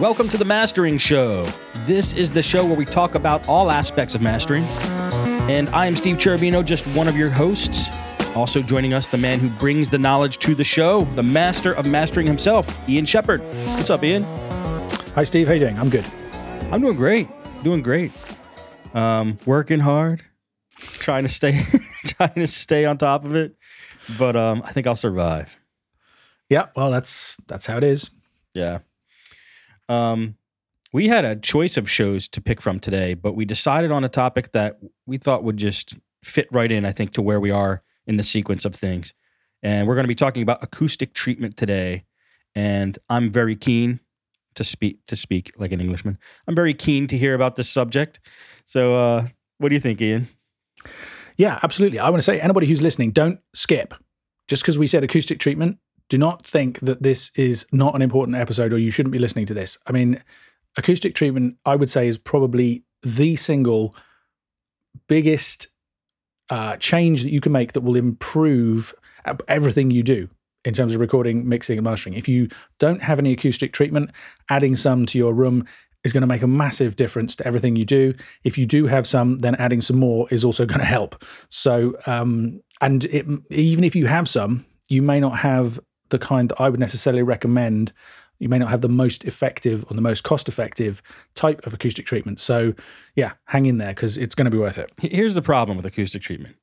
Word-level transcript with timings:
Welcome 0.00 0.28
to 0.28 0.38
the 0.38 0.44
Mastering 0.44 0.96
Show. 0.96 1.42
This 1.84 2.12
is 2.12 2.30
the 2.30 2.40
show 2.40 2.64
where 2.64 2.76
we 2.76 2.84
talk 2.84 3.16
about 3.16 3.48
all 3.48 3.68
aspects 3.68 4.14
of 4.14 4.22
mastering. 4.22 4.62
And 5.50 5.68
I 5.70 5.86
am 5.86 5.96
Steve 5.96 6.18
Cherubino, 6.18 6.64
just 6.64 6.86
one 6.88 7.08
of 7.08 7.16
your 7.16 7.30
hosts. 7.30 7.88
Also 8.36 8.62
joining 8.62 8.92
us, 8.94 9.08
the 9.08 9.18
man 9.18 9.40
who 9.40 9.50
brings 9.50 9.88
the 9.88 9.98
knowledge 9.98 10.38
to 10.38 10.54
the 10.54 10.62
show, 10.62 11.02
the 11.16 11.24
master 11.24 11.72
of 11.72 11.84
mastering 11.84 12.28
himself, 12.28 12.88
Ian 12.88 13.06
Shepherd. 13.06 13.42
What's 13.74 13.90
up, 13.90 14.04
Ian? 14.04 14.22
Hi, 15.16 15.24
Steve. 15.24 15.48
How 15.48 15.54
you 15.54 15.58
doing? 15.58 15.76
I'm 15.80 15.90
good. 15.90 16.04
I'm 16.70 16.80
doing 16.80 16.94
great. 16.94 17.28
Doing 17.64 17.82
great. 17.82 18.12
Um, 18.94 19.36
working 19.46 19.80
hard, 19.80 20.22
trying 20.76 21.24
to 21.24 21.28
stay, 21.28 21.60
trying 22.04 22.34
to 22.36 22.46
stay 22.46 22.84
on 22.84 22.98
top 22.98 23.24
of 23.24 23.34
it. 23.34 23.56
But 24.16 24.36
um, 24.36 24.62
I 24.64 24.70
think 24.70 24.86
I'll 24.86 24.94
survive. 24.94 25.58
Yeah. 26.48 26.66
Well, 26.76 26.92
that's 26.92 27.36
that's 27.48 27.66
how 27.66 27.78
it 27.78 27.84
is. 27.84 28.12
Yeah. 28.54 28.78
Um, 29.88 30.36
we 30.92 31.08
had 31.08 31.24
a 31.24 31.36
choice 31.36 31.76
of 31.76 31.90
shows 31.90 32.28
to 32.28 32.40
pick 32.40 32.60
from 32.60 32.80
today, 32.80 33.14
but 33.14 33.34
we 33.34 33.44
decided 33.44 33.90
on 33.90 34.04
a 34.04 34.08
topic 34.08 34.52
that 34.52 34.78
we 35.06 35.18
thought 35.18 35.44
would 35.44 35.56
just 35.56 35.96
fit 36.22 36.48
right 36.50 36.70
in, 36.70 36.84
I 36.84 36.92
think, 36.92 37.12
to 37.14 37.22
where 37.22 37.40
we 37.40 37.50
are 37.50 37.82
in 38.06 38.16
the 38.16 38.22
sequence 38.22 38.64
of 38.64 38.74
things. 38.74 39.12
And 39.62 39.86
we're 39.86 39.94
going 39.94 40.04
to 40.04 40.08
be 40.08 40.14
talking 40.14 40.42
about 40.42 40.62
acoustic 40.62 41.14
treatment 41.14 41.56
today. 41.56 42.04
And 42.54 42.98
I'm 43.08 43.30
very 43.30 43.56
keen 43.56 44.00
to 44.54 44.64
speak 44.64 44.98
to 45.06 45.16
speak 45.16 45.52
like 45.58 45.72
an 45.72 45.80
Englishman. 45.80 46.18
I'm 46.46 46.54
very 46.54 46.74
keen 46.74 47.06
to 47.08 47.18
hear 47.18 47.34
about 47.34 47.56
this 47.56 47.68
subject. 47.68 48.18
So, 48.64 48.96
uh, 48.96 49.28
what 49.58 49.68
do 49.68 49.74
you 49.74 49.80
think, 49.80 50.00
Ian? 50.00 50.28
Yeah, 51.36 51.58
absolutely. 51.62 51.98
I 51.98 52.10
want 52.10 52.20
to 52.20 52.24
say 52.24 52.40
anybody 52.40 52.66
who's 52.66 52.82
listening, 52.82 53.12
don't 53.12 53.40
skip. 53.54 53.94
Just 54.48 54.62
because 54.62 54.78
we 54.78 54.86
said 54.86 55.04
acoustic 55.04 55.38
treatment, 55.38 55.78
do 56.08 56.18
not 56.18 56.44
think 56.44 56.80
that 56.80 57.02
this 57.02 57.30
is 57.34 57.66
not 57.72 57.94
an 57.94 58.02
important 58.02 58.36
episode 58.36 58.72
or 58.72 58.78
you 58.78 58.90
shouldn't 58.90 59.12
be 59.12 59.18
listening 59.18 59.46
to 59.46 59.54
this. 59.54 59.76
I 59.86 59.92
mean, 59.92 60.22
acoustic 60.76 61.14
treatment, 61.14 61.56
I 61.64 61.76
would 61.76 61.90
say, 61.90 62.08
is 62.08 62.18
probably 62.18 62.84
the 63.02 63.36
single 63.36 63.94
biggest 65.08 65.68
uh, 66.50 66.76
change 66.76 67.22
that 67.22 67.30
you 67.30 67.40
can 67.40 67.52
make 67.52 67.72
that 67.72 67.82
will 67.82 67.96
improve 67.96 68.94
everything 69.46 69.90
you 69.90 70.02
do 70.02 70.28
in 70.64 70.74
terms 70.74 70.94
of 70.94 71.00
recording, 71.00 71.48
mixing, 71.48 71.78
and 71.78 71.84
mastering. 71.84 72.14
If 72.14 72.28
you 72.28 72.48
don't 72.78 73.02
have 73.02 73.18
any 73.18 73.32
acoustic 73.32 73.72
treatment, 73.72 74.10
adding 74.50 74.76
some 74.76 75.06
to 75.06 75.18
your 75.18 75.34
room 75.34 75.66
is 76.04 76.12
going 76.12 76.22
to 76.22 76.26
make 76.26 76.42
a 76.42 76.46
massive 76.46 76.96
difference 76.96 77.36
to 77.36 77.46
everything 77.46 77.76
you 77.76 77.84
do. 77.84 78.14
If 78.44 78.56
you 78.56 78.66
do 78.66 78.86
have 78.86 79.06
some, 79.06 79.38
then 79.38 79.54
adding 79.56 79.80
some 79.80 79.98
more 79.98 80.26
is 80.30 80.44
also 80.44 80.64
going 80.64 80.80
to 80.80 80.86
help. 80.86 81.24
So, 81.48 81.96
um, 82.06 82.60
and 82.80 83.04
it, 83.06 83.26
even 83.50 83.84
if 83.84 83.96
you 83.96 84.06
have 84.06 84.28
some, 84.28 84.64
you 84.88 85.02
may 85.02 85.20
not 85.20 85.38
have 85.38 85.80
the 86.10 86.18
kind 86.18 86.48
that 86.48 86.60
I 86.60 86.68
would 86.68 86.80
necessarily 86.80 87.22
recommend. 87.22 87.92
You 88.38 88.48
may 88.48 88.58
not 88.58 88.68
have 88.68 88.82
the 88.82 88.88
most 88.88 89.24
effective 89.24 89.84
or 89.90 89.94
the 89.94 90.02
most 90.02 90.22
cost 90.22 90.48
effective 90.48 91.02
type 91.34 91.66
of 91.66 91.74
acoustic 91.74 92.06
treatment. 92.06 92.38
So, 92.38 92.74
yeah, 93.16 93.32
hang 93.46 93.66
in 93.66 93.78
there 93.78 93.90
because 93.90 94.16
it's 94.16 94.34
going 94.36 94.44
to 94.44 94.50
be 94.50 94.58
worth 94.58 94.78
it. 94.78 94.92
Here's 94.98 95.34
the 95.34 95.42
problem 95.42 95.76
with 95.76 95.84
acoustic 95.84 96.22
treatment 96.22 96.56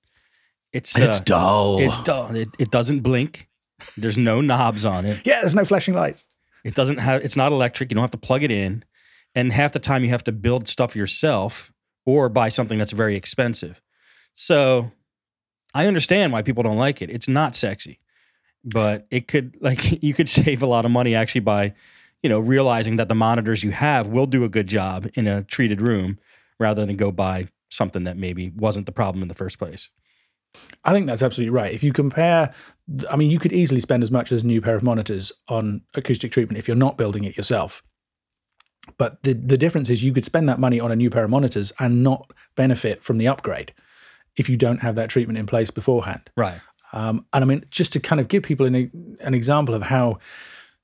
it's, 0.76 0.98
it's 0.98 1.20
uh, 1.20 1.24
dull. 1.24 1.80
It's 1.80 1.98
dull. 2.04 2.36
It, 2.36 2.50
it 2.60 2.70
doesn't 2.70 3.00
blink. 3.00 3.50
There's 3.98 4.18
no 4.18 4.42
knobs 4.42 4.84
on 4.84 5.06
it. 5.06 5.26
Yeah, 5.26 5.40
there's 5.40 5.56
no 5.56 5.66
flashing 5.66 5.94
lights. 5.94 6.28
It 6.66 6.76
doesn't 6.76 6.98
have. 6.98 7.24
It's 7.24 7.36
not 7.36 7.52
electric. 7.52 7.92
You 7.92 7.96
don't 7.96 8.04
have 8.04 8.12
to 8.12 8.18
plug 8.18 8.44
it 8.44 8.52
in, 8.52 8.84
and 9.36 9.54
half 9.54 9.72
the 9.72 9.80
time 9.80 10.04
you 10.04 10.10
have 10.10 10.24
to 10.26 10.32
build 10.32 10.68
stuff 10.68 10.96
yourself 10.96 11.72
or 12.06 12.28
buy 12.28 12.50
something 12.50 12.78
that's 12.78 12.92
very 12.92 13.16
expensive. 13.16 13.82
So, 14.34 14.92
I 15.74 15.88
understand 15.88 16.34
why 16.34 16.42
people 16.42 16.64
don't 16.64 16.78
like 16.78 17.02
it. 17.02 17.10
It's 17.10 17.28
not 17.28 17.56
sexy, 17.56 18.00
but 18.66 19.08
it 19.12 19.28
could 19.28 19.56
like 19.62 20.04
you 20.04 20.14
could 20.14 20.28
save 20.28 20.62
a 20.62 20.68
lot 20.68 20.86
of 20.86 20.92
money 20.92 21.16
actually 21.16 21.42
by, 21.42 21.74
you 22.24 22.30
know, 22.30 22.40
realizing 22.40 22.98
that 22.98 23.08
the 23.08 23.16
monitors 23.16 23.64
you 23.64 23.72
have 23.72 24.08
will 24.08 24.26
do 24.26 24.44
a 24.44 24.50
good 24.50 24.68
job 24.68 25.08
in 25.14 25.28
a 25.28 25.44
treated 25.44 25.80
room 25.80 26.18
rather 26.60 26.86
than 26.86 26.96
go 26.96 27.12
buy 27.12 27.48
something 27.70 28.04
that 28.06 28.18
maybe 28.18 28.52
wasn't 28.56 28.86
the 28.86 28.92
problem 28.92 29.22
in 29.22 29.28
the 29.28 29.36
first 29.36 29.58
place. 29.60 29.90
I 30.86 30.94
think 30.94 31.06
that's 31.06 31.24
absolutely 31.24 31.50
right. 31.50 31.74
If 31.74 31.84
you 31.84 31.92
compare, 31.92 32.54
I 33.10 33.18
mean, 33.18 33.30
you 33.30 33.40
could 33.40 33.52
easily 33.52 33.82
spend 33.82 34.04
as 34.04 34.12
much 34.12 34.32
as 34.32 34.44
a 34.44 34.48
new 34.48 34.62
pair 34.62 34.76
of 34.76 34.84
monitors 34.84 35.34
on 35.50 35.82
acoustic 35.96 36.32
treatment 36.32 36.58
if 36.58 36.68
you're 36.68 36.78
not 36.78 36.98
building 36.98 37.26
it 37.26 37.36
yourself. 37.36 37.84
But 38.98 39.22
the, 39.24 39.34
the 39.34 39.58
difference 39.58 39.90
is 39.90 40.04
you 40.04 40.14
could 40.14 40.24
spend 40.24 40.48
that 40.48 40.60
money 40.60 40.80
on 40.80 40.92
a 40.92 40.96
new 40.96 41.10
pair 41.10 41.26
of 41.26 41.30
monitors 41.30 41.74
and 41.80 42.04
not 42.04 42.32
benefit 42.56 43.04
from 43.04 43.18
the 43.18 43.28
upgrade 43.28 43.74
if 44.38 44.48
you 44.48 44.58
don't 44.58 44.82
have 44.82 44.96
that 44.96 45.10
treatment 45.10 45.40
in 45.40 45.46
place 45.46 45.72
beforehand. 45.72 46.30
Right. 46.38 46.62
Um, 46.96 47.26
and 47.34 47.44
I 47.44 47.48
mean, 47.48 47.64
just 47.70 47.94
to 47.94 48.00
kind 48.00 48.20
of 48.20 48.28
give 48.28 48.42
people 48.42 48.66
an, 48.66 49.18
an 49.20 49.34
example 49.34 49.76
of 49.76 49.84
how 49.84 50.18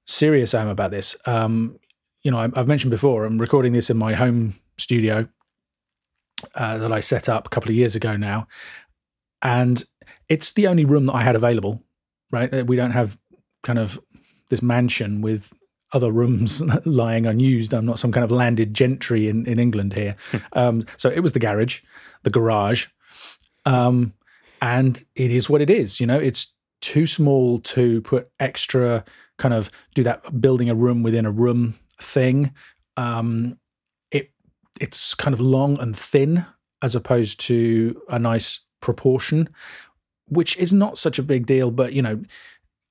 serious 0.06 0.54
I 0.54 0.62
am 0.62 0.68
about 0.68 0.92
this, 0.92 1.16
um, 1.26 1.80
you 2.22 2.30
know, 2.30 2.38
I, 2.38 2.50
have 2.56 2.68
mentioned 2.68 2.92
before, 2.92 3.26
I'm 3.26 3.40
recording 3.40 3.74
this 3.74 3.90
in 3.90 3.98
my 3.98 4.14
home 4.14 4.56
studio 4.78 5.28
uh, 6.54 6.78
that 6.78 6.92
I 6.92 7.00
set 7.00 7.30
up 7.30 7.48
a 7.48 7.50
couple 7.50 7.70
of 7.70 7.76
years 7.76 7.96
ago 7.96 8.16
now 8.18 8.48
and 9.42 9.84
it's 10.30 10.52
the 10.52 10.68
only 10.68 10.86
room 10.86 11.08
that 11.08 11.16
I 11.16 11.24
had 11.24 11.36
available. 11.36 11.82
Right, 12.32 12.54
uh, 12.54 12.64
we 12.66 12.78
don't 12.78 12.92
have 12.92 13.18
kind 13.64 13.78
of 13.78 14.00
this 14.50 14.62
mansion 14.62 15.22
with 15.22 15.54
other 15.92 16.12
rooms 16.12 16.64
lying 16.86 17.26
unused. 17.26 17.74
I'm 17.74 17.86
not 17.86 18.00
some 18.00 18.12
kind 18.12 18.24
of 18.24 18.32
landed 18.32 18.74
gentry 18.74 19.28
in, 19.28 19.46
in 19.46 19.60
England 19.60 19.94
here. 19.94 20.16
Hmm. 20.32 20.38
um, 20.54 20.86
so 20.98 21.10
it 21.10 21.20
was 21.20 21.34
the 21.34 21.40
garage, 21.40 21.82
the 22.24 22.30
garage. 22.30 22.88
Um, 23.66 24.14
and 24.62 25.04
it 25.16 25.32
is 25.32 25.50
what 25.50 25.62
it 25.62 25.70
is. 25.70 26.00
You 26.00 26.08
know, 26.08 26.20
it's 26.20 26.54
too 26.82 27.08
small 27.08 27.60
to 27.60 28.02
put 28.02 28.30
extra 28.40 29.04
kind 29.38 29.54
of 29.54 29.72
do 29.96 30.04
that 30.04 30.40
building 30.40 30.70
a 30.70 30.76
room 30.76 31.04
within 31.04 31.26
a 31.26 31.32
room 31.32 31.76
thing. 32.00 32.54
Um, 32.96 33.58
it 34.12 34.32
it's 34.80 35.16
kind 35.16 35.34
of 35.34 35.40
long 35.40 35.80
and 35.80 35.96
thin 35.98 36.46
as 36.82 36.96
opposed 36.96 37.40
to 37.40 38.02
a 38.10 38.20
nice 38.20 38.60
proportion, 38.82 39.50
which 40.28 40.58
is 40.58 40.74
not 40.74 40.98
such 40.98 41.20
a 41.20 41.24
big 41.24 41.46
deal. 41.46 41.72
But, 41.72 41.94
you 41.94 42.02
know, 42.02 42.24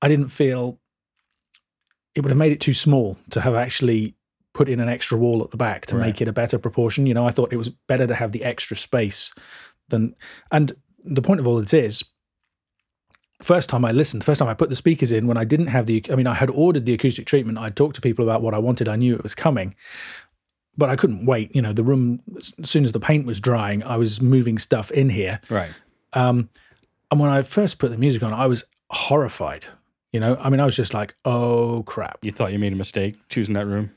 I 0.02 0.08
didn't 0.08 0.28
feel 0.28 0.78
it 2.14 2.20
would 2.20 2.30
have 2.30 2.38
made 2.38 2.52
it 2.52 2.60
too 2.60 2.74
small 2.74 3.18
to 3.30 3.40
have 3.40 3.54
actually 3.54 4.14
put 4.52 4.68
in 4.68 4.80
an 4.80 4.88
extra 4.88 5.16
wall 5.16 5.42
at 5.44 5.50
the 5.50 5.56
back 5.56 5.86
to 5.86 5.96
right. 5.96 6.06
make 6.06 6.20
it 6.20 6.28
a 6.28 6.32
better 6.32 6.58
proportion. 6.58 7.06
You 7.06 7.14
know, 7.14 7.26
I 7.26 7.30
thought 7.30 7.52
it 7.52 7.56
was 7.56 7.68
better 7.68 8.06
to 8.06 8.14
have 8.14 8.32
the 8.32 8.44
extra 8.44 8.76
space 8.76 9.32
than. 9.88 10.14
And 10.50 10.72
the 11.04 11.22
point 11.22 11.40
of 11.40 11.46
all 11.46 11.60
this 11.60 11.74
is, 11.74 12.04
first 13.42 13.68
time 13.68 13.84
I 13.84 13.92
listened, 13.92 14.24
first 14.24 14.38
time 14.38 14.48
I 14.48 14.54
put 14.54 14.68
the 14.68 14.76
speakers 14.76 15.12
in 15.12 15.26
when 15.26 15.36
I 15.36 15.44
didn't 15.44 15.68
have 15.68 15.86
the, 15.86 16.04
I 16.10 16.14
mean, 16.14 16.26
I 16.26 16.34
had 16.34 16.50
ordered 16.50 16.86
the 16.86 16.94
acoustic 16.94 17.26
treatment. 17.26 17.58
I'd 17.58 17.76
talked 17.76 17.94
to 17.96 18.00
people 18.00 18.24
about 18.24 18.42
what 18.42 18.54
I 18.54 18.58
wanted. 18.58 18.88
I 18.88 18.96
knew 18.96 19.14
it 19.14 19.22
was 19.22 19.34
coming 19.34 19.74
but 20.80 20.90
I 20.90 20.96
couldn't 20.96 21.26
wait. 21.26 21.54
You 21.54 21.62
know, 21.62 21.72
the 21.72 21.84
room 21.84 22.22
as 22.36 22.52
soon 22.64 22.84
as 22.84 22.92
the 22.92 23.00
paint 23.00 23.26
was 23.26 23.38
drying, 23.38 23.84
I 23.84 23.96
was 23.96 24.20
moving 24.20 24.58
stuff 24.58 24.90
in 24.90 25.10
here. 25.10 25.40
Right. 25.50 25.70
Um, 26.12 26.48
and 27.10 27.20
when 27.20 27.30
I 27.30 27.42
first 27.42 27.78
put 27.78 27.90
the 27.90 27.98
music 27.98 28.22
on, 28.22 28.32
I 28.32 28.46
was 28.46 28.64
horrified. 28.90 29.66
You 30.12 30.18
know, 30.18 30.36
I 30.40 30.50
mean, 30.50 30.58
I 30.58 30.64
was 30.64 30.74
just 30.74 30.94
like, 30.94 31.14
"Oh 31.24 31.84
crap!" 31.86 32.18
You 32.22 32.32
thought 32.32 32.52
you 32.52 32.58
made 32.58 32.72
a 32.72 32.76
mistake 32.76 33.16
choosing 33.28 33.54
that 33.54 33.66
room. 33.66 33.92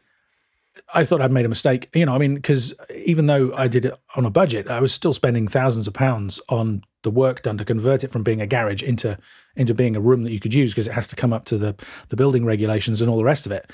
I 0.93 1.03
thought 1.03 1.21
I'd 1.21 1.31
made 1.31 1.45
a 1.45 1.49
mistake. 1.49 1.89
You 1.95 2.05
know, 2.05 2.13
I 2.13 2.17
mean, 2.17 2.35
because 2.35 2.73
even 2.93 3.27
though 3.27 3.53
I 3.55 3.67
did 3.67 3.85
it 3.85 3.93
on 4.15 4.25
a 4.25 4.29
budget, 4.29 4.69
I 4.69 4.79
was 4.79 4.93
still 4.93 5.13
spending 5.13 5.47
thousands 5.47 5.87
of 5.87 5.93
pounds 5.93 6.39
on 6.49 6.83
the 7.03 7.11
work 7.11 7.41
done 7.43 7.57
to 7.57 7.65
convert 7.65 8.03
it 8.03 8.11
from 8.11 8.23
being 8.23 8.41
a 8.41 8.47
garage 8.47 8.83
into 8.83 9.17
into 9.55 9.73
being 9.73 9.95
a 9.95 10.01
room 10.01 10.23
that 10.23 10.31
you 10.31 10.39
could 10.39 10.53
use 10.53 10.71
because 10.71 10.87
it 10.87 10.93
has 10.93 11.07
to 11.07 11.15
come 11.15 11.31
up 11.31 11.45
to 11.45 11.57
the 11.57 11.75
the 12.09 12.15
building 12.15 12.45
regulations 12.45 13.01
and 13.01 13.09
all 13.09 13.17
the 13.17 13.23
rest 13.23 13.45
of 13.45 13.51
it. 13.51 13.71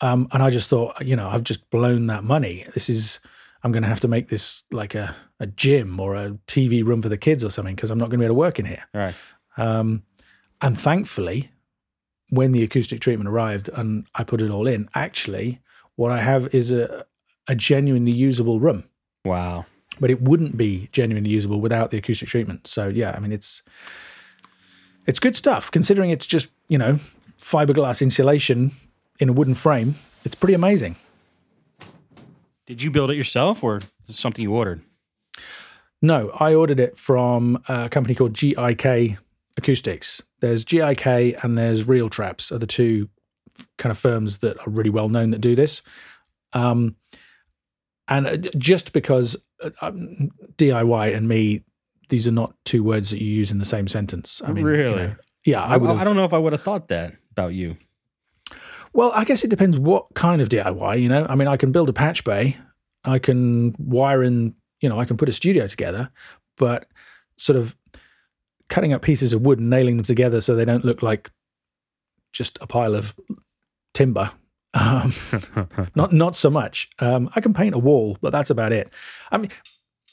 Um, 0.00 0.28
and 0.32 0.42
I 0.42 0.50
just 0.50 0.70
thought, 0.70 1.04
you 1.04 1.16
know, 1.16 1.28
I've 1.28 1.44
just 1.44 1.68
blown 1.70 2.06
that 2.06 2.24
money. 2.24 2.64
This 2.74 2.88
is, 2.88 3.20
I'm 3.62 3.72
going 3.72 3.82
to 3.82 3.88
have 3.88 4.00
to 4.00 4.08
make 4.08 4.28
this 4.28 4.64
like 4.70 4.94
a, 4.94 5.14
a 5.38 5.46
gym 5.46 6.00
or 6.00 6.14
a 6.14 6.30
TV 6.46 6.84
room 6.84 7.02
for 7.02 7.08
the 7.08 7.18
kids 7.18 7.44
or 7.44 7.50
something 7.50 7.74
because 7.74 7.90
I'm 7.90 7.98
not 7.98 8.08
going 8.08 8.18
to 8.18 8.22
be 8.22 8.24
able 8.24 8.36
to 8.36 8.38
work 8.38 8.58
in 8.58 8.64
here. 8.64 8.84
Right. 8.94 9.14
Um, 9.56 10.04
and 10.62 10.78
thankfully, 10.78 11.50
when 12.30 12.52
the 12.52 12.62
acoustic 12.62 13.00
treatment 13.00 13.28
arrived 13.28 13.68
and 13.74 14.06
I 14.14 14.24
put 14.24 14.40
it 14.40 14.50
all 14.50 14.66
in, 14.66 14.88
actually, 14.94 15.60
what 15.96 16.12
I 16.12 16.20
have 16.20 16.54
is 16.54 16.72
a, 16.72 17.04
a 17.46 17.54
genuinely 17.54 18.12
usable 18.12 18.60
room. 18.60 18.84
Wow. 19.24 19.66
But 20.00 20.10
it 20.10 20.22
wouldn't 20.22 20.56
be 20.56 20.88
genuinely 20.92 21.30
usable 21.30 21.60
without 21.60 21.90
the 21.90 21.98
acoustic 21.98 22.28
treatment. 22.28 22.66
So 22.66 22.88
yeah, 22.88 23.12
I 23.16 23.20
mean 23.20 23.32
it's 23.32 23.62
it's 25.06 25.18
good 25.18 25.36
stuff 25.36 25.70
considering 25.70 26.10
it's 26.10 26.26
just 26.26 26.50
you 26.68 26.78
know 26.78 26.98
fiberglass 27.40 28.02
insulation 28.02 28.72
in 29.18 29.28
a 29.28 29.32
wooden 29.32 29.54
frame. 29.54 29.96
It's 30.24 30.34
pretty 30.34 30.54
amazing. 30.54 30.96
Did 32.66 32.82
you 32.82 32.90
build 32.90 33.10
it 33.10 33.16
yourself 33.16 33.64
or 33.64 33.78
is 33.78 33.84
it 34.08 34.12
something 34.14 34.42
you 34.42 34.54
ordered? 34.54 34.82
No, 36.02 36.30
I 36.38 36.54
ordered 36.54 36.80
it 36.80 36.96
from 36.96 37.62
a 37.68 37.88
company 37.88 38.14
called 38.14 38.32
GIK 38.32 39.18
Acoustics. 39.56 40.22
There's 40.40 40.64
GIK 40.64 41.42
and 41.42 41.58
there's 41.58 41.84
RealTraps 41.84 42.50
are 42.52 42.58
the 42.58 42.66
two 42.66 43.08
kind 43.76 43.90
of 43.90 43.98
firms 43.98 44.38
that 44.38 44.58
are 44.66 44.70
really 44.70 44.90
well 44.90 45.08
known 45.08 45.30
that 45.30 45.40
do 45.40 45.54
this. 45.54 45.82
Um, 46.52 46.96
and 48.08 48.26
uh, 48.26 48.36
just 48.56 48.92
because 48.92 49.36
um, 49.80 50.30
DIY 50.56 51.14
and 51.14 51.28
me, 51.28 51.64
these 52.08 52.26
are 52.26 52.32
not 52.32 52.54
two 52.64 52.82
words 52.82 53.10
that 53.10 53.20
you 53.20 53.28
use 53.28 53.50
in 53.50 53.58
the 53.58 53.64
same 53.64 53.88
sentence. 53.88 54.42
I 54.44 54.52
mean, 54.52 54.64
really? 54.64 54.90
You 54.90 55.08
know, 55.08 55.16
yeah, 55.44 55.62
I, 55.62 55.76
I, 55.76 55.94
I 56.00 56.04
don't 56.04 56.16
know 56.16 56.24
if 56.24 56.32
I 56.32 56.38
would 56.38 56.52
have 56.52 56.62
thought 56.62 56.88
that 56.88 57.14
about 57.32 57.54
you. 57.54 57.76
Well, 58.92 59.12
I 59.14 59.24
guess 59.24 59.44
it 59.44 59.50
depends 59.50 59.78
what 59.78 60.06
kind 60.14 60.42
of 60.42 60.48
DIY. 60.48 61.00
You 61.00 61.08
know, 61.08 61.26
I 61.28 61.36
mean, 61.36 61.48
I 61.48 61.56
can 61.56 61.72
build 61.72 61.88
a 61.88 61.92
patch 61.92 62.24
bay, 62.24 62.56
I 63.04 63.18
can 63.18 63.74
wire 63.78 64.22
in, 64.22 64.54
you 64.80 64.88
know, 64.88 64.98
I 64.98 65.04
can 65.04 65.16
put 65.16 65.28
a 65.28 65.32
studio 65.32 65.66
together, 65.66 66.10
but 66.56 66.86
sort 67.36 67.56
of 67.56 67.76
cutting 68.68 68.92
up 68.92 69.02
pieces 69.02 69.32
of 69.32 69.42
wood 69.42 69.58
and 69.58 69.70
nailing 69.70 69.96
them 69.96 70.04
together 70.04 70.40
so 70.40 70.54
they 70.54 70.64
don't 70.64 70.84
look 70.84 71.02
like 71.02 71.30
just 72.32 72.58
a 72.60 72.66
pile 72.66 72.94
of 72.94 73.14
timber. 73.94 74.30
Um, 74.74 75.12
not 75.96 76.12
not 76.12 76.36
so 76.36 76.50
much. 76.50 76.88
Um, 77.00 77.28
I 77.34 77.40
can 77.40 77.52
paint 77.54 77.74
a 77.74 77.78
wall, 77.78 78.16
but 78.20 78.30
that's 78.30 78.50
about 78.50 78.72
it. 78.72 78.90
I 79.32 79.38
mean, 79.38 79.50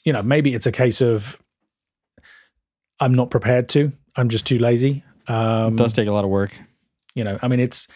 you 0.04 0.12
know, 0.12 0.22
maybe 0.22 0.54
it's 0.54 0.66
a 0.66 0.72
case 0.72 1.00
of 1.00 1.38
I'm 3.00 3.14
not 3.14 3.30
prepared 3.30 3.68
to. 3.70 3.92
I'm 4.16 4.28
just 4.28 4.46
too 4.46 4.58
lazy. 4.58 5.04
Um, 5.28 5.74
It 5.74 5.78
does 5.78 5.92
take 5.92 6.08
a 6.08 6.12
lot 6.12 6.24
of 6.24 6.30
work. 6.30 6.52
you 7.14 7.24
know, 7.24 7.38
I 7.42 7.48
mean, 7.48 7.60
it's 7.60 7.88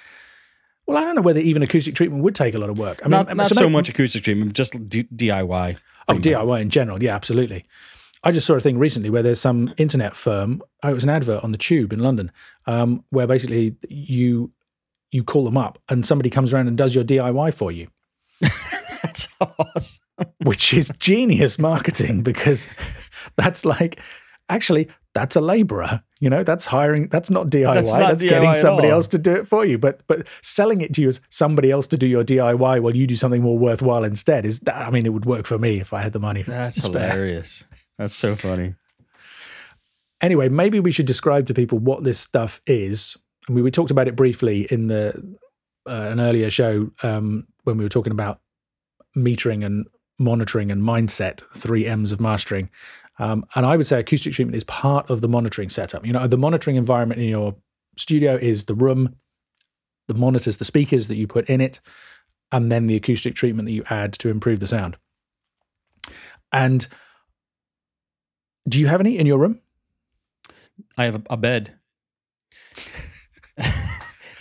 well, 0.87 0.99
I 0.99 1.03
don't 1.05 1.15
know 1.15 1.23
whether 1.23 1.41
even 1.41 1.63
acoustic 1.63 1.95
treatment 1.95 2.23
would 2.25 2.35
take 2.35 2.55
a 2.55 2.59
lot 2.59 2.71
of 2.71 2.79
work. 2.79 3.01
I 3.03 3.07
mean, 3.07 3.11
not 3.13 3.37
not 3.37 3.47
so, 3.47 3.61
maybe- 3.61 3.73
much 3.73 3.89
acoustic 3.89 4.23
treatment, 4.25 4.53
just 4.53 4.89
D- 4.89 5.09
DIY. 5.15 5.77
Oh, 6.09 6.15
pretty 6.15 6.35
much. 6.35 6.41
DIY 6.43 6.61
in 6.61 6.71
general, 6.71 7.03
yeah, 7.03 7.15
absolutely. 7.15 7.65
I 8.25 8.31
just 8.33 8.47
saw 8.47 8.55
a 8.55 8.61
thing 8.61 8.79
recently 8.79 9.11
where 9.11 9.23
there's 9.23 9.41
some 9.41 9.73
internet 9.79 10.15
firm. 10.15 10.63
Oh, 10.85 10.91
it 10.91 10.95
was 10.95 11.05
an 11.05 11.11
advert 11.11 11.43
on 11.43 11.51
the 11.53 11.59
Tube 11.59 11.93
in 11.93 11.99
London, 12.01 12.31
um, 12.67 13.05
where 13.11 13.27
basically 13.27 13.77
you 13.89 14.53
you 15.13 15.23
call 15.23 15.45
them 15.45 15.57
up 15.57 15.79
and 15.89 16.05
somebody 16.05 16.31
comes 16.31 16.53
around 16.53 16.67
and 16.69 16.77
does 16.77 16.95
your 16.95 17.05
DIY 17.05 17.55
for 17.55 17.71
you, 17.71 17.87
That's 18.41 19.29
awesome. 19.41 20.01
which 20.43 20.73
is 20.75 20.91
genius 20.99 21.59
marketing 21.59 22.23
because 22.23 22.67
that's 23.37 23.65
like 23.65 24.01
actually 24.49 24.89
that's 25.15 25.37
a 25.37 25.41
labourer. 25.41 26.03
You 26.21 26.31
know, 26.31 26.43
that's 26.43 26.65
hiring. 26.67 27.09
That's 27.09 27.29
not 27.31 27.49
DIY. 27.49 27.75
That's 27.75 27.93
That's, 27.93 28.23
not 28.23 28.31
getting 28.31 28.49
DIY 28.49 28.55
at 28.55 28.57
somebody 28.57 28.89
else 28.89 29.07
to 29.09 29.19
do 29.19 29.35
it 29.35 29.47
for 29.47 29.65
you. 29.65 29.77
But 29.77 30.01
but 30.07 30.27
selling 30.41 30.81
it 30.81 30.95
to 30.95 31.03
you 31.03 31.09
as 31.09 31.21
somebody 31.29 31.71
else 31.71 31.87
to 31.89 31.97
do 31.99 32.07
your 32.07 32.25
DIY 32.25 32.81
while 32.81 32.97
you 32.97 33.07
do 33.07 33.17
something 33.17 33.43
more 33.43 33.59
worthwhile 33.59 34.05
instead 34.05 34.47
is. 34.47 34.61
that 34.61 34.77
I 34.77 34.91
mean, 34.91 35.05
it 35.05 35.13
would 35.13 35.27
work 35.27 35.47
for 35.47 35.59
me 35.59 35.81
if 35.81 35.93
I 35.93 36.01
had 36.01 36.13
the 36.13 36.21
money. 36.21 36.43
That's 36.43 36.77
hilarious. 36.85 37.65
That's 37.99 38.15
so 38.15 38.37
funny. 38.37 38.75
anyway, 40.21 40.49
maybe 40.49 40.81
we 40.81 40.91
should 40.91 41.07
describe 41.07 41.47
to 41.49 41.55
people 41.55 41.79
what 41.79 42.05
this 42.05 42.19
stuff 42.19 42.61
is. 42.67 43.17
I 43.49 43.53
mean, 43.53 43.65
we 43.65 43.71
talked 43.71 43.91
about 43.91 44.09
it 44.09 44.17
briefly 44.17 44.67
in 44.71 44.87
the 44.87 45.37
uh, 45.89 46.09
an 46.11 46.21
earlier 46.21 46.51
show 46.51 46.91
um, 47.03 47.47
when 47.65 47.77
we 47.77 47.85
were 47.85 47.89
talking 47.89 48.13
about 48.13 48.41
metering 49.17 49.65
and 49.65 49.87
monitoring 50.19 50.71
and 50.71 50.83
mindset, 50.83 51.43
three 51.57 51.87
M's 51.87 52.13
of 52.13 52.21
mastering. 52.21 52.71
Um, 53.19 53.45
and 53.55 53.67
I 53.67 53.77
would 53.77 53.87
say 53.87 54.01
acoustic 54.01 54.33
treatment 54.33 54.57
is 54.57 54.65
part 54.65 55.11
of 55.11 55.21
the 55.21 55.29
monitoring 55.29 55.71
setup. 55.71 56.07
You 56.07 56.13
know, 56.13 56.27
the 56.27 56.39
monitoring 56.39 56.77
environment 56.77 57.21
in 57.21 57.29
your 57.29 57.57
studio 57.97 58.37
is 58.37 58.65
the 58.65 58.75
room, 58.75 59.17
the 60.09 60.15
monitors, 60.15 60.57
the 60.59 60.65
speakers 60.65 61.09
that 61.09 61.17
you 61.17 61.27
put 61.27 61.49
in 61.51 61.61
it, 61.61 61.81
and 62.51 62.71
then 62.71 62.87
the 62.87 62.97
acoustic 62.97 63.35
treatment 63.35 63.67
that 63.67 63.73
you 63.73 63.85
add 63.91 64.13
to 64.15 64.29
improve 64.29 64.61
the 64.61 64.67
sound. 64.67 64.97
And 66.53 66.87
do 68.69 68.79
you 68.79 68.87
have 68.87 69.01
any 69.01 69.19
in 69.19 69.27
your 69.27 69.39
room? 69.39 69.61
I 70.97 71.05
have 71.05 71.17
a, 71.17 71.23
a 71.31 71.37
bed. 71.37 71.75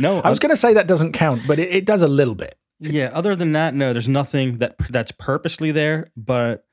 No, 0.01 0.19
I 0.19 0.29
was 0.29 0.39
going 0.39 0.49
to 0.49 0.57
say 0.57 0.73
that 0.73 0.87
doesn't 0.87 1.13
count, 1.13 1.43
but 1.47 1.59
it, 1.59 1.71
it 1.71 1.85
does 1.85 2.01
a 2.01 2.07
little 2.07 2.35
bit. 2.35 2.55
Yeah, 2.79 3.11
other 3.13 3.35
than 3.35 3.51
that, 3.51 3.75
no, 3.75 3.93
there's 3.93 4.07
nothing 4.07 4.57
that 4.57 4.75
that's 4.89 5.11
purposely 5.11 5.71
there, 5.71 6.11
but 6.17 6.65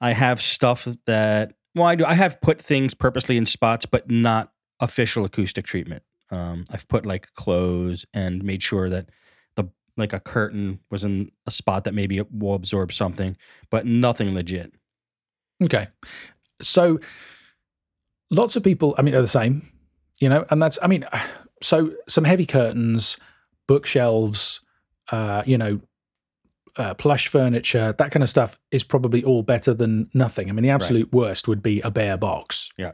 I 0.00 0.12
have 0.12 0.42
stuff 0.42 0.86
that 1.06 1.54
well, 1.74 1.86
I 1.86 1.94
do 1.94 2.04
I 2.04 2.14
have 2.14 2.40
put 2.40 2.60
things 2.60 2.94
purposely 2.94 3.36
in 3.36 3.46
spots, 3.46 3.86
but 3.86 4.10
not 4.10 4.52
official 4.80 5.24
acoustic 5.24 5.64
treatment. 5.64 6.02
Um, 6.30 6.64
I've 6.70 6.86
put 6.88 7.06
like 7.06 7.32
clothes 7.34 8.04
and 8.12 8.42
made 8.44 8.62
sure 8.62 8.88
that 8.90 9.08
the 9.56 9.68
like 9.96 10.12
a 10.12 10.20
curtain 10.20 10.80
was 10.90 11.04
in 11.04 11.32
a 11.46 11.50
spot 11.50 11.84
that 11.84 11.94
maybe 11.94 12.18
it 12.18 12.30
will 12.32 12.54
absorb 12.54 12.92
something, 12.92 13.36
but 13.70 13.86
nothing 13.86 14.34
legit. 14.34 14.72
Okay. 15.62 15.86
So 16.60 17.00
lots 18.30 18.56
of 18.56 18.62
people, 18.62 18.94
I 18.98 19.02
mean, 19.02 19.14
are 19.14 19.20
the 19.20 19.28
same, 19.28 19.70
you 20.20 20.28
know, 20.28 20.44
and 20.50 20.62
that's, 20.62 20.78
I 20.82 20.86
mean, 20.86 21.04
so 21.60 21.92
some 22.08 22.24
heavy 22.24 22.46
curtains, 22.46 23.16
bookshelves, 23.66 24.60
uh, 25.12 25.42
you 25.46 25.58
know, 25.58 25.80
uh, 26.76 26.94
plush 26.94 27.28
furniture, 27.28 27.92
that 27.98 28.10
kind 28.12 28.22
of 28.22 28.28
stuff 28.28 28.58
is 28.70 28.84
probably 28.84 29.24
all 29.24 29.42
better 29.42 29.74
than 29.74 30.08
nothing. 30.14 30.48
I 30.48 30.52
mean, 30.52 30.62
the 30.62 30.70
absolute 30.70 31.12
worst 31.12 31.48
would 31.48 31.62
be 31.62 31.80
a 31.80 31.90
bare 31.90 32.16
box. 32.16 32.70
Yeah. 32.78 32.92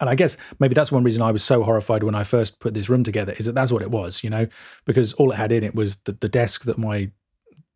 And 0.00 0.10
I 0.10 0.14
guess 0.14 0.36
maybe 0.58 0.74
that's 0.74 0.92
one 0.92 1.04
reason 1.04 1.22
I 1.22 1.30
was 1.32 1.42
so 1.44 1.62
horrified 1.62 2.02
when 2.02 2.14
I 2.14 2.24
first 2.24 2.58
put 2.58 2.74
this 2.74 2.88
room 2.90 3.04
together 3.04 3.34
is 3.38 3.46
that 3.46 3.54
that's 3.54 3.72
what 3.72 3.82
it 3.82 3.90
was, 3.90 4.22
you 4.22 4.30
know, 4.30 4.46
because 4.84 5.12
all 5.14 5.30
it 5.32 5.36
had 5.36 5.52
in 5.52 5.62
it 5.64 5.74
was 5.74 5.96
the, 6.04 6.12
the 6.12 6.28
desk 6.28 6.64
that 6.64 6.76
my 6.76 7.10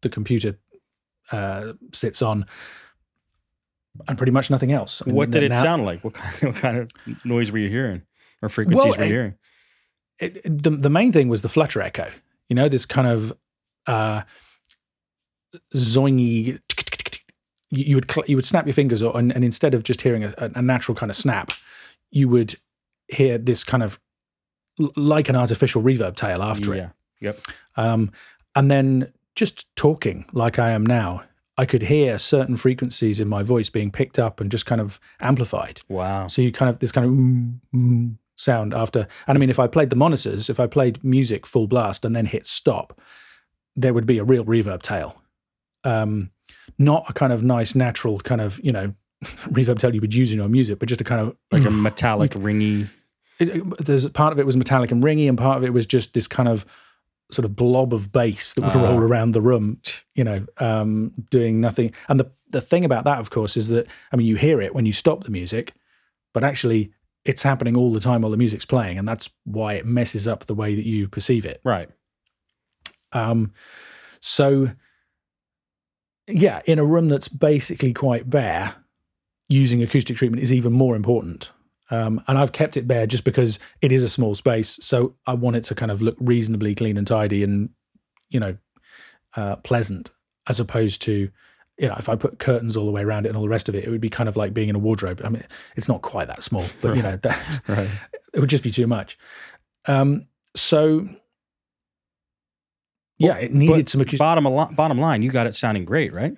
the 0.03 0.09
computer 0.09 0.59
uh, 1.33 1.73
sits 1.93 2.21
on, 2.23 2.45
and 4.09 4.19
pretty 4.19 4.33
much 4.33 4.51
nothing 4.51 4.73
else. 4.73 5.03
I 5.03 5.07
mean, 5.07 5.15
what 5.17 5.31
did 5.31 5.43
it 5.43 5.49
now- 5.51 5.63
sound 5.63 5.85
like? 5.85 6.05
What 6.05 6.15
kind, 6.15 6.35
what 6.53 6.57
kind 6.57 6.77
of 6.79 6.91
noise 7.25 7.51
were 7.51 7.59
you 7.59 7.69
hearing, 7.71 8.03
or 8.43 8.49
frequencies 8.49 8.85
Well, 8.85 8.93
were 8.93 8.99
you 8.99 9.05
it- 9.05 9.09
hearing? 9.13 9.35
It, 10.19 10.37
it- 10.45 10.63
the 10.63 10.71
the 10.71 10.91
main 10.91 11.13
thing 11.13 11.29
was 11.29 11.43
the 11.43 11.49
flutter 11.49 11.81
echo. 11.83 12.11
You 12.49 12.55
know, 12.57 12.69
this 12.69 12.87
kind 12.87 13.09
of 13.09 13.33
uh, 13.87 14.23
zoingy. 15.75 16.61
You, 17.71 17.97
would 17.97 18.13
you 18.29 18.37
would 18.37 18.47
snap 18.47 18.65
your 18.67 18.73
fingers, 18.75 19.03
or, 19.03 19.17
and, 19.19 19.33
and 19.35 19.45
instead 19.45 19.75
of 19.75 19.83
just 19.83 20.03
hearing 20.03 20.23
a, 20.25 20.33
a 20.39 20.63
natural 20.63 20.95
kind 20.95 21.11
of 21.11 21.17
snap, 21.17 21.51
you 22.13 22.29
would 22.29 22.55
hear 23.09 23.39
this 23.39 23.65
kind 23.65 23.83
of 23.83 23.99
l- 24.81 24.93
like 24.97 25.29
an 25.29 25.35
artificial 25.35 25.83
reverb 25.83 26.15
tail 26.15 26.43
after 26.43 26.75
it. 26.75 26.79
Yeah. 26.79 26.89
Yep. 27.21 27.41
Um, 27.77 28.13
and 28.55 28.71
then 28.71 29.13
just 29.35 29.75
talking 29.75 30.27
like 30.33 30.61
I 30.61 30.71
am 30.71 30.87
now, 30.87 31.25
I 31.59 31.67
could 31.67 31.83
hear 31.83 32.21
certain 32.21 32.57
frequencies 32.57 33.19
in 33.21 33.27
my 33.29 33.43
voice 33.43 33.69
being 33.69 33.91
picked 33.91 34.19
up 34.19 34.41
and 34.41 34.49
just 34.51 34.65
kind 34.65 34.81
of 34.81 35.01
amplified. 35.21 35.81
Wow. 35.89 36.29
So 36.29 36.43
you 36.43 36.53
kind 36.53 36.69
of 36.69 36.79
this 36.79 36.93
kind 36.93 37.05
of 37.07 37.13
mm, 37.13 37.61
mm 37.75 38.19
sound 38.37 38.73
after. 38.73 39.09
And 39.27 39.37
I 39.37 39.41
mean, 39.41 39.51
if 39.51 39.59
I 39.59 39.67
played 39.67 39.91
the 39.91 39.97
monitors, 39.97 40.49
if 40.49 40.61
I 40.61 40.67
played 40.69 41.03
music 41.03 41.45
full 41.47 41.67
blast 41.67 42.05
and 42.05 42.15
then 42.15 42.27
hit 42.27 42.47
stop, 42.47 43.01
there 43.75 43.93
would 43.93 44.07
be 44.07 44.19
a 44.19 44.25
real 44.25 44.45
reverb 44.45 44.83
tail. 44.83 45.21
Um, 45.85 46.31
not 46.79 47.05
a 47.09 47.13
kind 47.13 47.33
of 47.33 47.43
nice, 47.43 47.75
natural 47.75 48.19
kind 48.21 48.41
of 48.41 48.61
you 48.63 48.73
know 48.73 48.95
reverb 49.25 49.79
tail 49.79 49.95
you 49.95 50.01
would 50.01 50.15
use 50.15 50.31
in 50.33 50.39
your 50.39 50.49
music, 50.49 50.79
but 50.79 50.89
just 50.89 51.01
a 51.01 51.05
kind 51.05 51.21
of 51.21 51.37
Like 51.51 51.65
a 51.65 51.71
metallic, 51.89 52.33
ringy. 52.33 52.89
it, 53.41 53.49
it- 53.49 53.85
there's 53.85 54.09
part 54.09 54.33
of 54.33 54.39
it 54.39 54.47
was 54.47 54.57
metallic 54.57 54.93
and 54.93 55.03
ringy, 55.03 55.29
and 55.29 55.37
part 55.39 55.57
of 55.59 55.65
it 55.65 55.73
was 55.73 55.87
just 55.87 56.15
this 56.15 56.29
kind 56.29 56.49
of 56.49 56.65
sort 57.33 57.45
of 57.45 57.57
blob 57.57 57.93
of 57.93 58.13
bass 58.13 58.55
that 58.55 58.63
would 58.63 58.77
Ah. 58.77 58.83
roll 58.89 59.01
around 59.03 59.33
the 59.33 59.41
room, 59.41 59.81
you 60.15 60.23
know, 60.23 60.47
um, 60.59 61.13
doing 61.31 61.61
nothing. 61.61 61.93
And 62.09 62.21
the 62.21 62.31
the 62.51 62.61
thing 62.61 62.85
about 62.85 63.05
that, 63.05 63.19
of 63.19 63.31
course, 63.31 63.57
is 63.57 63.69
that 63.69 63.87
I 64.13 64.17
mean, 64.17 64.27
you 64.27 64.37
hear 64.37 64.61
it 64.61 64.75
when 64.75 64.87
you 64.87 64.93
stop 64.93 65.25
the 65.25 65.31
music, 65.31 65.73
but 66.33 66.45
actually, 66.45 66.93
it's 67.29 67.43
happening 67.43 67.77
all 67.77 67.93
the 67.93 68.01
time 68.01 68.23
while 68.23 68.31
the 68.31 68.37
music's 68.37 68.65
playing, 68.65 68.99
and 68.99 69.07
that's 69.07 69.29
why 69.45 69.75
it 69.75 69.85
messes 69.85 70.27
up 70.27 70.47
the 70.47 70.55
way 70.55 70.75
that 70.75 70.87
you 70.87 71.09
perceive 71.09 71.45
it. 71.45 71.61
Right. 71.65 71.89
Um, 73.13 73.53
so, 74.21 74.71
yeah, 76.29 76.61
in 76.67 76.79
a 76.79 76.85
room 76.85 77.09
that's 77.09 77.29
basically 77.29 77.93
quite 77.93 78.29
bare, 78.29 78.75
using 79.49 79.83
acoustic 79.83 80.17
treatment 80.17 80.43
is 80.43 80.53
even 80.53 80.73
more 80.73 80.97
important. 80.97 81.53
Um, 81.91 82.23
and 82.27 82.37
I've 82.37 82.51
kept 82.51 82.77
it 82.77 82.89
bare 82.89 83.07
just 83.07 83.23
because 83.23 83.61
it 83.81 83.93
is 83.93 84.03
a 84.03 84.09
small 84.09 84.35
space, 84.35 84.79
so 84.83 85.15
I 85.27 85.35
want 85.35 85.57
it 85.57 85.65
to 85.65 85.75
kind 85.75 85.93
of 85.93 86.03
look 86.03 86.17
reasonably 86.19 86.75
clean 86.75 86.97
and 86.97 87.07
tidy 87.07 87.45
and, 87.45 87.71
you 88.29 88.41
know, 88.41 88.57
uh, 89.37 89.57
pleasant, 89.57 90.11
as 90.49 90.59
opposed 90.59 91.01
to, 91.03 91.31
you 91.79 91.89
know, 91.89 91.95
if 91.99 92.09
I 92.09 92.17
put 92.17 92.39
curtains 92.39 92.77
all 92.77 92.87
the 92.87 92.93
way 92.93 93.03
around 93.03 93.27
it 93.27 93.29
and 93.29 93.37
all 93.37 93.43
the 93.43 93.49
rest 93.49 93.69
of 93.69 93.75
it, 93.75 93.85
it 93.85 93.91
would 93.91 94.01
be 94.01 94.09
kind 94.09 94.29
of 94.29 94.37
like 94.37 94.55
being 94.55 94.69
in 94.69 94.77
a 94.77 94.79
wardrobe. 94.79 95.21
I 95.25 95.29
mean, 95.29 95.45
it's 95.77 95.89
not 95.89 96.03
quite 96.03 96.29
that 96.29 96.43
small, 96.43 96.65
but 96.81 96.97
you 96.97 97.03
know, 97.03 97.17
that, 97.17 97.63
Right. 97.69 97.89
it 98.33 98.41
would 98.41 98.51
just 98.51 98.63
be 98.63 98.71
too 98.71 98.87
much. 98.87 99.19
Um, 99.87 100.27
so, 100.55 101.07
yeah, 103.19 103.37
it 103.37 103.53
needed 103.53 103.89
some 103.89 104.01
acoustic. 104.01 104.19
bottom 104.19 104.45
bottom 104.75 104.99
line, 104.99 105.23
you 105.23 105.31
got 105.31 105.47
it 105.47 105.55
sounding 105.55 105.85
great, 105.85 106.13
right? 106.13 106.37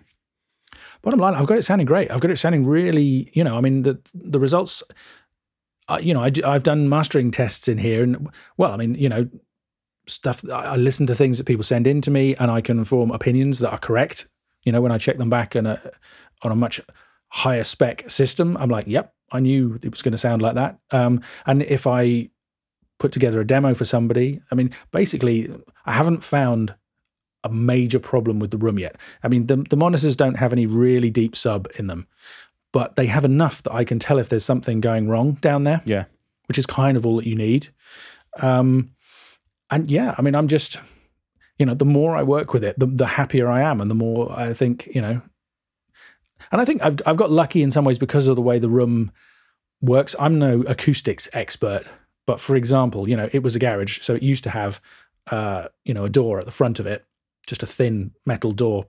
Bottom 1.03 1.21
line, 1.21 1.35
I've 1.35 1.47
got 1.47 1.59
it 1.59 1.63
sounding 1.63 1.87
great. 1.87 2.11
I've 2.11 2.21
got 2.21 2.31
it 2.31 2.37
sounding 2.37 2.67
really, 2.67 3.31
you 3.33 3.45
know, 3.45 3.57
I 3.57 3.61
mean, 3.61 3.83
the 3.83 4.01
the 4.15 4.41
results, 4.41 4.83
uh, 5.89 5.99
you 6.01 6.15
know, 6.15 6.23
I 6.23 6.31
do, 6.31 6.45
I've 6.45 6.65
done 6.65 6.89
mastering 6.89 7.31
tests 7.31 7.69
in 7.69 7.79
here, 7.79 8.03
and 8.03 8.29
well, 8.57 8.73
I 8.73 8.77
mean, 8.77 8.97
you 8.97 9.09
know, 9.09 9.29
stuff. 10.09 10.45
I 10.51 10.77
listen 10.77 11.07
to 11.07 11.15
things 11.15 11.39
that 11.39 11.45
people 11.45 11.63
send 11.63 11.87
in 11.87 12.01
to 12.03 12.11
me, 12.11 12.35
and 12.37 12.51
I 12.51 12.61
can 12.61 12.83
form 12.85 13.11
opinions 13.13 13.61
that 13.61 13.71
are 13.71 13.79
correct. 13.79 14.29
You 14.65 14.73
know, 14.73 14.81
when 14.81 14.93
I 14.93 14.99
check 14.99 15.19
them 15.19 15.31
back 15.31 15.57
on 15.57 15.67
a 15.67 15.81
on 16.43 16.53
a 16.53 16.57
much 16.57 16.81
higher 17.29 17.65
spec 17.65 18.09
system, 18.11 18.57
I'm 18.57 18.69
like, 18.71 18.87
yep, 18.87 19.15
I 19.33 19.41
knew 19.41 19.79
it 19.83 19.91
was 19.91 20.03
going 20.03 20.13
to 20.13 20.19
sound 20.19 20.41
like 20.43 20.55
that. 20.55 20.79
Um, 20.91 21.21
and 21.47 21.63
if 21.63 21.87
I 21.87 22.31
put 22.99 23.13
together 23.13 23.41
a 23.41 23.47
demo 23.47 23.75
for 23.75 23.85
somebody, 23.85 24.41
I 24.51 24.55
mean, 24.55 24.71
basically, 24.91 25.51
I 25.85 25.93
haven't 25.93 26.25
found 26.25 26.75
a 27.45 27.49
major 27.49 27.99
problem 28.01 28.41
with 28.41 28.51
the 28.51 28.57
room 28.59 28.79
yet. 28.79 28.97
I 29.23 29.29
mean, 29.29 29.47
the, 29.47 29.57
the 29.57 29.77
monitors 29.77 30.17
don't 30.17 30.39
have 30.39 30.53
any 30.53 30.67
really 30.67 31.11
deep 31.11 31.37
sub 31.37 31.69
in 31.79 31.87
them, 31.87 32.09
but 32.73 32.97
they 32.97 33.07
have 33.07 33.25
enough 33.25 33.63
that 33.63 33.73
I 33.73 33.85
can 33.85 33.99
tell 34.01 34.19
if 34.19 34.29
there's 34.29 34.45
something 34.45 34.81
going 34.81 35.09
wrong 35.09 35.33
down 35.35 35.63
there, 35.63 35.81
Yeah. 35.85 36.07
which 36.47 36.59
is 36.59 36.67
kind 36.67 36.97
of 36.97 37.07
all 37.07 37.17
that 37.17 37.27
you 37.27 37.37
need. 37.37 37.69
Um, 38.41 38.91
and 39.71 39.89
yeah, 39.89 40.15
I 40.19 40.23
mean, 40.23 40.35
I'm 40.35 40.49
just, 40.49 40.81
you 41.59 41.67
know, 41.67 41.75
the 41.75 41.85
more 41.85 42.17
I 42.17 42.23
work 42.23 42.53
with 42.53 42.65
it, 42.65 42.79
the, 42.79 42.87
the 42.87 43.07
happier 43.07 43.49
I 43.49 43.63
am, 43.63 43.81
and 43.81 43.91
the 43.91 43.95
more 43.95 44.33
I 44.33 44.53
think, 44.53 44.89
you 44.95 45.01
know, 45.01 45.21
and 46.53 46.61
I 46.61 46.65
think 46.65 46.83
I've 46.83 46.97
I've 47.05 47.17
got 47.17 47.31
lucky 47.31 47.63
in 47.63 47.71
some 47.71 47.85
ways 47.85 47.99
because 47.99 48.29
of 48.29 48.37
the 48.37 48.43
way 48.43 48.59
the 48.59 48.69
room 48.69 49.11
works. 49.81 50.15
I'm 50.19 50.39
no 50.39 50.63
acoustics 50.63 51.29
expert, 51.33 51.89
but 52.27 52.41
for 52.41 52.57
example, 52.57 53.09
you 53.09 53.17
know, 53.17 53.29
it 53.33 53.43
was 53.43 53.57
a 53.57 53.59
garage, 53.59 54.01
so 54.01 54.15
it 54.15 54.23
used 54.23 54.45
to 54.45 54.51
have, 54.51 54.81
uh, 55.31 55.69
you 55.85 55.95
know, 55.95 56.05
a 56.05 56.09
door 56.11 56.39
at 56.39 56.45
the 56.45 56.53
front 56.53 56.79
of 56.79 56.87
it, 56.87 57.05
just 57.47 57.63
a 57.63 57.67
thin 57.67 58.13
metal 58.25 58.53
door. 58.53 58.87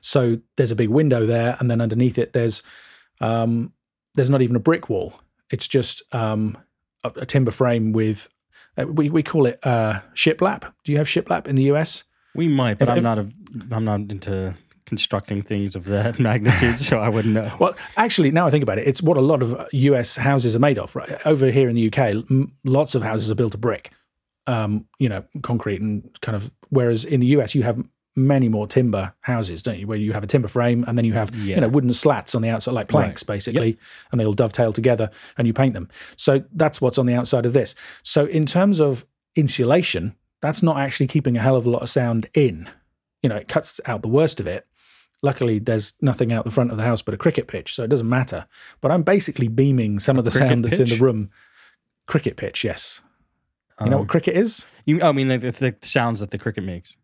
So 0.00 0.40
there's 0.56 0.70
a 0.70 0.76
big 0.76 0.90
window 0.90 1.26
there, 1.26 1.56
and 1.60 1.70
then 1.70 1.80
underneath 1.80 2.18
it, 2.18 2.32
there's 2.32 2.62
um, 3.20 3.72
there's 4.14 4.30
not 4.30 4.42
even 4.42 4.56
a 4.56 4.60
brick 4.60 4.88
wall. 4.88 5.20
It's 5.50 5.68
just 5.68 6.02
um, 6.14 6.58
a, 7.04 7.12
a 7.16 7.26
timber 7.26 7.50
frame 7.52 7.92
with 7.92 8.28
uh, 8.78 8.86
we 8.86 9.10
we 9.10 9.22
call 9.22 9.46
it 9.46 9.58
uh, 9.64 10.00
shiplap. 10.14 10.72
Do 10.84 10.92
you 10.92 10.98
have 10.98 11.06
shiplap 11.06 11.46
in 11.46 11.56
the 11.56 11.64
US? 11.72 12.04
We 12.34 12.48
might, 12.48 12.78
but 12.78 12.88
If- 12.88 12.96
I'm 12.96 13.02
not 13.02 13.18
a 13.18 13.28
I'm 13.70 13.84
not 13.84 14.00
into 14.10 14.54
constructing 14.86 15.40
things 15.40 15.74
of 15.76 15.84
that 15.84 16.18
magnitude, 16.28 16.78
so 16.78 16.98
I 16.98 17.08
wouldn't 17.08 17.34
know. 17.34 17.50
Well, 17.58 17.74
actually, 17.96 18.30
now 18.30 18.46
I 18.46 18.50
think 18.50 18.62
about 18.62 18.78
it, 18.78 18.86
it's 18.86 19.02
what 19.02 19.16
a 19.16 19.20
lot 19.22 19.42
of 19.42 19.56
US 19.72 20.16
houses 20.16 20.54
are 20.54 20.58
made 20.58 20.78
of. 20.78 20.94
Right 20.94 21.18
over 21.26 21.50
here 21.50 21.68
in 21.68 21.74
the 21.76 21.86
UK, 21.86 21.98
m- 22.30 22.52
lots 22.64 22.94
of 22.94 23.02
houses 23.02 23.30
are 23.30 23.34
built 23.34 23.54
of 23.54 23.60
brick, 23.60 23.90
um, 24.46 24.86
you 24.98 25.08
know, 25.08 25.24
concrete 25.42 25.80
and 25.80 26.10
kind 26.20 26.36
of. 26.36 26.52
Whereas 26.70 27.04
in 27.04 27.20
the 27.20 27.28
US, 27.38 27.54
you 27.54 27.62
have 27.62 27.78
many 28.16 28.48
more 28.48 28.66
timber 28.66 29.12
houses, 29.22 29.62
don't 29.62 29.78
you? 29.78 29.86
Where 29.86 29.98
you 29.98 30.12
have 30.12 30.22
a 30.22 30.26
timber 30.26 30.48
frame 30.48 30.84
and 30.86 30.96
then 30.96 31.04
you 31.04 31.14
have 31.14 31.34
Yeah. 31.34 31.56
you 31.56 31.60
know 31.60 31.68
wooden 31.68 31.92
slats 31.92 32.34
on 32.34 32.42
the 32.42 32.48
outside, 32.48 32.72
like 32.72 32.88
planks, 32.88 33.22
basically, 33.22 33.76
and 34.12 34.20
they 34.20 34.24
all 34.26 34.34
dovetail 34.34 34.72
together, 34.72 35.10
and 35.36 35.46
you 35.46 35.52
paint 35.52 35.74
them. 35.74 35.88
So 36.16 36.44
that's 36.52 36.80
what's 36.80 36.98
on 36.98 37.06
the 37.06 37.14
outside 37.14 37.44
of 37.46 37.52
this. 37.52 37.74
So 38.02 38.26
in 38.26 38.46
terms 38.46 38.80
of 38.80 39.04
insulation, 39.34 40.14
that's 40.40 40.62
not 40.62 40.76
actually 40.78 41.06
keeping 41.08 41.36
a 41.36 41.40
hell 41.40 41.56
of 41.56 41.66
a 41.66 41.70
lot 41.70 41.82
of 41.82 41.88
sound 41.88 42.26
in. 42.34 42.68
You 43.22 43.28
know, 43.30 43.36
it 43.36 43.48
cuts 43.48 43.80
out 43.86 44.02
the 44.02 44.08
worst 44.08 44.38
of 44.40 44.46
it. 44.46 44.66
Luckily, 45.22 45.58
there's 45.58 45.94
nothing 46.02 46.32
out 46.32 46.44
the 46.44 46.50
front 46.50 46.70
of 46.70 46.76
the 46.76 46.82
house 46.84 47.00
but 47.00 47.14
a 47.14 47.16
cricket 47.16 47.46
pitch, 47.48 47.74
so 47.74 47.82
it 47.82 47.88
doesn't 47.88 48.08
matter. 48.08 48.46
But 48.82 48.90
I'm 48.90 49.02
basically 49.02 49.48
beaming 49.48 49.98
some 49.98 50.18
of 50.18 50.24
the 50.24 50.30
sound 50.30 50.64
that's 50.64 50.78
in 50.80 50.88
the 50.88 50.98
room. 50.98 51.30
Cricket 52.06 52.36
pitch, 52.36 52.62
yes. 52.62 53.00
You 53.80 53.86
know 53.86 53.92
Um, 53.96 54.00
what 54.00 54.08
cricket 54.10 54.36
is? 54.36 54.66
you, 54.84 55.00
I 55.02 55.12
mean, 55.12 55.28
the, 55.28 55.38
the 55.38 55.74
sounds 55.82 56.20
that 56.20 56.30
the 56.30 56.38
cricket 56.38 56.62
makes. 56.64 56.96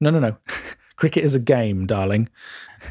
No, 0.00 0.10
no, 0.10 0.18
no. 0.18 0.36
cricket 0.96 1.24
is 1.24 1.34
a 1.34 1.40
game, 1.40 1.86
darling. 1.86 2.28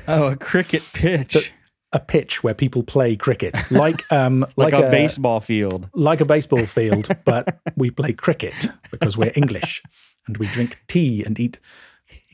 Oh, 0.07 0.27
a 0.27 0.35
cricket 0.35 0.87
pitch, 0.93 1.53
A 1.93 1.99
pitch 1.99 2.43
where 2.43 2.53
people 2.53 2.83
play 2.83 3.15
cricket, 3.15 3.59
like 3.71 4.09
um, 4.11 4.41
like, 4.55 4.73
like, 4.73 4.85
a, 4.85 4.89
baseball 4.89 5.39
field. 5.39 5.89
like 5.93 6.21
a 6.21 6.25
baseball 6.25 6.65
field, 6.77 7.09
but 7.25 7.59
we 7.75 7.91
play 7.91 8.13
cricket 8.13 8.67
because 8.91 9.17
we're 9.17 9.31
English 9.35 9.81
and 10.27 10.37
we 10.37 10.47
drink 10.47 10.81
tea 10.87 11.23
and 11.23 11.39
eat 11.39 11.59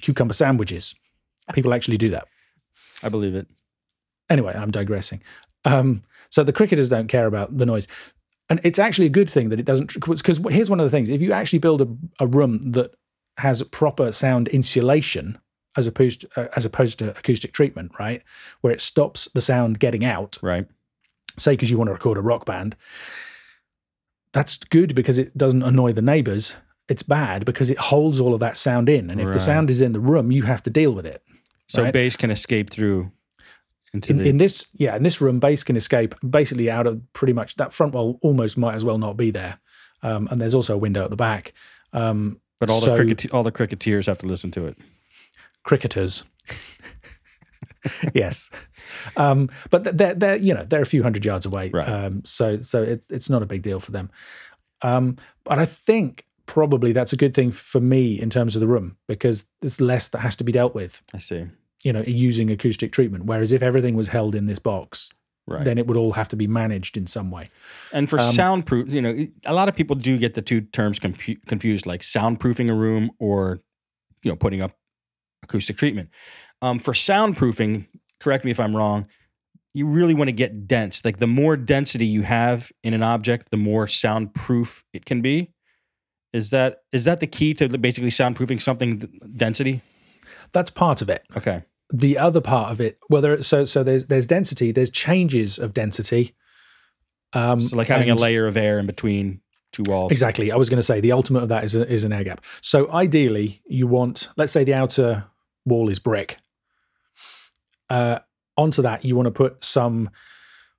cucumber 0.02 0.34
sandwiches. 0.34 0.96
People 1.54 1.74
actually 1.74 1.98
do 1.98 2.10
that. 2.10 2.28
I 3.04 3.10
believe 3.10 3.36
it. 3.36 3.48
Anyway, 4.30 4.54
I'm 4.56 4.72
digressing. 4.72 5.22
Um, 5.66 6.02
so 6.30 6.44
the 6.44 6.54
cricketers 6.54 6.90
don't 6.90 7.08
care 7.08 7.28
about 7.28 7.58
the 7.58 7.66
noise. 7.66 7.88
And 8.50 8.60
it's 8.64 8.80
actually 8.80 9.08
a 9.08 9.10
good 9.10 9.30
thing 9.30 9.50
that 9.50 9.60
it 9.60 9.66
doesn't, 9.66 9.94
because 9.94 10.40
here's 10.50 10.70
one 10.70 10.80
of 10.80 10.86
the 10.86 10.90
things 10.90 11.10
if 11.10 11.22
you 11.22 11.32
actually 11.32 11.60
build 11.60 11.82
a, 11.82 11.88
a 12.20 12.28
room 12.28 12.60
that 12.72 12.94
has 13.38 13.62
proper 13.64 14.12
sound 14.12 14.48
insulation, 14.50 15.38
as 15.76 15.88
opposed 15.88 16.22
to, 16.22 16.30
uh, 16.42 16.48
as 16.56 16.66
opposed 16.66 17.00
to 17.00 17.12
acoustic 17.18 17.52
treatment, 17.54 17.92
right, 18.00 18.22
where 18.62 18.74
it 18.74 18.82
stops 18.82 19.28
the 19.34 19.42
sound 19.42 19.80
getting 19.80 20.06
out, 20.06 20.38
Right. 20.42 20.68
say 21.38 21.54
because 21.54 21.72
you 21.72 21.78
want 21.78 21.88
to 21.88 21.94
record 21.94 22.18
a 22.18 22.22
rock 22.22 22.46
band, 22.46 22.76
that's 24.32 24.58
good 24.58 24.96
because 24.96 25.20
it 25.20 25.38
doesn't 25.38 25.64
annoy 25.64 25.94
the 25.94 26.02
neighbors. 26.02 26.56
It's 26.90 27.04
bad 27.04 27.46
because 27.46 27.70
it 27.70 27.78
holds 27.78 28.20
all 28.20 28.34
of 28.34 28.40
that 28.42 28.58
sound 28.58 28.90
in, 28.90 29.10
and 29.10 29.22
if 29.22 29.32
the 29.32 29.40
sound 29.40 29.70
is 29.70 29.82
in 29.82 29.94
the 29.94 30.00
room, 30.00 30.32
you 30.32 30.44
have 30.44 30.62
to 30.64 30.70
deal 30.70 30.94
with 30.94 31.06
it. 31.06 31.24
So 31.68 31.84
Right. 31.84 31.94
bass 31.94 32.16
can 32.16 32.30
escape 32.30 32.70
through 32.70 33.12
into 33.94 34.12
in, 34.12 34.18
the. 34.18 34.28
in 34.30 34.38
this 34.38 34.66
yeah 34.74 34.96
in 34.96 35.04
this 35.04 35.22
room 35.22 35.40
bass 35.40 35.64
can 35.64 35.76
escape 35.76 36.16
basically 36.28 36.70
out 36.70 36.88
of 36.88 37.02
pretty 37.14 37.32
much 37.32 37.56
that 37.56 37.72
front 37.72 37.94
wall 37.94 38.18
almost 38.24 38.58
might 38.58 38.74
as 38.74 38.84
well 38.84 38.98
not 38.98 39.16
be 39.16 39.30
there 39.30 39.60
um, 40.02 40.28
and 40.32 40.42
there's 40.42 40.56
also 40.56 40.74
a 40.74 40.78
window 40.78 41.04
at 41.04 41.12
the 41.12 41.16
back 41.16 41.54
um, 41.94 42.42
but 42.60 42.70
all 42.70 42.82
so- 42.82 42.92
the 42.92 43.04
cricket 43.04 43.32
all 43.34 43.44
the 43.44 43.52
cricketeers 43.52 44.06
have 44.08 44.18
to 44.20 44.26
listen 44.28 44.52
to 44.52 44.66
it. 44.68 44.78
cricketers 45.64 46.24
yes 48.14 48.50
um, 49.18 49.50
but 49.70 49.98
they're, 49.98 50.14
they're 50.14 50.38
you 50.38 50.54
know 50.54 50.64
they're 50.64 50.82
a 50.82 50.86
few 50.86 51.04
hundred 51.04 51.26
yards 51.26 51.46
away 51.46 51.70
Right. 51.70 51.88
um, 51.88 52.22
so 52.26 52.60
so 52.60 52.82
it's 52.84 53.10
it's 53.12 53.30
not 53.30 53.42
a 53.44 53.46
big 53.46 53.62
deal 53.62 53.80
for 53.80 53.92
them 53.92 54.10
um, 54.82 55.16
but 55.44 55.60
I 55.60 55.66
think 55.66 56.26
probably 56.46 56.92
that's 56.92 57.14
a 57.14 57.18
good 57.18 57.34
thing 57.34 57.52
for 57.52 57.80
me 57.80 58.20
in 58.20 58.30
terms 58.30 58.56
of 58.56 58.60
the 58.60 58.68
room 58.68 58.98
because 59.08 59.46
there's 59.62 59.80
less 59.82 60.10
that 60.10 60.20
has 60.20 60.36
to 60.38 60.44
be 60.44 60.52
dealt 60.52 60.76
with 60.76 61.02
I 61.14 61.20
see. 61.20 61.46
you 61.84 61.94
know 61.94 62.04
using 62.06 62.50
acoustic 62.52 62.92
treatment 62.92 63.26
whereas 63.26 63.52
if 63.54 63.64
everything 63.64 63.96
was 63.96 64.10
held 64.10 64.36
in 64.36 64.46
this 64.46 64.60
box 64.60 65.12
Right. 65.46 65.66
then 65.66 65.78
it 65.78 65.88
would 65.88 65.98
all 65.98 66.14
have 66.14 66.30
to 66.30 66.36
be 66.38 66.48
managed 66.48 66.96
in 66.96 67.06
some 67.06 67.30
way 67.30 67.50
And 67.92 68.10
for 68.10 68.18
Um, 68.18 68.34
soundproof, 68.34 68.94
you 68.94 69.02
know, 69.02 69.28
a 69.46 69.54
lot 69.54 69.68
of 69.68 69.76
people 69.76 69.96
do 69.96 70.18
get 70.18 70.36
the 70.36 70.42
two 70.42 70.62
terms 70.62 71.00
confu- 71.00 71.36
confused, 71.48 71.86
like 71.86 72.02
soundproofing 72.02 72.70
a 72.70 72.74
room 72.74 73.12
or, 73.20 73.60
you 74.24 74.32
know, 74.32 74.38
putting 74.38 74.62
up 74.62 74.72
acoustic 75.44 75.76
treatment. 75.78 76.10
Um, 76.62 76.80
for 76.80 76.94
soundproofing, 76.94 77.88
correct 78.22 78.46
me 78.46 78.52
if 78.52 78.60
I'm 78.60 78.74
wrong, 78.74 79.08
you 79.74 79.86
really 79.86 80.14
want 80.14 80.30
to 80.30 80.34
get 80.34 80.68
dense. 80.68 81.04
Like 81.04 81.18
the 81.18 81.28
more 81.28 81.58
density 81.58 82.06
you 82.06 82.22
have 82.22 82.72
in 82.84 82.94
an 82.94 83.04
object, 83.04 83.50
the 83.52 83.58
more 83.58 83.86
soundproof 83.88 84.84
it 84.94 85.06
can 85.06 85.22
be. 85.22 85.52
Is 86.32 86.50
that 86.52 86.78
is 86.92 87.04
that 87.04 87.20
the 87.20 87.28
key 87.28 87.54
to 87.56 87.68
basically 87.78 88.10
soundproofing 88.12 88.62
something? 88.62 89.00
Density. 89.36 89.82
that's 90.52 90.70
part 90.70 91.02
of 91.02 91.10
it 91.10 91.24
Okay. 91.36 91.64
The 91.90 92.18
other 92.18 92.42
part 92.42 92.72
of 92.72 92.80
it 92.82 92.98
whether 93.08 93.42
so 93.44 93.66
so 93.66 93.84
there's 93.84 94.06
there's 94.08 94.26
density 94.26 94.72
there's 94.72 94.90
changes 94.90 95.60
of 95.60 95.74
density. 95.74 96.34
Um 97.34 97.60
So 97.60 97.76
like 97.78 97.88
having 97.88 98.10
and- 98.10 98.20
a 98.20 98.22
layer 98.22 98.48
of 98.48 98.58
air 98.58 98.80
in 98.80 98.86
between 98.86 99.42
two 99.72 99.84
walls. 99.88 100.12
exactly. 100.12 100.52
I 100.52 100.56
was 100.56 100.70
going 100.70 100.78
to 100.78 100.84
say 100.84 101.00
the 101.02 101.12
ultimate 101.12 101.42
of 101.44 101.50
that 101.50 101.64
is 101.64 101.74
a, 101.76 101.88
is 101.92 102.04
an 102.04 102.14
air 102.14 102.24
gap. 102.24 102.42
So 102.62 102.92
ideally 102.92 103.62
you 103.66 103.88
want 103.88 104.30
let's 104.38 104.52
say 104.52 104.64
the 104.64 104.74
outer 104.76 105.26
wall 105.66 105.90
is 105.90 106.00
brick. 106.00 106.38
Uh 107.90 108.20
onto 108.56 108.82
that 108.84 109.04
you 109.04 109.16
want 109.16 109.26
to 109.26 109.32
put 109.32 109.64
some 109.64 110.10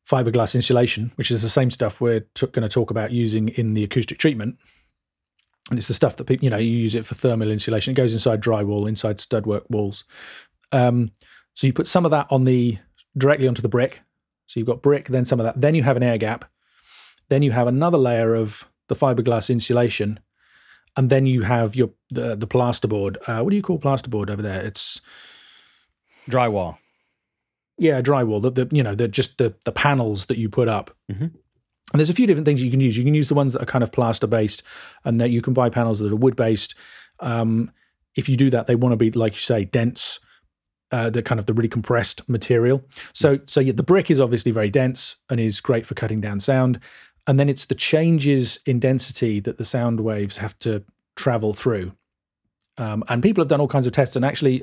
fiberglass 0.08 0.54
insulation 0.54 1.11
which 1.16 1.30
is 1.30 1.42
the 1.42 1.49
same 1.49 1.70
stuff 1.70 2.00
we're 2.00 2.20
t- 2.34 2.46
going 2.49 2.62
to 2.62 2.68
talk 2.68 2.90
about 2.90 3.11
using 3.11 3.49
in 3.49 3.75
the 3.75 3.82
acoustic 3.84 4.18
treatment. 4.18 4.56
And 5.70 5.78
it's 5.78 5.88
the 5.88 5.94
stuff 5.94 6.16
that 6.16 6.25
people 6.25 6.44
you 6.44 6.50
know 6.50 6.58
you 6.58 6.70
use 6.70 6.94
it 6.94 7.04
for 7.06 7.14
thermal 7.14 7.50
insulation. 7.50 7.92
It 7.92 7.96
goes 7.96 8.12
inside 8.12 8.42
drywall 8.42 8.88
inside 8.88 9.18
studwork 9.18 9.68
walls 9.70 10.04
um, 10.73 11.11
so 11.52 11.66
you 11.66 11.73
put 11.73 11.87
some 11.87 12.04
of 12.04 12.11
that 12.11 12.26
on 12.30 12.44
the 12.44 12.78
directly 13.16 13.47
onto 13.49 13.62
the 13.62 13.68
brick. 13.68 14.02
So 14.47 14.59
you've 14.61 14.66
got 14.66 14.83
brick 14.83 15.06
then 15.09 15.25
some 15.25 15.40
of 15.40 15.44
that. 15.44 15.61
Then 15.61 15.75
you 15.75 15.83
have 15.85 15.97
an 15.97 16.02
air 16.02 16.18
gap. 16.18 16.44
Then 17.28 17.42
you 17.42 17.52
have 17.52 17.66
another 17.66 17.97
layer 17.99 18.35
of 18.35 18.68
the 18.88 18.94
fiberglass 18.94 19.49
insulation. 19.50 20.21
And 20.97 21.11
then 21.11 21.26
you 21.26 21.42
have 21.42 21.75
your 21.75 21.90
the, 22.11 22.37
the 22.37 22.47
plasterboard. 22.47 23.16
Uh, 23.28 23.42
what 23.42 23.50
do 23.50 23.56
you 23.56 23.62
call 23.62 23.78
plasterboard 23.78 24.30
over 24.30 24.42
there? 24.42 24.62
It's 24.64 25.00
Drywall. 26.30 26.78
yeah 27.78 28.00
drywall. 28.00 28.40
The, 28.42 28.50
the 28.64 28.76
you 28.76 28.83
know 28.83 28.94
the 28.94 29.09
just 29.09 29.38
the 29.38 29.54
the 29.64 29.73
panels 29.73 30.26
that 30.26 30.38
you 30.38 30.49
put 30.49 30.68
up. 30.68 30.97
Mhm. 31.11 31.21
and 31.92 32.00
there's 32.00 32.11
a 32.11 32.14
few 32.14 32.26
different 32.26 32.47
things 32.47 32.62
you 32.62 32.71
can 32.71 32.80
use. 32.80 32.97
You 32.97 33.04
can 33.04 33.14
use 33.14 33.28
the 33.28 33.35
ones 33.35 33.52
that 33.52 33.62
are 33.62 33.66
kind 33.66 33.83
of 33.85 33.92
plaster 33.92 34.26
based 34.26 34.62
and 35.04 35.21
that 35.21 35.30
you 35.30 35.42
can 35.42 35.52
buy 35.52 35.68
panels 35.68 35.99
that 35.99 36.11
are 36.12 36.16
wood 36.16 36.37
based 36.37 36.75
um, 37.21 37.71
if 38.16 38.28
you 38.28 38.37
do 38.37 38.49
that 38.50 38.66
they 38.66 38.75
want 38.75 38.92
to 38.92 38.97
be 38.97 39.11
like 39.11 39.35
you 39.35 39.40
say 39.40 39.64
dense 39.64 40.18
uh, 40.94 41.10
the 41.10 41.22
kind 41.22 41.38
of 41.38 41.46
the 41.46 41.54
really 41.54 41.68
compressed 41.68 42.26
material 42.28 42.84
so 43.12 43.40
so 43.44 43.60
yeah, 43.60 43.72
the 43.72 43.82
brick 43.82 44.10
is 44.10 44.20
obviously 44.20 44.52
very 44.52 44.70
dense 44.70 45.16
and 45.28 45.40
is 45.40 45.60
great 45.60 45.84
for 45.84 45.94
cutting 45.94 46.20
down 46.20 46.38
sound 46.40 46.78
and 47.26 47.40
then 47.40 47.48
it's 47.48 47.64
the 47.64 47.74
changes 47.74 48.58
in 48.66 48.78
density 48.78 49.40
that 49.40 49.58
the 49.58 49.64
sound 49.64 50.00
waves 50.00 50.38
have 50.38 50.58
to 50.58 50.84
travel 51.16 51.52
through 51.52 51.92
um, 52.78 53.02
and 53.08 53.22
people 53.22 53.42
have 53.42 53.48
done 53.48 53.60
all 53.60 53.68
kinds 53.68 53.86
of 53.86 53.92
tests 53.92 54.16
and 54.16 54.24
actually 54.24 54.62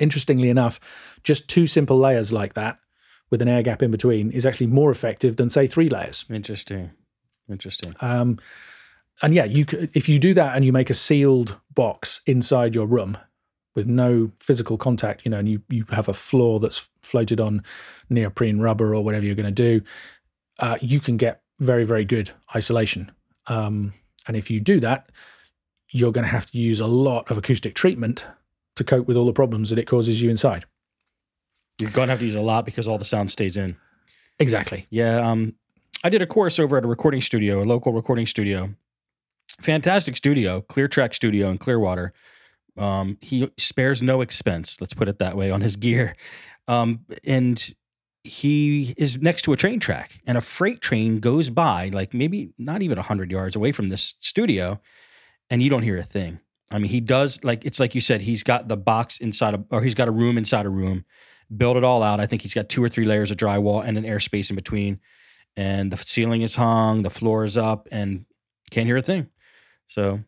interestingly 0.00 0.48
enough 0.48 0.80
just 1.22 1.48
two 1.48 1.66
simple 1.66 1.98
layers 1.98 2.32
like 2.32 2.54
that 2.54 2.78
with 3.30 3.42
an 3.42 3.48
air 3.48 3.62
gap 3.62 3.82
in 3.82 3.90
between 3.90 4.30
is 4.30 4.46
actually 4.46 4.66
more 4.66 4.90
effective 4.90 5.36
than 5.36 5.50
say 5.50 5.66
three 5.66 5.88
layers. 5.88 6.24
Interesting. 6.30 6.90
Interesting. 7.48 7.94
Um, 8.00 8.38
and 9.22 9.34
yeah, 9.34 9.44
you 9.44 9.66
if 9.94 10.08
you 10.08 10.18
do 10.18 10.34
that 10.34 10.54
and 10.54 10.64
you 10.64 10.72
make 10.72 10.90
a 10.90 10.94
sealed 10.94 11.58
box 11.74 12.20
inside 12.26 12.74
your 12.74 12.86
room 12.86 13.18
with 13.78 13.86
no 13.86 14.32
physical 14.40 14.76
contact, 14.76 15.24
you 15.24 15.30
know, 15.30 15.38
and 15.38 15.48
you 15.48 15.62
you 15.68 15.84
have 15.90 16.08
a 16.08 16.12
floor 16.12 16.58
that's 16.58 16.90
floated 17.02 17.40
on 17.40 17.62
neoprene 18.10 18.58
rubber 18.58 18.92
or 18.92 19.04
whatever 19.04 19.24
you're 19.24 19.36
going 19.36 19.54
to 19.54 19.62
do, 19.78 19.80
uh, 20.58 20.76
you 20.82 20.98
can 20.98 21.16
get 21.16 21.42
very 21.60 21.84
very 21.84 22.04
good 22.04 22.32
isolation. 22.56 23.12
Um, 23.46 23.94
and 24.26 24.36
if 24.36 24.50
you 24.50 24.60
do 24.60 24.80
that, 24.80 25.10
you're 25.90 26.12
going 26.12 26.24
to 26.24 26.30
have 26.30 26.50
to 26.50 26.58
use 26.58 26.80
a 26.80 26.86
lot 26.86 27.30
of 27.30 27.38
acoustic 27.38 27.74
treatment 27.74 28.26
to 28.74 28.84
cope 28.84 29.06
with 29.06 29.16
all 29.16 29.26
the 29.26 29.32
problems 29.32 29.70
that 29.70 29.78
it 29.78 29.86
causes 29.86 30.20
you 30.20 30.28
inside. 30.28 30.64
You're 31.80 31.90
gonna 31.90 32.10
have 32.10 32.18
to 32.18 32.26
use 32.26 32.34
a 32.34 32.40
lot 32.40 32.64
because 32.64 32.88
all 32.88 32.98
the 32.98 33.04
sound 33.04 33.30
stays 33.30 33.56
in. 33.56 33.76
Exactly. 34.40 34.86
Yeah, 34.90 35.30
um, 35.30 35.54
I 36.02 36.08
did 36.08 36.22
a 36.22 36.26
course 36.26 36.58
over 36.58 36.76
at 36.76 36.84
a 36.84 36.88
recording 36.88 37.20
studio, 37.20 37.62
a 37.62 37.64
local 37.64 37.92
recording 37.92 38.26
studio, 38.26 38.74
fantastic 39.60 40.16
studio, 40.16 40.60
Clear 40.62 40.88
Track 40.88 41.14
Studio 41.14 41.50
in 41.50 41.58
Clearwater. 41.58 42.12
Um, 42.78 43.18
he 43.20 43.50
spares 43.56 44.02
no 44.02 44.20
expense. 44.20 44.80
Let's 44.80 44.94
put 44.94 45.08
it 45.08 45.18
that 45.18 45.36
way 45.36 45.50
on 45.50 45.60
his 45.60 45.76
gear. 45.76 46.14
Um, 46.68 47.00
and 47.24 47.74
he 48.24 48.94
is 48.96 49.20
next 49.20 49.42
to 49.42 49.52
a 49.52 49.56
train 49.56 49.80
track, 49.80 50.20
and 50.26 50.36
a 50.36 50.40
freight 50.40 50.80
train 50.80 51.20
goes 51.20 51.50
by, 51.50 51.90
like 51.92 52.12
maybe 52.12 52.52
not 52.58 52.82
even 52.82 52.98
hundred 52.98 53.30
yards 53.30 53.56
away 53.56 53.72
from 53.72 53.88
this 53.88 54.14
studio, 54.20 54.80
and 55.50 55.62
you 55.62 55.70
don't 55.70 55.82
hear 55.82 55.98
a 55.98 56.04
thing. 56.04 56.40
I 56.70 56.78
mean, 56.78 56.90
he 56.90 57.00
does 57.00 57.42
like 57.42 57.64
it's 57.64 57.80
like 57.80 57.94
you 57.94 58.00
said. 58.00 58.20
He's 58.20 58.42
got 58.42 58.68
the 58.68 58.76
box 58.76 59.18
inside 59.18 59.54
of, 59.54 59.64
or 59.70 59.82
he's 59.82 59.94
got 59.94 60.08
a 60.08 60.12
room 60.12 60.36
inside 60.36 60.66
a 60.66 60.70
room. 60.70 61.04
Build 61.56 61.78
it 61.78 61.84
all 61.84 62.02
out. 62.02 62.20
I 62.20 62.26
think 62.26 62.42
he's 62.42 62.52
got 62.52 62.68
two 62.68 62.84
or 62.84 62.90
three 62.90 63.06
layers 63.06 63.30
of 63.30 63.38
drywall 63.38 63.82
and 63.82 63.96
an 63.96 64.04
airspace 64.04 64.50
in 64.50 64.56
between, 64.56 65.00
and 65.56 65.90
the 65.90 65.96
ceiling 65.96 66.42
is 66.42 66.54
hung, 66.54 67.02
the 67.02 67.10
floor 67.10 67.44
is 67.44 67.56
up, 67.56 67.88
and 67.90 68.26
can't 68.70 68.86
hear 68.86 68.98
a 68.98 69.02
thing. 69.02 69.28
So, 69.88 70.20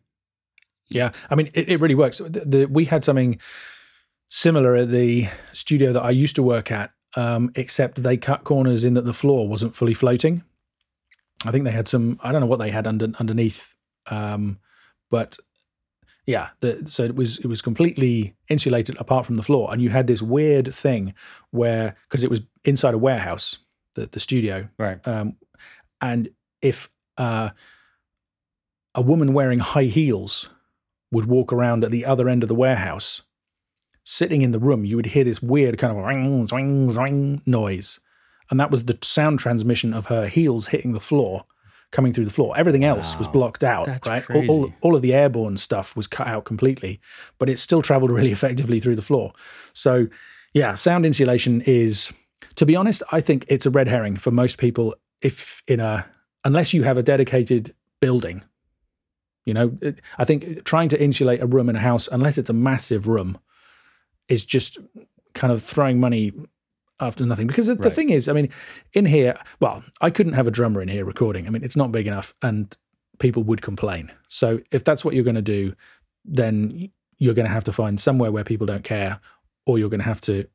yeah, 0.93 1.11
I 1.29 1.35
mean, 1.35 1.49
it, 1.53 1.69
it 1.69 1.79
really 1.79 1.95
works. 1.95 2.19
The, 2.19 2.43
the, 2.45 2.65
we 2.65 2.85
had 2.85 3.03
something 3.03 3.39
similar 4.29 4.75
at 4.75 4.89
the 4.89 5.27
studio 5.53 5.91
that 5.93 6.03
I 6.03 6.09
used 6.09 6.35
to 6.35 6.43
work 6.43 6.71
at, 6.71 6.91
um, 7.15 7.51
except 7.55 8.03
they 8.03 8.17
cut 8.17 8.43
corners 8.43 8.83
in 8.83 8.93
that 8.93 9.05
the 9.05 9.13
floor 9.13 9.47
wasn't 9.47 9.75
fully 9.75 9.93
floating. 9.93 10.43
I 11.45 11.51
think 11.51 11.65
they 11.65 11.71
had 11.71 11.87
some. 11.87 12.19
I 12.23 12.31
don't 12.31 12.41
know 12.41 12.47
what 12.47 12.59
they 12.59 12.71
had 12.71 12.85
under, 12.85 13.07
underneath, 13.19 13.75
um, 14.09 14.59
but 15.09 15.37
yeah, 16.27 16.49
the, 16.59 16.83
so 16.85 17.03
it 17.03 17.15
was 17.15 17.39
it 17.39 17.47
was 17.47 17.61
completely 17.61 18.35
insulated 18.47 18.95
apart 18.99 19.25
from 19.25 19.37
the 19.37 19.43
floor, 19.43 19.69
and 19.71 19.81
you 19.81 19.89
had 19.89 20.07
this 20.07 20.21
weird 20.21 20.73
thing 20.73 21.13
where 21.49 21.95
because 22.07 22.23
it 22.23 22.29
was 22.29 22.41
inside 22.63 22.93
a 22.93 22.99
warehouse, 22.99 23.57
the 23.95 24.05
the 24.05 24.19
studio, 24.19 24.69
right, 24.77 25.05
um, 25.07 25.35
and 25.99 26.29
if 26.61 26.89
uh, 27.17 27.49
a 28.93 29.01
woman 29.01 29.33
wearing 29.33 29.59
high 29.59 29.85
heels 29.85 30.49
would 31.11 31.25
walk 31.25 31.51
around 31.51 31.83
at 31.83 31.91
the 31.91 32.05
other 32.05 32.29
end 32.29 32.43
of 32.43 32.49
the 32.49 32.55
warehouse, 32.55 33.21
sitting 34.03 34.41
in 34.41 34.51
the 34.51 34.59
room, 34.59 34.85
you 34.85 34.95
would 34.95 35.07
hear 35.07 35.23
this 35.23 35.41
weird 35.41 35.77
kind 35.77 35.97
of 35.97 36.03
ring, 36.03 36.45
ring, 36.47 36.87
ring 36.87 37.41
noise, 37.45 37.99
and 38.49 38.59
that 38.59 38.71
was 38.71 38.85
the 38.85 38.97
sound 39.01 39.39
transmission 39.39 39.93
of 39.93 40.07
her 40.07 40.27
heels 40.27 40.67
hitting 40.67 40.93
the 40.93 40.99
floor 40.99 41.45
coming 41.91 42.13
through 42.13 42.25
the 42.25 42.31
floor. 42.31 42.53
Everything 42.57 42.83
else 42.83 43.13
wow. 43.13 43.19
was 43.19 43.27
blocked 43.27 43.63
out, 43.63 43.85
That's 43.85 44.07
right? 44.07 44.29
All, 44.31 44.49
all, 44.49 44.73
all, 44.81 44.95
of 44.95 45.01
the 45.01 45.13
airborne 45.13 45.57
stuff 45.57 45.95
was 45.95 46.07
cut 46.07 46.27
out 46.27 46.45
completely, 46.45 46.99
but 47.37 47.49
it 47.49 47.59
still 47.59 47.81
traveled 47.81 48.11
really 48.17 48.31
effectively 48.31 48.79
through 48.79 48.95
the 48.95 49.01
floor. 49.01 49.33
So, 49.73 50.07
yeah, 50.53 50.75
sound 50.75 51.05
insulation 51.05 51.61
is, 51.61 52.11
to 52.55 52.65
be 52.65 52.75
honest, 52.75 53.03
I 53.11 53.21
think 53.21 53.45
it's 53.47 53.65
a 53.65 53.69
red 53.69 53.87
herring 53.87 54.17
for 54.17 54.31
most 54.31 54.57
people. 54.57 54.95
If 55.21 55.61
in 55.67 55.79
a, 55.79 56.05
unless 56.43 56.73
you 56.73 56.83
have 56.83 56.97
a 56.97 57.03
dedicated 57.03 57.75
building, 57.99 58.43
you 59.45 59.53
know, 59.53 59.77
I 60.17 60.25
think 60.25 60.63
trying 60.63 60.89
to 60.89 61.01
insulate 61.01 61.41
a 61.41 61.47
room 61.47 61.69
in 61.69 61.75
a 61.75 61.79
house, 61.79 62.07
unless 62.11 62.37
it's 62.37 62.49
a 62.49 62.53
massive 62.53 63.07
room, 63.07 63.37
is 64.27 64.45
just 64.45 64.77
kind 65.33 65.51
of 65.51 65.61
throwing 65.61 65.99
money 65.99 66.31
after 66.99 67.25
nothing. 67.25 67.47
Because 67.47 67.67
the 67.67 67.75
right. 67.75 67.91
thing 67.91 68.09
is, 68.11 68.29
I 68.29 68.33
mean, 68.33 68.49
in 68.93 69.05
here, 69.05 69.35
well, 69.59 69.83
I 69.99 70.09
couldn't 70.09 70.33
have 70.33 70.47
a 70.47 70.51
drummer 70.51 70.81
in 70.81 70.87
here 70.87 71.05
recording. 71.05 71.47
I 71.47 71.49
mean, 71.49 71.63
it's 71.63 71.75
not 71.75 71.91
big 71.91 72.07
enough, 72.07 72.33
and 72.41 72.75
people 73.19 73.43
would 73.43 73.61
complain. 73.61 74.11
So 74.27 74.59
if 74.71 74.83
that's 74.83 75.03
what 75.03 75.15
you're 75.15 75.23
going 75.23 75.35
to 75.35 75.41
do, 75.41 75.73
then 76.23 76.91
you're 77.17 77.33
going 77.33 77.47
to 77.47 77.53
have 77.53 77.63
to 77.65 77.71
find 77.71 77.99
somewhere 77.99 78.31
where 78.31 78.43
people 78.43 78.67
don't 78.67 78.83
care, 78.83 79.19
or 79.65 79.79
you're 79.79 79.89
going 79.89 79.99
to 79.99 80.05
have 80.05 80.21
to 80.21 80.47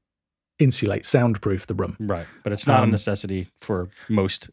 insulate, 0.58 1.04
soundproof 1.04 1.66
the 1.66 1.74
room. 1.74 1.96
Right, 1.98 2.26
but 2.44 2.52
it's 2.52 2.66
not 2.66 2.82
um, 2.82 2.88
a 2.88 2.92
necessity 2.92 3.48
for 3.60 3.88
most 4.08 4.50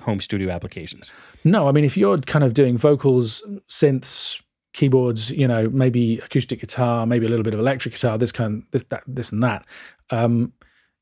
home 0.00 0.20
studio 0.20 0.50
applications. 0.50 1.12
No, 1.44 1.68
I 1.68 1.72
mean, 1.72 1.84
if 1.84 1.96
you're 1.96 2.18
kind 2.18 2.44
of 2.44 2.54
doing 2.54 2.78
vocals, 2.78 3.42
synths, 3.68 4.40
keyboards, 4.72 5.30
you 5.30 5.48
know, 5.48 5.68
maybe 5.70 6.18
acoustic 6.18 6.60
guitar, 6.60 7.06
maybe 7.06 7.26
a 7.26 7.28
little 7.28 7.44
bit 7.44 7.54
of 7.54 7.60
electric 7.60 7.94
guitar, 7.94 8.18
this 8.18 8.32
kind, 8.32 8.64
this 8.70 8.84
that, 8.90 9.02
this 9.06 9.32
and 9.32 9.42
that. 9.42 9.66
Um, 10.10 10.52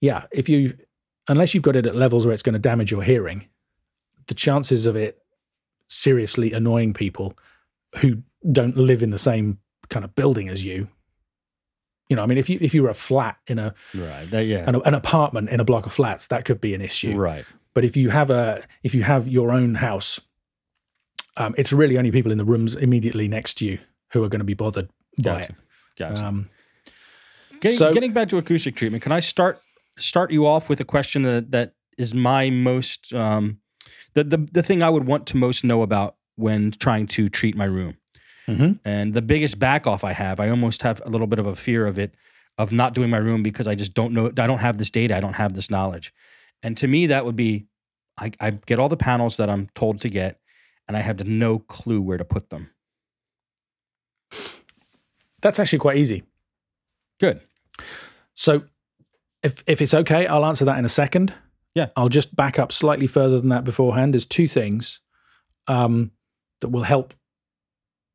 yeah, 0.01 0.25
if 0.33 0.49
you 0.49 0.75
unless 1.29 1.55
you've 1.55 1.63
got 1.63 1.77
it 1.77 1.87
at 1.87 1.97
levels 1.97 2.25
where 2.25 2.33
it's 2.33 2.43
going 2.43 2.55
to 2.55 2.59
damage 2.59 2.91
your 2.91 3.03
hearing, 3.03 3.49
the 4.27 4.35
chances 4.35 4.87
of 4.87 4.97
it 4.97 5.23
seriously 5.89 6.53
annoying 6.53 6.93
people 6.93 7.37
who 7.97 8.23
don't 8.51 8.77
live 8.77 9.03
in 9.03 9.11
the 9.11 9.19
same 9.19 9.59
kind 9.89 10.05
of 10.05 10.15
building 10.15 10.49
as 10.49 10.65
you. 10.65 10.89
You 12.09 12.17
know, 12.17 12.23
I 12.23 12.27
mean, 12.27 12.39
if 12.39 12.49
you 12.49 12.59
if 12.61 12.73
you 12.73 12.83
were 12.83 12.89
a 12.89 12.95
flat 12.95 13.37
in 13.49 13.59
a 13.59 13.75
right, 13.95 14.31
that, 14.31 14.47
yeah, 14.47 14.69
an, 14.69 14.81
an 14.85 14.95
apartment 14.95 15.49
in 15.51 15.59
a 15.59 15.65
block 15.65 15.87
of 15.87 15.93
flats, 15.93 16.29
that 16.29 16.45
could 16.45 16.61
be 16.61 16.75
an 16.75 16.81
issue, 16.81 17.17
right? 17.17 17.45
But 17.77 17.85
if 17.85 17.95
you 17.95 18.09
have 18.09 18.31
a 18.31 18.65
if 18.83 18.95
you 18.95 19.03
have 19.03 19.29
your 19.29 19.53
own 19.53 19.75
house, 19.75 20.19
um, 21.37 21.55
it's 21.59 21.75
really 21.75 21.99
only 21.99 22.11
people 22.11 22.33
in 22.33 22.39
the 22.39 22.45
rooms 22.47 22.75
immediately 22.75 23.29
next 23.29 23.59
to 23.59 23.67
you 23.67 23.79
who 24.13 24.25
are 24.25 24.31
going 24.31 24.41
to 24.41 24.47
be 24.47 24.55
bothered 24.55 24.89
by 25.19 25.23
gotcha. 25.23 25.53
it. 25.53 25.57
Gotcha. 25.99 26.25
Um, 26.25 26.49
getting, 27.61 27.77
so, 27.77 27.93
getting 27.93 28.15
back 28.15 28.31
to 28.31 28.39
acoustic 28.39 28.77
treatment, 28.77 29.03
can 29.03 29.13
I 29.13 29.21
start 29.21 29.61
start 29.99 30.31
you 30.31 30.47
off 30.47 30.71
with 30.71 30.81
a 30.81 30.87
question 30.87 31.21
that 31.25 31.51
that 31.51 31.75
is 31.99 32.15
my 32.15 32.49
most 32.49 33.13
um, 33.13 33.59
the 34.15 34.25
the 34.25 34.39
the 34.39 34.63
thing 34.63 34.83
I 34.83 34.89
would 34.89 35.05
want 35.05 35.27
to 35.27 35.37
most 35.37 35.63
know 35.63 35.83
about 35.83 36.17
when 36.37 36.71
trying 36.71 37.07
to 37.09 37.29
treat 37.29 37.57
my 37.57 37.67
room. 37.67 37.99
Mm-hmm. 38.49 38.73
And 38.87 39.13
the 39.13 39.21
biggest 39.21 39.59
back 39.59 39.87
off 39.87 40.03
I 40.03 40.13
have, 40.13 40.41
I 40.41 40.49
almost 40.49 40.81
have 40.81 41.03
a 41.05 41.11
little 41.11 41.27
bit 41.27 41.39
of 41.39 41.45
a 41.45 41.55
fear 41.55 41.87
of 41.87 41.99
it, 41.99 42.15
of 42.57 42.73
not 42.73 42.95
doing 42.95 43.11
my 43.11 43.19
room 43.19 43.43
because 43.43 43.67
I 43.67 43.75
just 43.75 43.93
don't 43.93 44.15
know. 44.15 44.29
I 44.29 44.47
don't 44.47 44.61
have 44.61 44.79
this 44.79 44.89
data. 44.89 45.15
I 45.15 45.21
don't 45.21 45.37
have 45.37 45.53
this 45.53 45.69
knowledge. 45.69 46.15
And 46.63 46.77
to 46.79 46.89
me, 46.89 47.07
that 47.07 47.25
would 47.25 47.37
be, 47.37 47.67
I, 48.19 48.33
I 48.41 48.51
get 48.51 48.79
all 48.79 48.89
the 48.89 48.97
panels 48.97 49.37
that 49.37 49.51
I'm 49.51 49.69
told 49.75 50.01
to 50.03 50.09
get, 50.09 50.41
and 50.89 50.97
I 50.97 51.01
have 51.01 51.25
no 51.27 51.59
clue 51.59 52.01
where 52.01 52.19
to 52.19 52.25
put 52.25 52.51
them. 52.51 52.71
That's 55.43 55.59
actually 55.59 55.79
quite 55.79 55.97
easy. 55.97 56.25
Good. 57.21 57.41
So 58.35 58.65
if 59.43 59.63
if 59.67 59.81
it's 59.81 59.95
okay, 59.95 60.27
I'll 60.27 60.45
answer 60.45 60.65
that 60.65 60.79
in 60.79 60.85
a 60.85 60.91
second. 60.91 61.33
Yeah. 61.75 61.89
I'll 61.95 62.09
just 62.09 62.35
back 62.35 62.59
up 62.59 62.73
slightly 62.73 63.07
further 63.07 63.39
than 63.39 63.51
that 63.51 63.65
beforehand. 63.65 64.15
There's 64.15 64.27
two 64.27 64.49
things 64.49 65.01
um, 65.69 66.11
that 66.61 66.69
will 66.69 66.85
help 66.85 67.15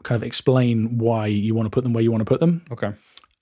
kind 0.04 0.20
of 0.20 0.24
explain 0.24 0.98
why 0.98 1.28
you 1.28 1.54
want 1.54 1.68
to 1.68 1.70
put 1.70 1.84
them 1.84 1.94
where 1.94 2.04
you 2.04 2.12
want 2.12 2.22
to 2.22 2.26
put 2.26 2.40
them. 2.40 2.66
Okay. 2.72 2.92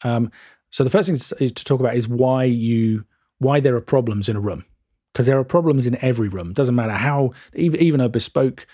Um, 0.04 0.32
so 0.72 0.84
the 0.84 0.90
first 0.90 1.08
thing 1.08 1.16
is 1.40 1.52
to 1.54 1.64
talk 1.64 1.80
about 1.80 1.96
is 1.96 2.08
why 2.08 2.44
you 2.44 3.06
why 3.40 3.60
there 3.60 3.76
are 3.76 3.82
problems 3.82 4.28
in 4.28 4.36
a 4.36 4.42
room 4.42 4.66
because 5.13 5.26
there 5.26 5.38
are 5.38 5.43
problems 5.43 5.86
in 5.86 5.98
every 6.04 6.30
room. 6.30 6.54
Doesn't 6.54 6.76
matter 6.76 6.93
how 6.93 7.32
even 7.54 7.80
even 7.82 8.02
a 8.02 8.10
bespoke 8.10 8.67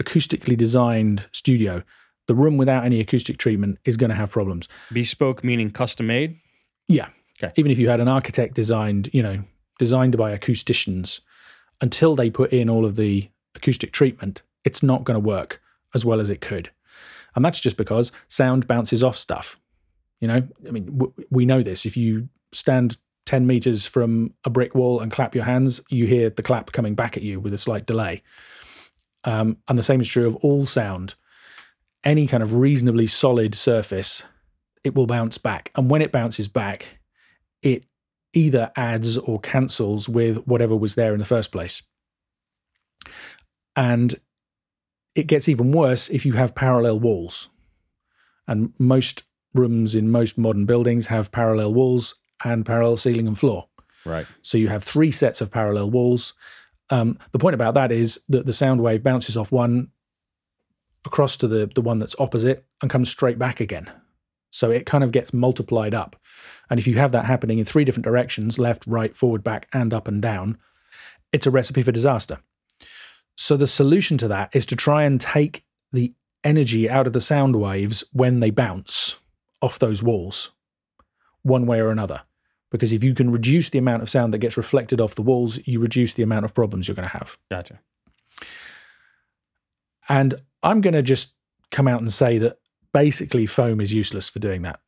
acoustically 0.00 0.56
designed 0.56 1.28
studio, 1.32 1.82
the 2.26 2.34
room 2.34 2.56
without 2.56 2.84
any 2.84 3.00
acoustic 3.00 3.38
treatment 3.38 3.78
is 3.84 3.96
going 3.96 4.10
to 4.10 4.16
have 4.16 4.30
problems. 4.30 4.68
Bespoke 4.92 5.42
meaning 5.42 5.70
custom 5.70 6.06
made. 6.06 6.38
Yeah. 6.86 7.08
Okay. 7.42 7.52
Even 7.56 7.70
if 7.70 7.78
you 7.78 7.88
had 7.88 8.00
an 8.00 8.08
architect 8.08 8.54
designed, 8.54 9.10
you 9.12 9.22
know, 9.22 9.44
designed 9.78 10.16
by 10.16 10.36
acousticians, 10.36 11.20
until 11.80 12.16
they 12.16 12.30
put 12.30 12.52
in 12.52 12.68
all 12.68 12.84
of 12.84 12.96
the 12.96 13.30
acoustic 13.54 13.92
treatment, 13.92 14.42
it's 14.64 14.82
not 14.82 15.04
going 15.04 15.14
to 15.14 15.26
work 15.26 15.60
as 15.94 16.04
well 16.04 16.20
as 16.20 16.30
it 16.30 16.40
could. 16.40 16.70
And 17.34 17.44
that's 17.44 17.60
just 17.60 17.76
because 17.76 18.10
sound 18.26 18.66
bounces 18.66 19.02
off 19.02 19.16
stuff. 19.16 19.58
You 20.20 20.28
know, 20.28 20.48
I 20.66 20.70
mean, 20.70 20.86
w- 20.86 21.12
we 21.30 21.46
know 21.46 21.62
this. 21.62 21.86
If 21.86 21.96
you 21.96 22.28
stand 22.52 22.96
10 23.28 23.46
meters 23.46 23.86
from 23.86 24.32
a 24.44 24.50
brick 24.50 24.74
wall 24.74 25.00
and 25.00 25.12
clap 25.12 25.34
your 25.34 25.44
hands, 25.44 25.82
you 25.90 26.06
hear 26.06 26.30
the 26.30 26.42
clap 26.42 26.72
coming 26.72 26.94
back 26.94 27.14
at 27.14 27.22
you 27.22 27.38
with 27.38 27.52
a 27.52 27.58
slight 27.58 27.84
delay. 27.84 28.22
Um, 29.22 29.58
and 29.68 29.78
the 29.78 29.82
same 29.82 30.00
is 30.00 30.08
true 30.08 30.26
of 30.26 30.34
all 30.36 30.64
sound. 30.64 31.14
Any 32.02 32.26
kind 32.26 32.42
of 32.42 32.54
reasonably 32.54 33.06
solid 33.06 33.54
surface, 33.54 34.22
it 34.82 34.94
will 34.94 35.06
bounce 35.06 35.36
back. 35.36 35.70
And 35.76 35.90
when 35.90 36.00
it 36.00 36.10
bounces 36.10 36.48
back, 36.48 37.00
it 37.60 37.84
either 38.32 38.72
adds 38.76 39.18
or 39.18 39.38
cancels 39.40 40.08
with 40.08 40.46
whatever 40.46 40.74
was 40.74 40.94
there 40.94 41.12
in 41.12 41.18
the 41.18 41.26
first 41.26 41.52
place. 41.52 41.82
And 43.76 44.14
it 45.14 45.26
gets 45.26 45.50
even 45.50 45.70
worse 45.70 46.08
if 46.08 46.24
you 46.24 46.32
have 46.32 46.54
parallel 46.54 46.98
walls. 46.98 47.50
And 48.46 48.72
most 48.78 49.24
rooms 49.52 49.94
in 49.94 50.10
most 50.10 50.38
modern 50.38 50.64
buildings 50.64 51.08
have 51.08 51.30
parallel 51.30 51.74
walls 51.74 52.14
and 52.44 52.64
parallel 52.64 52.96
ceiling 52.96 53.26
and 53.26 53.38
floor. 53.38 53.68
Right. 54.04 54.26
So 54.42 54.58
you 54.58 54.68
have 54.68 54.84
three 54.84 55.10
sets 55.10 55.40
of 55.40 55.50
parallel 55.50 55.90
walls. 55.90 56.34
Um, 56.90 57.18
the 57.32 57.38
point 57.38 57.54
about 57.54 57.74
that 57.74 57.92
is 57.92 58.20
that 58.28 58.46
the 58.46 58.52
sound 58.52 58.80
wave 58.80 59.02
bounces 59.02 59.36
off 59.36 59.52
one 59.52 59.90
across 61.04 61.36
to 61.38 61.48
the, 61.48 61.70
the 61.74 61.82
one 61.82 61.98
that's 61.98 62.16
opposite 62.18 62.64
and 62.80 62.90
comes 62.90 63.10
straight 63.10 63.38
back 63.38 63.60
again. 63.60 63.90
So 64.50 64.70
it 64.70 64.86
kind 64.86 65.04
of 65.04 65.12
gets 65.12 65.34
multiplied 65.34 65.94
up. 65.94 66.16
And 66.70 66.78
if 66.78 66.86
you 66.86 66.96
have 66.96 67.12
that 67.12 67.26
happening 67.26 67.58
in 67.58 67.64
three 67.64 67.84
different 67.84 68.04
directions 68.04 68.58
left, 68.58 68.84
right, 68.86 69.14
forward, 69.14 69.44
back, 69.44 69.68
and 69.72 69.92
up 69.92 70.08
and 70.08 70.22
down 70.22 70.58
it's 71.32 71.46
a 71.46 71.50
recipe 71.50 71.82
for 71.82 71.92
disaster. 71.92 72.38
So 73.36 73.56
the 73.56 73.66
solution 73.66 74.18
to 74.18 74.28
that 74.28 74.54
is 74.54 74.66
to 74.66 74.76
try 74.76 75.04
and 75.04 75.20
take 75.20 75.64
the 75.92 76.12
energy 76.44 76.88
out 76.88 77.06
of 77.06 77.12
the 77.12 77.20
sound 77.20 77.56
waves 77.56 78.04
when 78.12 78.40
they 78.40 78.50
bounce 78.50 79.18
off 79.60 79.78
those 79.78 80.02
walls, 80.02 80.50
one 81.42 81.66
way 81.66 81.80
or 81.80 81.90
another. 81.90 82.22
Because 82.70 82.92
if 82.92 83.02
you 83.02 83.14
can 83.14 83.30
reduce 83.30 83.70
the 83.70 83.78
amount 83.78 84.02
of 84.02 84.10
sound 84.10 84.34
that 84.34 84.38
gets 84.38 84.56
reflected 84.56 85.00
off 85.00 85.14
the 85.14 85.22
walls, 85.22 85.58
you 85.66 85.80
reduce 85.80 86.12
the 86.14 86.22
amount 86.22 86.44
of 86.44 86.54
problems 86.54 86.86
you're 86.86 86.94
going 86.94 87.08
to 87.08 87.16
have. 87.16 87.38
Gotcha. 87.50 87.80
And 90.08 90.34
I'm 90.62 90.80
going 90.80 90.94
to 90.94 91.02
just 91.02 91.34
come 91.70 91.88
out 91.88 92.00
and 92.00 92.12
say 92.12 92.38
that 92.38 92.58
basically 92.92 93.46
foam 93.46 93.80
is 93.80 93.92
useless 93.92 94.28
for 94.28 94.38
doing 94.38 94.62
that. 94.62 94.80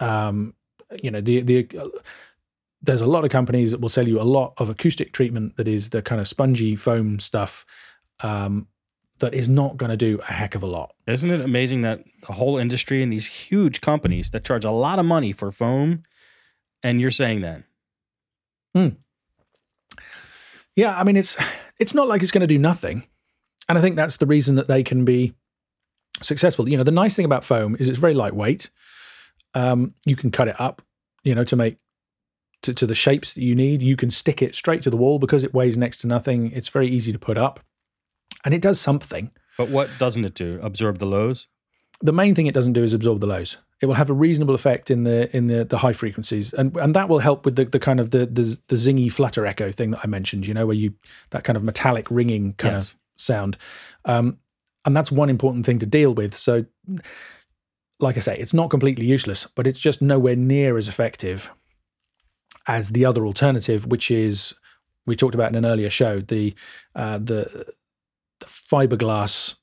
Um, 0.00 0.54
you 1.02 1.10
know, 1.10 1.20
the 1.20 1.40
the 1.40 1.68
uh, 1.78 1.88
there's 2.82 3.00
a 3.00 3.06
lot 3.06 3.24
of 3.24 3.30
companies 3.30 3.70
that 3.70 3.80
will 3.80 3.88
sell 3.88 4.08
you 4.08 4.20
a 4.20 4.24
lot 4.24 4.54
of 4.58 4.68
acoustic 4.68 5.12
treatment 5.12 5.56
that 5.56 5.68
is 5.68 5.90
the 5.90 6.02
kind 6.02 6.20
of 6.20 6.26
spongy 6.26 6.74
foam 6.74 7.18
stuff 7.18 7.64
um, 8.20 8.66
that 9.20 9.34
is 9.34 9.48
not 9.48 9.76
going 9.76 9.90
to 9.90 9.96
do 9.96 10.18
a 10.28 10.32
heck 10.32 10.54
of 10.54 10.62
a 10.62 10.66
lot. 10.66 10.92
Isn't 11.06 11.30
it 11.30 11.40
amazing 11.40 11.82
that 11.82 12.04
the 12.26 12.32
whole 12.32 12.58
industry 12.58 13.02
and 13.02 13.12
these 13.12 13.26
huge 13.26 13.80
companies 13.80 14.30
that 14.30 14.44
charge 14.44 14.64
a 14.64 14.70
lot 14.70 14.98
of 14.98 15.06
money 15.06 15.32
for 15.32 15.52
foam, 15.52 16.02
and 16.82 17.00
you're 17.00 17.10
saying 17.10 17.42
that? 17.42 17.62
Yeah, 20.76 20.98
I 20.98 21.04
mean 21.04 21.16
it's 21.16 21.36
it's 21.78 21.94
not 21.94 22.08
like 22.08 22.22
it's 22.22 22.30
going 22.30 22.42
to 22.42 22.46
do 22.46 22.58
nothing, 22.58 23.04
and 23.68 23.76
I 23.76 23.80
think 23.80 23.96
that's 23.96 24.16
the 24.16 24.26
reason 24.26 24.54
that 24.56 24.68
they 24.68 24.82
can 24.82 25.04
be 25.04 25.34
successful. 26.22 26.68
You 26.68 26.76
know, 26.76 26.84
the 26.84 26.90
nice 26.90 27.16
thing 27.16 27.24
about 27.24 27.44
foam 27.44 27.76
is 27.78 27.88
it's 27.88 27.98
very 27.98 28.14
lightweight. 28.14 28.70
Um, 29.54 29.94
you 30.06 30.16
can 30.16 30.30
cut 30.30 30.48
it 30.48 30.58
up, 30.58 30.80
you 31.24 31.34
know, 31.34 31.44
to 31.44 31.56
make 31.56 31.78
to, 32.62 32.72
to 32.72 32.86
the 32.86 32.94
shapes 32.94 33.34
that 33.34 33.42
you 33.42 33.54
need. 33.54 33.82
You 33.82 33.96
can 33.96 34.10
stick 34.10 34.40
it 34.40 34.54
straight 34.54 34.82
to 34.82 34.90
the 34.90 34.96
wall 34.96 35.18
because 35.18 35.44
it 35.44 35.52
weighs 35.52 35.76
next 35.76 35.98
to 35.98 36.06
nothing. 36.06 36.50
It's 36.52 36.68
very 36.68 36.88
easy 36.88 37.12
to 37.12 37.18
put 37.18 37.36
up, 37.36 37.60
and 38.44 38.54
it 38.54 38.62
does 38.62 38.80
something. 38.80 39.30
But 39.58 39.68
what 39.68 39.90
doesn't 39.98 40.24
it 40.24 40.34
do? 40.34 40.58
Absorb 40.62 40.98
the 40.98 41.06
lows? 41.06 41.48
the 42.02 42.12
main 42.12 42.34
thing 42.34 42.46
it 42.46 42.54
doesn't 42.54 42.72
do 42.72 42.82
is 42.82 42.92
absorb 42.92 43.20
the 43.20 43.26
lows. 43.26 43.58
It 43.82 43.86
will 43.86 43.94
have 43.96 44.08
a 44.10 44.14
reasonable 44.14 44.54
effect 44.54 44.90
in 44.90 45.02
the 45.04 45.34
in 45.36 45.48
the, 45.48 45.64
the 45.64 45.78
high 45.78 45.92
frequencies, 45.92 46.52
and 46.54 46.74
and 46.76 46.94
that 46.94 47.08
will 47.10 47.18
help 47.18 47.44
with 47.44 47.56
the, 47.56 47.64
the 47.64 47.78
kind 47.80 48.00
of 48.00 48.10
the, 48.10 48.24
the 48.24 48.58
the 48.68 48.76
zingy 48.76 49.10
flutter 49.12 49.44
echo 49.44 49.70
thing 49.72 49.90
that 49.90 50.00
I 50.02 50.06
mentioned. 50.06 50.46
You 50.46 50.54
know, 50.54 50.66
where 50.66 50.76
you 50.76 50.94
that 51.30 51.42
kind 51.44 51.56
of 51.56 51.62
metallic 51.64 52.10
ringing 52.10 52.54
kind 52.54 52.76
Yes. 52.76 52.92
of 52.92 52.96
sound, 53.16 53.56
um, 54.06 54.38
and 54.86 54.96
that's 54.96 55.12
one 55.12 55.28
important 55.28 55.66
thing 55.66 55.78
to 55.80 55.86
deal 55.86 56.14
with. 56.14 56.32
So, 56.34 56.64
like 58.00 58.16
I 58.16 58.20
say, 58.20 58.36
it's 58.38 58.54
not 58.54 58.70
completely 58.70 59.04
useless, 59.04 59.46
but 59.54 59.66
it's 59.66 59.80
just 59.80 60.00
nowhere 60.00 60.36
near 60.36 60.78
as 60.78 60.88
effective 60.88 61.50
as 62.68 62.90
the 62.90 63.04
other 63.04 63.26
alternative, 63.26 63.86
which 63.86 64.10
is 64.10 64.54
we 65.06 65.16
talked 65.16 65.34
about 65.34 65.50
in 65.50 65.56
an 65.56 65.66
earlier 65.66 65.90
show 65.90 66.20
the 66.20 66.54
uh, 66.94 67.18
the 67.18 67.74
the 68.40 68.46
fiberglass 68.46 69.56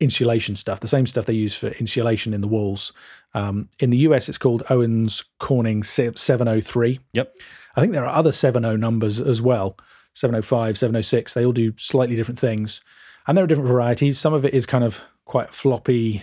insulation 0.00 0.56
stuff, 0.56 0.80
the 0.80 0.88
same 0.88 1.06
stuff 1.06 1.26
they 1.26 1.34
use 1.34 1.54
for 1.54 1.68
insulation 1.68 2.34
in 2.34 2.40
the 2.40 2.48
walls. 2.48 2.92
Um, 3.32 3.68
in 3.78 3.90
the 3.90 3.98
US, 3.98 4.28
it's 4.28 4.38
called 4.38 4.62
Owens 4.68 5.24
Corning 5.38 5.82
703. 5.82 7.00
Yep. 7.12 7.36
I 7.76 7.80
think 7.80 7.92
there 7.92 8.04
are 8.04 8.14
other 8.14 8.32
70 8.32 8.76
numbers 8.76 9.20
as 9.20 9.40
well 9.40 9.76
705, 10.14 10.78
706. 10.78 11.34
They 11.34 11.44
all 11.44 11.52
do 11.52 11.74
slightly 11.76 12.16
different 12.16 12.38
things. 12.38 12.80
And 13.26 13.36
there 13.36 13.44
are 13.44 13.48
different 13.48 13.70
varieties. 13.70 14.18
Some 14.18 14.34
of 14.34 14.44
it 14.44 14.54
is 14.54 14.66
kind 14.66 14.84
of 14.84 15.02
quite 15.24 15.52
floppy, 15.52 16.22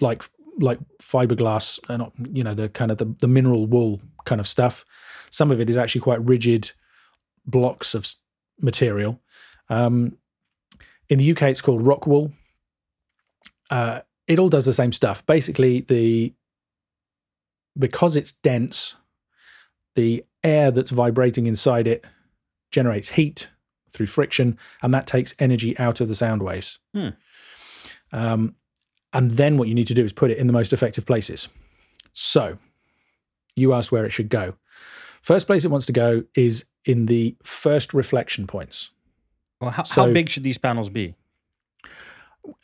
like 0.00 0.22
like 0.60 0.78
fiberglass, 1.02 1.80
uh, 1.90 1.96
not 1.96 2.12
you 2.32 2.44
know 2.44 2.54
the 2.54 2.68
kind 2.68 2.92
of 2.92 2.98
the, 2.98 3.14
the 3.18 3.26
mineral 3.26 3.66
wool 3.66 4.00
kind 4.24 4.40
of 4.40 4.46
stuff. 4.46 4.84
Some 5.30 5.50
of 5.50 5.60
it 5.60 5.68
is 5.68 5.76
actually 5.76 6.02
quite 6.02 6.24
rigid 6.24 6.70
blocks 7.44 7.94
of 7.94 8.06
material. 8.60 9.20
Um, 9.68 10.16
in 11.08 11.18
the 11.18 11.32
UK, 11.32 11.42
it's 11.42 11.60
called 11.60 11.86
rock 11.86 12.06
wool. 12.06 12.32
Uh, 13.74 14.02
it 14.28 14.38
all 14.38 14.48
does 14.48 14.66
the 14.66 14.72
same 14.72 14.92
stuff. 14.92 15.26
Basically, 15.26 15.80
the 15.80 16.32
because 17.76 18.14
it's 18.14 18.30
dense, 18.30 18.94
the 19.96 20.24
air 20.44 20.70
that's 20.70 20.90
vibrating 20.90 21.46
inside 21.46 21.88
it 21.88 22.04
generates 22.70 23.10
heat 23.10 23.48
through 23.90 24.06
friction, 24.06 24.56
and 24.80 24.94
that 24.94 25.08
takes 25.08 25.34
energy 25.40 25.76
out 25.76 26.00
of 26.00 26.06
the 26.06 26.14
sound 26.14 26.40
waves. 26.40 26.78
Hmm. 26.94 27.08
Um, 28.12 28.54
and 29.12 29.32
then 29.32 29.58
what 29.58 29.66
you 29.66 29.74
need 29.74 29.88
to 29.88 29.94
do 29.94 30.04
is 30.04 30.12
put 30.12 30.30
it 30.30 30.38
in 30.38 30.46
the 30.46 30.52
most 30.52 30.72
effective 30.72 31.04
places. 31.04 31.48
So, 32.12 32.58
you 33.56 33.72
asked 33.72 33.90
where 33.90 34.04
it 34.04 34.12
should 34.12 34.28
go. 34.28 34.54
First 35.20 35.48
place 35.48 35.64
it 35.64 35.70
wants 35.72 35.86
to 35.86 35.92
go 35.92 36.22
is 36.36 36.66
in 36.84 37.06
the 37.06 37.36
first 37.42 37.92
reflection 37.92 38.46
points. 38.46 38.90
Well, 39.60 39.72
how, 39.72 39.82
how 39.84 40.12
big 40.12 40.28
should 40.28 40.44
these 40.44 40.58
panels 40.58 40.90
be? 40.90 41.16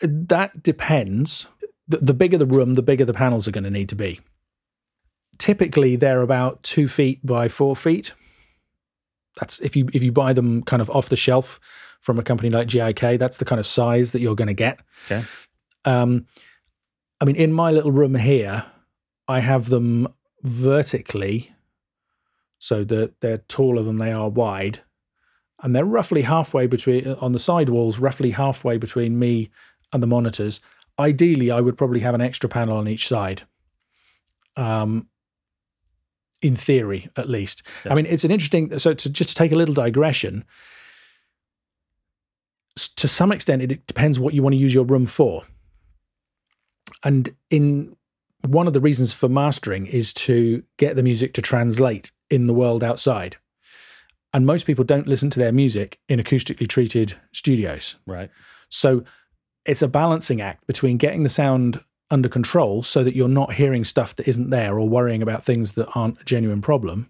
That 0.01 0.63
depends. 0.63 1.49
The, 1.89 1.99
the 1.99 2.15
bigger 2.15 2.39
the 2.39 2.47
room, 2.47 2.75
the 2.75 2.83
bigger 2.83 3.05
the 3.05 3.15
panels 3.15 3.49
are 3.49 3.53
going 3.53 3.65
to 3.65 3.71
need 3.71 3.89
to 3.89 3.97
be. 3.97 4.21
Typically, 5.39 5.97
they're 5.97 6.23
about 6.23 6.63
two 6.63 6.87
feet 6.87 7.25
by 7.25 7.49
four 7.49 7.75
feet. 7.75 8.13
That's 9.39 9.61
if 9.61 9.75
you 9.75 9.89
if 9.95 10.03
you 10.03 10.13
buy 10.13 10.33
them 10.33 10.63
kind 10.63 10.83
of 10.83 10.91
off 10.91 11.09
the 11.09 11.17
shelf 11.17 11.59
from 12.01 12.19
a 12.19 12.23
company 12.23 12.51
like 12.51 12.69
GIK. 12.69 13.19
That's 13.19 13.39
the 13.39 13.45
kind 13.45 13.59
of 13.59 13.67
size 13.67 14.13
that 14.13 14.21
you're 14.21 14.35
going 14.35 14.49
to 14.49 14.55
get. 14.55 14.81
Okay. 15.07 15.23
Um, 15.85 16.27
I 17.21 17.25
mean, 17.25 17.37
in 17.37 17.53
my 17.53 17.71
little 17.71 17.93
room 17.93 18.15
here, 18.15 18.65
I 19.29 19.41
have 19.41 19.69
them 19.69 20.09
vertically, 20.43 21.53
so 22.59 22.85
that 22.85 23.21
they're 23.21 23.39
taller 23.39 23.83
than 23.83 23.99
they 23.99 24.13
are 24.13 24.29
wide, 24.29 24.81
and 25.63 25.75
they're 25.75 25.85
roughly 25.85 26.23
halfway 26.23 26.67
between 26.67 27.07
on 27.07 27.33
the 27.33 27.39
side 27.39 27.69
walls, 27.69 27.99
roughly 27.99 28.31
halfway 28.31 28.79
between 28.79 29.19
me 29.19 29.51
and 29.93 30.03
the 30.03 30.07
monitors. 30.07 30.61
Ideally, 30.99 31.51
I 31.51 31.61
would 31.61 31.79
probably 31.79 32.01
have 32.01 32.15
an 32.15 32.21
extra 32.21 32.49
panel 32.49 32.77
on 32.77 32.89
each 32.89 33.09
side. 33.09 33.43
Um, 34.57 35.09
in 36.43 36.57
theory, 36.57 37.09
at 37.17 37.29
least. 37.29 37.63
Yeah. 37.85 37.93
I 37.93 37.95
mean, 37.95 38.07
it's 38.07 38.25
an 38.25 38.31
interesting. 38.31 38.79
So, 38.79 38.95
to 38.95 39.11
just 39.11 39.31
to 39.31 39.35
take 39.35 39.53
a 39.53 39.57
little 39.57 39.75
digression, 39.75 40.45
to 42.97 43.09
some 43.09 43.33
extent, 43.33 43.63
it 43.63 43.87
depends 43.87 44.19
what 44.19 44.35
you 44.35 44.43
want 44.43 44.55
to 44.55 44.59
use 44.59 44.75
your 44.75 44.85
room 44.85 45.07
for. 45.07 45.45
And 47.05 47.31
in 47.51 47.97
one 48.47 48.67
of 48.67 48.73
the 48.73 48.81
reasons 48.81 49.13
for 49.13 49.29
mastering 49.29 49.87
is 49.87 50.13
to 50.13 50.63
get 50.77 50.97
the 50.97 51.03
music 51.03 51.35
to 51.35 51.43
translate 51.43 52.11
in 52.31 52.47
the 52.47 52.55
world 52.55 52.83
outside. 52.83 53.37
And 54.33 54.47
most 54.47 54.65
people 54.65 54.85
don't 54.85 55.09
listen 55.09 55.29
to 55.31 55.41
their 55.41 55.53
music 55.53 55.99
in 56.09 56.21
acoustically 56.21 56.69
treated 56.69 57.17
studios. 57.33 57.97
Right. 58.07 58.31
So 58.69 59.05
it's 59.65 59.83
a 59.83 59.89
balancing 59.89 60.41
act 60.41 60.67
between 60.67 60.97
getting 60.97 61.23
the 61.23 61.29
sound 61.29 61.83
under 62.11 62.29
control 62.29 62.83
so 62.83 63.05
that 63.05 63.15
you're 63.15 63.29
not 63.29 63.55
hearing 63.55 63.85
stuff 63.85 64.17
that 64.17 64.27
isn't 64.27 64.51
there 64.51 64.79
or 64.79 64.89
worrying 64.89 65.23
about 65.23 65.45
things 65.45 65.75
that 65.75 65.89
aren't 65.95 66.21
a 66.21 66.25
genuine 66.25 66.61
problem 66.61 67.09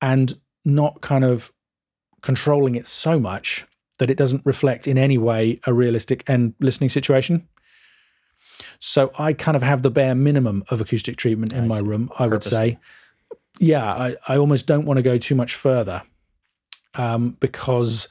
and 0.00 0.34
not 0.64 1.00
kind 1.00 1.24
of 1.24 1.52
controlling 2.20 2.74
it 2.74 2.86
so 2.86 3.20
much 3.20 3.64
that 3.98 4.10
it 4.10 4.16
doesn't 4.16 4.44
reflect 4.44 4.88
in 4.88 4.98
any 4.98 5.18
way 5.18 5.60
a 5.66 5.72
realistic 5.72 6.28
end 6.28 6.54
listening 6.60 6.90
situation. 6.90 7.46
So 8.80 9.12
I 9.18 9.32
kind 9.32 9.56
of 9.56 9.62
have 9.62 9.82
the 9.82 9.90
bare 9.90 10.14
minimum 10.14 10.64
of 10.68 10.80
acoustic 10.80 11.16
treatment 11.16 11.52
in 11.52 11.68
my 11.68 11.78
room, 11.78 12.10
I 12.18 12.26
would 12.26 12.42
say. 12.42 12.78
Yeah, 13.60 13.84
I, 13.84 14.16
I 14.26 14.36
almost 14.38 14.66
don't 14.66 14.86
want 14.86 14.98
to 14.98 15.02
go 15.02 15.18
too 15.18 15.36
much 15.36 15.54
further 15.54 16.02
um, 16.94 17.36
because 17.38 18.08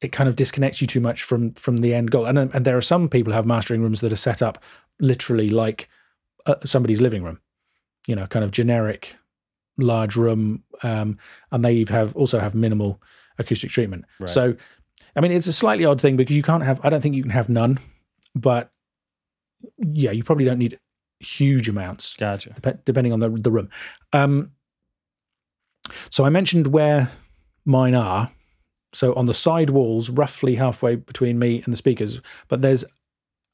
it 0.00 0.12
kind 0.12 0.28
of 0.28 0.36
disconnects 0.36 0.80
you 0.80 0.86
too 0.86 1.00
much 1.00 1.22
from 1.22 1.52
from 1.54 1.78
the 1.78 1.94
end 1.94 2.10
goal. 2.10 2.26
And 2.26 2.38
and 2.38 2.64
there 2.64 2.76
are 2.76 2.82
some 2.82 3.08
people 3.08 3.32
who 3.32 3.36
have 3.36 3.46
mastering 3.46 3.82
rooms 3.82 4.00
that 4.00 4.12
are 4.12 4.16
set 4.16 4.42
up 4.42 4.62
literally 5.00 5.48
like 5.48 5.88
uh, 6.46 6.56
somebody's 6.64 7.00
living 7.00 7.22
room, 7.22 7.40
you 8.06 8.14
know, 8.14 8.26
kind 8.26 8.44
of 8.44 8.50
generic 8.50 9.16
large 9.76 10.16
room, 10.16 10.64
um, 10.82 11.18
and 11.52 11.64
they 11.64 11.84
have 11.88 12.14
also 12.16 12.38
have 12.38 12.54
minimal 12.54 13.00
acoustic 13.38 13.70
treatment. 13.70 14.04
Right. 14.18 14.28
So, 14.28 14.56
I 15.14 15.20
mean, 15.20 15.32
it's 15.32 15.46
a 15.46 15.52
slightly 15.52 15.84
odd 15.84 16.00
thing 16.00 16.16
because 16.16 16.36
you 16.36 16.42
can't 16.42 16.64
have. 16.64 16.80
I 16.84 16.88
don't 16.88 17.00
think 17.00 17.14
you 17.14 17.22
can 17.22 17.30
have 17.30 17.48
none, 17.48 17.78
but 18.34 18.72
yeah, 19.78 20.10
you 20.10 20.22
probably 20.22 20.44
don't 20.44 20.58
need 20.58 20.78
huge 21.20 21.68
amounts 21.68 22.14
Gotcha. 22.14 22.54
dep- 22.60 22.84
depending 22.84 23.12
on 23.12 23.20
the 23.20 23.28
the 23.30 23.50
room. 23.50 23.68
Um, 24.12 24.52
so 26.10 26.24
I 26.24 26.30
mentioned 26.30 26.68
where 26.68 27.10
mine 27.64 27.94
are. 27.94 28.30
So 28.92 29.14
on 29.14 29.26
the 29.26 29.34
side 29.34 29.70
walls, 29.70 30.10
roughly 30.10 30.54
halfway 30.54 30.96
between 30.96 31.38
me 31.38 31.62
and 31.64 31.72
the 31.72 31.76
speakers, 31.76 32.20
but 32.48 32.62
there's 32.62 32.84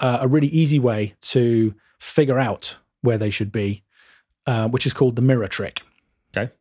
uh, 0.01 0.19
a 0.21 0.29
really 0.29 0.49
easy 0.49 0.79
way 0.79 1.15
to 1.21 1.75
figure 1.99 2.39
out 2.39 2.79
where 3.03 3.19
they 3.19 3.31
should 3.31 3.51
be, 3.51 3.83
uh, 4.47 4.69
which 4.69 4.87
is 4.87 4.93
called 4.93 5.17
the 5.17 5.23
mirror 5.23 5.49
trick. 5.49 5.83
Okay. 6.37 6.53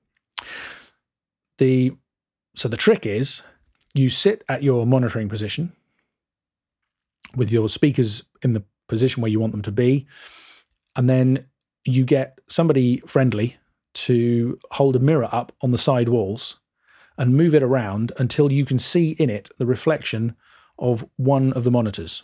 The 1.58 1.94
so 2.56 2.68
the 2.68 2.78
trick 2.78 3.06
is 3.06 3.44
you 3.94 4.10
sit 4.10 4.44
at 4.50 4.64
your 4.64 4.86
monitoring 4.86 5.30
position 5.30 5.74
with 7.36 7.52
your 7.52 7.70
speakers 7.70 8.24
in 8.42 8.54
the 8.54 8.64
position 8.88 9.22
where 9.22 9.32
you 9.32 9.40
want 9.40 9.54
them 9.54 9.62
to 9.64 9.72
be, 9.72 10.06
and 10.96 11.10
then 11.10 11.46
you 11.86 12.06
get 12.06 12.40
somebody 12.48 12.98
friendly 13.08 13.58
to 13.94 14.58
hold 14.72 14.96
a 14.96 15.00
mirror 15.00 15.30
up 15.32 15.52
on 15.62 15.72
the 15.72 15.78
side 15.78 16.10
walls 16.10 16.58
and 17.18 17.36
move 17.36 17.54
it 17.54 17.64
around 17.64 18.12
until 18.18 18.52
you 18.52 18.66
can 18.66 18.80
see 18.80 19.12
in 19.12 19.30
it 19.30 19.50
the 19.58 19.66
reflection 19.66 20.36
of 20.80 21.08
one 21.16 21.54
of 21.54 21.64
the 21.64 21.72
monitors. 21.72 22.24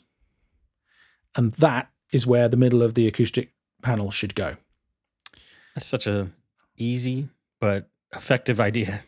And 1.36 1.52
that 1.54 1.89
is 2.12 2.25
where 2.25 2.49
the 2.49 2.58
middle 2.58 2.82
of 2.82 2.95
the 2.95 3.08
acoustic 3.08 3.54
panel 3.82 4.12
should 4.12 4.36
go. 4.36 4.58
That's 5.75 5.86
such 5.86 6.08
a 6.08 6.30
easy 6.78 7.30
but 7.60 7.89
effective 8.15 8.60
idea. 8.60 9.02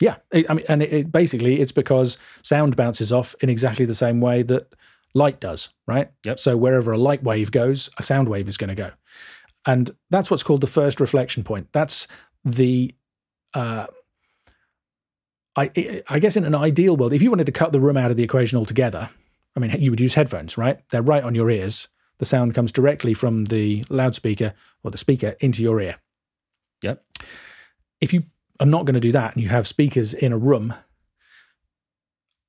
Yeah, 0.00 0.16
I 0.32 0.54
mean, 0.54 0.64
and 0.68 0.82
it, 0.82 0.92
it, 0.92 1.12
basically 1.12 1.60
it's 1.60 1.72
because 1.72 2.18
sound 2.42 2.76
bounces 2.76 3.10
off 3.10 3.34
in 3.40 3.48
exactly 3.48 3.86
the 3.86 3.94
same 3.94 4.20
way 4.20 4.42
that 4.42 4.74
light 5.14 5.40
does, 5.40 5.70
right? 5.86 6.10
Yep. 6.24 6.38
So 6.38 6.56
wherever 6.56 6.92
a 6.92 6.98
light 6.98 7.22
wave 7.22 7.50
goes, 7.50 7.88
a 7.98 8.02
sound 8.02 8.28
wave 8.28 8.46
is 8.46 8.58
going 8.58 8.68
to 8.68 8.74
go, 8.74 8.90
and 9.64 9.90
that's 10.10 10.30
what's 10.30 10.42
called 10.42 10.60
the 10.60 10.66
first 10.66 11.00
reflection 11.00 11.44
point. 11.44 11.68
That's 11.72 12.06
the 12.44 12.94
uh, 13.54 13.86
I, 15.56 16.02
I 16.08 16.18
guess 16.18 16.36
in 16.36 16.44
an 16.44 16.54
ideal 16.54 16.96
world, 16.96 17.12
if 17.12 17.22
you 17.22 17.30
wanted 17.30 17.46
to 17.46 17.52
cut 17.52 17.72
the 17.72 17.80
room 17.80 17.96
out 17.96 18.10
of 18.10 18.16
the 18.16 18.22
equation 18.22 18.58
altogether, 18.58 19.08
I 19.56 19.60
mean, 19.60 19.70
you 19.80 19.90
would 19.90 20.00
use 20.00 20.14
headphones, 20.14 20.58
right? 20.58 20.86
They're 20.90 21.02
right 21.02 21.24
on 21.24 21.34
your 21.34 21.50
ears. 21.50 21.88
The 22.18 22.26
sound 22.26 22.54
comes 22.54 22.72
directly 22.72 23.14
from 23.14 23.46
the 23.46 23.84
loudspeaker 23.88 24.54
or 24.82 24.90
the 24.90 24.98
speaker 24.98 25.34
into 25.40 25.62
your 25.62 25.80
ear. 25.80 25.96
Yep. 26.82 27.02
If 28.00 28.12
you 28.12 28.24
are 28.60 28.66
not 28.66 28.84
going 28.84 28.94
to 28.94 29.00
do 29.00 29.12
that 29.12 29.34
and 29.34 29.42
you 29.42 29.48
have 29.48 29.66
speakers 29.66 30.12
in 30.12 30.32
a 30.32 30.38
room, 30.38 30.74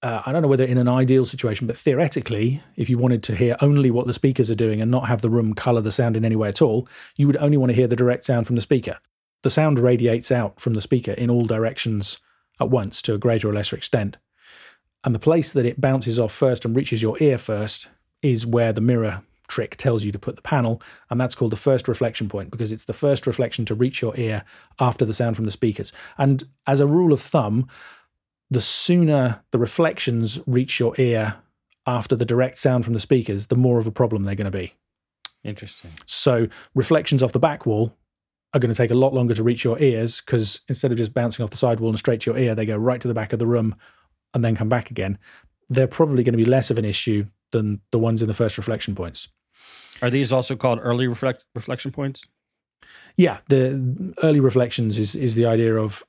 uh, 0.03 0.21
I 0.25 0.31
don't 0.31 0.41
know 0.41 0.47
whether 0.47 0.65
in 0.65 0.77
an 0.77 0.87
ideal 0.87 1.25
situation, 1.25 1.65
but 1.65 1.77
theoretically, 1.77 2.61
if 2.75 2.89
you 2.89 2.97
wanted 2.97 3.23
to 3.23 3.35
hear 3.35 3.55
only 3.61 3.89
what 3.89 4.05
the 4.05 4.13
speakers 4.13 4.51
are 4.51 4.55
doing 4.55 4.81
and 4.81 4.91
not 4.91 5.07
have 5.07 5.21
the 5.21 5.29
room 5.29 5.53
color 5.53 5.81
the 5.81 5.91
sound 5.91 6.17
in 6.17 6.25
any 6.25 6.35
way 6.35 6.49
at 6.49 6.61
all, 6.61 6.87
you 7.15 7.25
would 7.27 7.37
only 7.37 7.57
want 7.57 7.71
to 7.71 7.75
hear 7.75 7.87
the 7.87 7.95
direct 7.95 8.25
sound 8.25 8.47
from 8.47 8.55
the 8.55 8.61
speaker. 8.61 8.99
The 9.43 9.49
sound 9.49 9.79
radiates 9.79 10.31
out 10.31 10.59
from 10.59 10.73
the 10.73 10.81
speaker 10.81 11.13
in 11.13 11.29
all 11.29 11.45
directions 11.45 12.19
at 12.59 12.69
once 12.69 13.01
to 13.03 13.13
a 13.13 13.17
greater 13.17 13.49
or 13.49 13.53
lesser 13.53 13.75
extent. 13.75 14.17
And 15.03 15.13
the 15.13 15.19
place 15.19 15.51
that 15.51 15.65
it 15.65 15.79
bounces 15.79 16.19
off 16.19 16.33
first 16.33 16.65
and 16.65 16.75
reaches 16.75 17.01
your 17.01 17.17
ear 17.21 17.37
first 17.37 17.87
is 18.21 18.45
where 18.45 18.73
the 18.73 18.81
mirror 18.81 19.21
trick 19.47 19.77
tells 19.77 20.03
you 20.03 20.11
to 20.11 20.19
put 20.19 20.35
the 20.35 20.41
panel, 20.41 20.81
and 21.09 21.19
that's 21.19 21.35
called 21.35 21.51
the 21.51 21.57
first 21.57 21.87
reflection 21.87 22.27
point 22.27 22.51
because 22.51 22.71
it's 22.71 22.85
the 22.85 22.93
first 22.93 23.25
reflection 23.25 23.65
to 23.65 23.75
reach 23.75 24.01
your 24.01 24.17
ear 24.17 24.43
after 24.79 25.05
the 25.05 25.13
sound 25.13 25.35
from 25.35 25.45
the 25.45 25.51
speakers. 25.51 25.93
And 26.17 26.43
as 26.65 26.79
a 26.79 26.87
rule 26.87 27.13
of 27.13 27.21
thumb, 27.21 27.67
the 28.49 28.61
sooner 28.61 29.43
the 29.51 29.59
reflections 29.59 30.39
reach 30.45 30.79
your 30.79 30.93
ear 30.97 31.35
after 31.85 32.15
the 32.15 32.25
direct 32.25 32.57
sound 32.57 32.83
from 32.83 32.93
the 32.93 32.99
speakers, 32.99 33.47
the 33.47 33.55
more 33.55 33.77
of 33.77 33.87
a 33.87 33.91
problem 33.91 34.23
they're 34.23 34.35
going 34.35 34.51
to 34.51 34.57
be. 34.57 34.73
Interesting. 35.43 35.91
So, 36.05 36.47
reflections 36.75 37.23
off 37.23 37.31
the 37.31 37.39
back 37.39 37.65
wall 37.65 37.93
are 38.53 38.59
going 38.59 38.73
to 38.73 38.77
take 38.77 38.91
a 38.91 38.95
lot 38.95 39.13
longer 39.13 39.33
to 39.33 39.43
reach 39.43 39.63
your 39.63 39.79
ears 39.79 40.21
because 40.21 40.61
instead 40.67 40.91
of 40.91 40.97
just 40.97 41.13
bouncing 41.13 41.43
off 41.43 41.49
the 41.49 41.57
sidewall 41.57 41.89
and 41.89 41.99
straight 41.99 42.21
to 42.21 42.31
your 42.31 42.39
ear, 42.39 42.55
they 42.55 42.65
go 42.65 42.77
right 42.77 43.01
to 43.01 43.07
the 43.07 43.13
back 43.13 43.33
of 43.33 43.39
the 43.39 43.47
room 43.47 43.75
and 44.33 44.43
then 44.43 44.55
come 44.55 44.69
back 44.69 44.89
again. 44.89 45.17
They're 45.69 45.87
probably 45.87 46.23
going 46.23 46.33
to 46.33 46.37
be 46.37 46.45
less 46.45 46.71
of 46.71 46.77
an 46.77 46.85
issue 46.85 47.25
than 47.51 47.81
the 47.91 47.99
ones 47.99 48.21
in 48.21 48.27
the 48.27 48.33
first 48.33 48.57
reflection 48.57 48.95
points. 48.95 49.27
Are 50.01 50.09
these 50.09 50.31
also 50.31 50.55
called 50.55 50.79
early 50.81 51.07
reflect, 51.07 51.43
reflection 51.55 51.91
points? 51.91 52.25
Yeah, 53.17 53.39
the 53.49 54.13
early 54.21 54.39
reflections 54.39 54.99
is 54.99 55.15
is 55.15 55.35
the 55.35 55.45
idea 55.45 55.75
of 55.75 56.03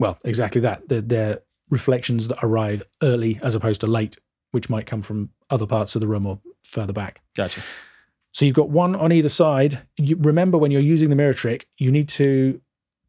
well, 0.00 0.18
exactly 0.24 0.60
that. 0.62 0.88
They're, 0.88 1.00
they're 1.00 1.38
reflections 1.70 2.28
that 2.28 2.38
arrive 2.42 2.82
early 3.02 3.38
as 3.42 3.54
opposed 3.54 3.80
to 3.82 3.86
late, 3.86 4.16
which 4.50 4.68
might 4.68 4.86
come 4.86 5.02
from 5.02 5.30
other 5.50 5.66
parts 5.66 5.94
of 5.94 6.00
the 6.00 6.06
room 6.06 6.26
or 6.26 6.40
further 6.64 6.92
back. 6.92 7.20
Gotcha. 7.36 7.60
So 8.38 8.44
you've 8.44 8.54
got 8.54 8.70
one 8.70 8.94
on 8.94 9.10
either 9.10 9.28
side. 9.28 9.80
You, 9.96 10.14
remember, 10.14 10.58
when 10.58 10.70
you're 10.70 10.80
using 10.80 11.10
the 11.10 11.16
mirror 11.16 11.34
trick, 11.34 11.66
you 11.76 11.90
need 11.90 12.08
to 12.10 12.60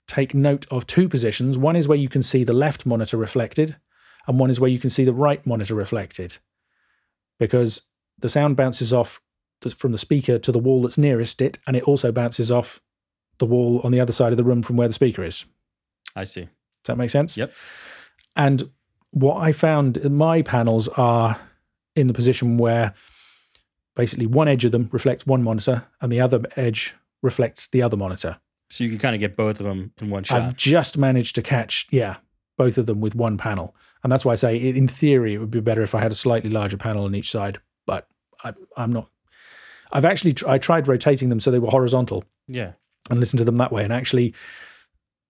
take 0.07 0.33
note 0.33 0.65
of 0.71 0.87
two 0.87 1.07
positions. 1.07 1.55
One 1.55 1.75
is 1.75 1.87
where 1.87 1.99
you 1.99 2.09
can 2.09 2.23
see 2.23 2.43
the 2.43 2.51
left 2.51 2.83
monitor 2.83 3.15
reflected, 3.15 3.77
and 4.25 4.39
one 4.39 4.49
is 4.49 4.59
where 4.59 4.71
you 4.71 4.79
can 4.79 4.89
see 4.89 5.05
the 5.05 5.13
right 5.13 5.45
monitor 5.45 5.75
reflected. 5.75 6.39
Because 7.37 7.83
the 8.17 8.27
sound 8.27 8.57
bounces 8.57 8.91
off 8.91 9.21
from 9.77 9.91
the 9.91 9.99
speaker 9.99 10.39
to 10.39 10.51
the 10.51 10.57
wall 10.57 10.81
that's 10.81 10.97
nearest 10.97 11.43
it, 11.43 11.59
and 11.67 11.77
it 11.77 11.83
also 11.83 12.11
bounces 12.11 12.51
off 12.51 12.81
the 13.37 13.45
wall 13.45 13.81
on 13.83 13.91
the 13.91 13.99
other 13.99 14.11
side 14.11 14.33
of 14.33 14.37
the 14.37 14.43
room 14.43 14.63
from 14.63 14.77
where 14.77 14.87
the 14.87 14.95
speaker 14.95 15.23
is. 15.23 15.45
I 16.15 16.23
see. 16.23 16.45
Does 16.45 16.87
that 16.87 16.97
make 16.97 17.11
sense? 17.11 17.37
Yep. 17.37 17.53
And 18.35 18.71
what 19.11 19.37
I 19.37 19.51
found 19.51 20.09
my 20.09 20.41
panels 20.41 20.87
are 20.87 21.39
in 21.95 22.07
the 22.07 22.15
position 22.15 22.57
where 22.57 22.95
basically 23.99 24.25
one 24.25 24.47
edge 24.47 24.63
of 24.63 24.71
them 24.71 24.88
reflects 24.93 25.27
one 25.27 25.43
monitor 25.43 25.85
and 25.99 26.09
the 26.09 26.21
other 26.21 26.39
edge 26.55 26.95
reflects 27.21 27.67
the 27.67 27.81
other 27.81 27.97
monitor. 27.97 28.39
So 28.69 28.85
you 28.85 28.89
can 28.89 28.97
kind 28.97 29.13
of 29.13 29.19
get 29.19 29.35
both 29.35 29.59
of 29.59 29.65
them 29.65 29.91
in 30.01 30.09
one 30.09 30.23
shot. 30.23 30.41
I've 30.41 30.55
just 30.55 30.97
managed 30.97 31.35
to 31.35 31.41
catch, 31.41 31.85
yeah, 31.91 32.15
both 32.57 32.77
of 32.77 32.85
them 32.85 33.01
with 33.01 33.13
one 33.13 33.38
panel. 33.38 33.75
And 34.01 34.09
that's 34.09 34.23
why 34.23 34.31
I 34.31 34.35
say, 34.35 34.55
in 34.55 34.88
theory, 34.88 35.33
it 35.33 35.39
would 35.39 35.51
be 35.51 35.59
better 35.59 35.81
if 35.81 35.93
I 35.93 35.99
had 35.99 36.13
a 36.13 36.15
slightly 36.15 36.49
larger 36.49 36.77
panel 36.77 37.03
on 37.03 37.13
each 37.13 37.29
side. 37.29 37.59
But 37.85 38.07
I, 38.41 38.53
am 38.77 38.93
not. 38.93 39.09
I've 39.91 40.05
actually 40.05 40.31
tr- 40.31 40.47
I 40.47 40.59
tried 40.59 40.88
rotating 40.88 41.27
them 41.27 41.41
so 41.41 41.51
they 41.51 41.59
were 41.59 41.67
horizontal. 41.67 42.23
Yeah. 42.47 42.71
And 43.09 43.19
listened 43.19 43.39
to 43.39 43.43
them 43.43 43.57
that 43.57 43.73
way, 43.73 43.83
and 43.83 43.91
actually 43.91 44.33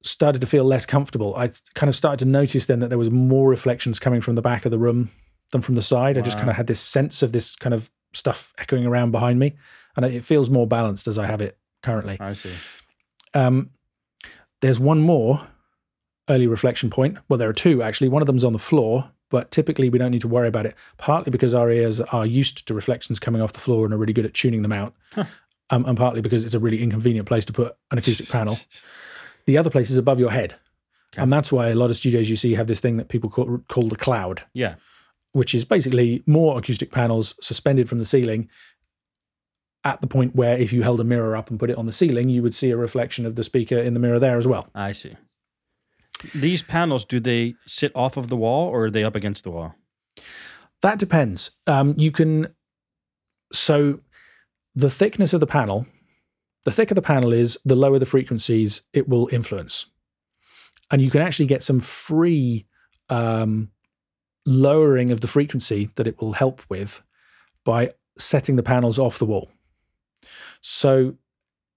started 0.04 0.42
to 0.42 0.48
feel 0.48 0.64
less 0.64 0.86
comfortable. 0.86 1.36
I 1.36 1.50
kind 1.74 1.90
of 1.90 1.96
started 1.96 2.20
to 2.20 2.30
notice 2.30 2.68
then 2.68 2.82
that 2.82 2.90
there 2.90 3.00
was 3.00 3.10
more 3.10 3.50
reflections 3.50 3.98
coming 3.98 4.22
from 4.22 4.36
the 4.36 4.44
back 4.44 4.66
of 4.66 4.70
the 4.70 4.78
room 4.78 5.10
than 5.54 5.62
from 5.62 5.74
the 5.74 5.82
side. 5.82 6.18
Wow. 6.18 6.22
I 6.22 6.24
just 6.24 6.38
kind 6.38 6.52
of 6.52 6.56
had 6.56 6.68
this 6.68 6.80
sense 6.80 7.24
of 7.24 7.32
this 7.32 7.56
kind 7.56 7.74
of 7.74 7.90
stuff 8.14 8.54
echoing 8.58 8.86
around 8.86 9.12
behind 9.12 9.40
me, 9.40 9.56
and 9.96 10.06
it 10.06 10.24
feels 10.24 10.50
more 10.50 10.68
balanced 10.68 11.08
as 11.08 11.18
I 11.18 11.26
have 11.26 11.42
it 11.42 11.58
currently. 11.84 12.18
I 12.20 12.34
see. 12.34 12.54
Um, 13.34 13.72
there's 14.62 14.80
one 14.80 15.00
more 15.00 15.48
early 16.30 16.48
reflection 16.48 16.90
point. 16.90 17.18
Well, 17.28 17.38
there 17.38 17.50
are 17.50 17.54
two 17.54 17.82
actually. 17.82 18.10
One 18.10 18.22
of 18.22 18.28
them's 18.28 18.44
on 18.44 18.54
the 18.54 18.60
floor, 18.60 19.12
but 19.30 19.52
typically 19.52 19.90
we 19.90 20.00
don't 20.00 20.12
need 20.12 20.22
to 20.22 20.28
worry 20.28 20.48
about 20.48 20.66
it. 20.66 20.76
Partly 20.98 21.32
because 21.32 21.54
our 21.54 21.70
ears 21.72 22.02
are 22.02 22.26
used 22.26 22.68
to 22.68 22.74
reflections 22.74 23.20
coming 23.20 23.42
off 23.42 23.54
the 23.54 23.60
floor 23.60 23.86
and 23.86 23.94
are 23.94 23.98
really 23.98 24.14
good 24.14 24.26
at 24.26 24.34
tuning 24.34 24.62
them 24.62 24.74
out, 24.74 24.94
huh. 25.14 25.26
um, 25.70 25.86
and 25.86 25.98
partly 25.98 26.22
because 26.22 26.44
it's 26.44 26.56
a 26.56 26.60
really 26.60 26.82
inconvenient 26.82 27.28
place 27.28 27.46
to 27.46 27.54
put 27.54 27.76
an 27.92 27.98
acoustic 27.98 28.30
panel. 28.30 28.58
The 29.46 29.58
other 29.58 29.70
place 29.70 29.90
is 29.90 29.98
above 29.98 30.20
your 30.20 30.32
head. 30.32 30.56
Okay. 31.14 31.24
And 31.24 31.34
that's 31.34 31.52
why 31.52 31.70
a 31.70 31.76
lot 31.76 31.90
of 31.90 31.96
studios 31.96 32.30
you 32.30 32.36
see 32.36 32.54
have 32.54 32.68
this 32.68 32.80
thing 32.80 32.98
that 32.98 33.08
people 33.08 33.32
call, 33.32 33.64
call 33.68 33.88
the 33.90 33.96
cloud. 33.96 34.44
Yeah 34.54 34.76
which 35.32 35.54
is 35.54 35.66
basically 35.66 36.24
more 36.26 36.58
acoustic 36.58 36.92
panels 36.92 37.36
suspended 37.42 37.88
from 37.88 38.00
the 38.00 38.06
ceiling 38.06 38.50
at 39.84 40.02
the 40.02 40.08
point 40.08 40.36
where 40.36 40.58
if 40.58 40.74
you 40.74 40.84
held 40.84 41.00
a 41.00 41.06
mirror 41.06 41.36
up 41.36 41.50
and 41.50 41.60
put 41.60 41.70
it 41.70 41.78
on 41.78 41.86
the 41.86 41.94
ceiling, 41.94 42.30
you 42.30 42.42
would 42.44 42.54
see 42.54 42.70
a 42.72 42.78
reflection 42.78 43.26
of 43.26 43.36
the 43.36 43.44
speaker 43.44 43.78
in 43.78 43.94
the 43.94 44.00
mirror 44.00 44.20
there 44.20 44.38
as 44.38 44.48
well. 44.48 44.70
I 44.76 44.92
see. 44.92 45.16
These 46.36 46.64
panels, 46.64 47.06
do 47.06 47.20
they 47.20 47.56
sit 47.66 47.94
off 47.96 48.18
of 48.18 48.30
the 48.30 48.36
wall 48.36 48.68
or 48.68 48.86
are 48.86 48.92
they 48.92 49.06
up 49.06 49.16
against 49.16 49.44
the 49.44 49.52
wall? 49.52 49.76
That 50.82 51.00
depends. 51.00 51.52
Um, 51.66 51.96
you 51.98 52.12
can, 52.12 52.54
so 53.54 54.02
the 54.76 54.90
thickness 54.90 55.34
of 55.34 55.40
the 55.40 55.48
panel, 55.48 55.86
the 56.66 56.72
thicker 56.72 56.94
the 56.94 57.02
panel 57.02 57.32
is, 57.32 57.58
the 57.64 57.76
lower 57.76 58.00
the 58.00 58.06
frequencies 58.06 58.82
it 58.92 59.08
will 59.08 59.30
influence. 59.32 59.86
And 60.92 61.02
you 61.02 61.10
can 61.10 61.22
actually 61.22 61.46
get 61.46 61.64
some 61.64 61.80
free 61.80 62.66
um, 63.10 63.72
lowering 64.50 65.12
of 65.12 65.22
the 65.22 65.28
frequency 65.28 65.92
that 65.96 66.08
it 66.08 66.20
will 66.20 66.34
help 66.34 66.64
with 66.70 67.04
by 67.64 67.92
setting 68.18 68.56
the 68.56 68.64
panels 68.64 68.98
off 68.98 69.20
the 69.20 69.26
wall. 69.26 69.50
So 70.60 71.16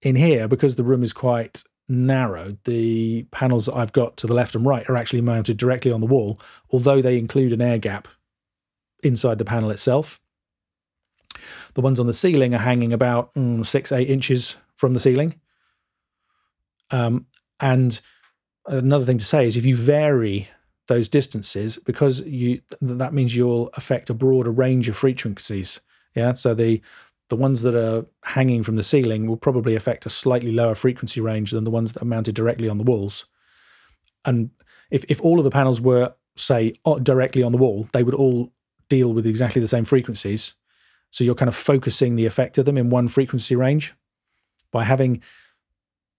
in 0.01 0.17
here, 0.17 0.49
because 0.49 0.77
the 0.77 0.83
room 0.83 1.03
is 1.03 1.13
quite 1.13 1.65
narrow, 1.87 2.57
the 2.65 3.25
panels 3.31 3.69
I've 3.69 3.93
got 3.93 4.17
to 4.19 4.27
the 4.27 4.35
left 4.35 4.55
and 4.55 4.65
right 4.65 4.89
are 4.89 4.97
actually 4.97 5.21
mounted 5.21 5.59
directly 5.59 5.93
on 5.93 6.01
the 6.01 6.07
wall, 6.07 6.41
although 6.71 7.03
they 7.03 7.19
include 7.19 7.53
an 7.53 7.61
air 7.61 7.79
gap 7.79 8.09
inside 9.03 9.37
the 9.37 9.45
panel 9.45 9.71
itself. 9.71 10.19
The 11.75 11.83
ones 11.83 12.01
on 12.01 12.07
the 12.07 12.13
ceiling 12.13 12.55
are 12.55 12.59
hanging 12.59 12.93
about 12.93 13.35
mm, 13.35 13.67
six, 13.67 13.93
eight 13.93 14.09
inches 14.09 14.57
from 14.77 14.95
the 14.95 15.01
ceiling. 15.01 15.41
Um, 16.91 17.27
and 17.61 18.01
another 18.67 19.05
thing 19.05 19.19
to 19.19 19.25
say 19.25 19.47
is 19.47 19.57
if 19.57 19.67
you 19.67 19.77
vary 19.77 20.49
those 20.89 21.09
distances 21.09 21.79
because 21.79 22.21
you 22.23 22.61
that 22.81 23.15
means 23.15 23.37
you'll 23.37 23.71
affect 23.75 24.11
a 24.11 24.15
broader 24.15 24.51
range 24.51 24.89
of 24.89 24.97
frequencies. 24.97 25.81
Yeah, 26.15 26.33
so 26.35 26.55
the 26.55 26.83
the 27.29 27.37
ones 27.37 27.63
that 27.63 27.75
are 27.75 28.05
hanging 28.25 28.63
from 28.63 28.77
the 28.77 28.83
ceiling 28.83 29.27
will 29.27 29.37
probably 29.37 29.75
affect 29.75 30.05
a 30.05 30.11
slightly 30.11 30.53
lower 30.53 30.75
frequency 30.75 31.21
range 31.21 31.53
than 31.53 31.65
the 31.65 31.71
ones 31.71 31.93
that 31.93 32.03
are 32.03 32.07
mounted 32.07 32.35
directly 32.35 32.69
on 32.69 32.79
the 32.79 32.85
walls. 32.85 33.27
And 34.25 34.51
if 34.91 35.05
if 35.09 35.21
all 35.21 35.39
of 35.39 35.45
the 35.45 35.51
panels 35.51 35.81
were 35.81 36.15
say 36.37 36.75
directly 37.03 37.43
on 37.43 37.53
the 37.53 37.59
wall, 37.59 37.87
they 37.93 38.03
would 38.03 38.15
all 38.15 38.53
deal 38.89 39.13
with 39.13 39.27
exactly 39.27 39.61
the 39.61 39.69
same 39.69 39.85
frequencies. 39.85 40.55
So 41.11 41.25
you're 41.25 41.35
kind 41.35 41.49
of 41.49 41.55
focusing 41.55 42.17
the 42.17 42.27
effect 42.27 42.59
of 42.59 42.65
them 42.65 42.79
in 42.79 42.91
one 42.91 43.09
frequency 43.09 43.55
range 43.55 43.95
by 44.71 44.85
having 44.85 45.23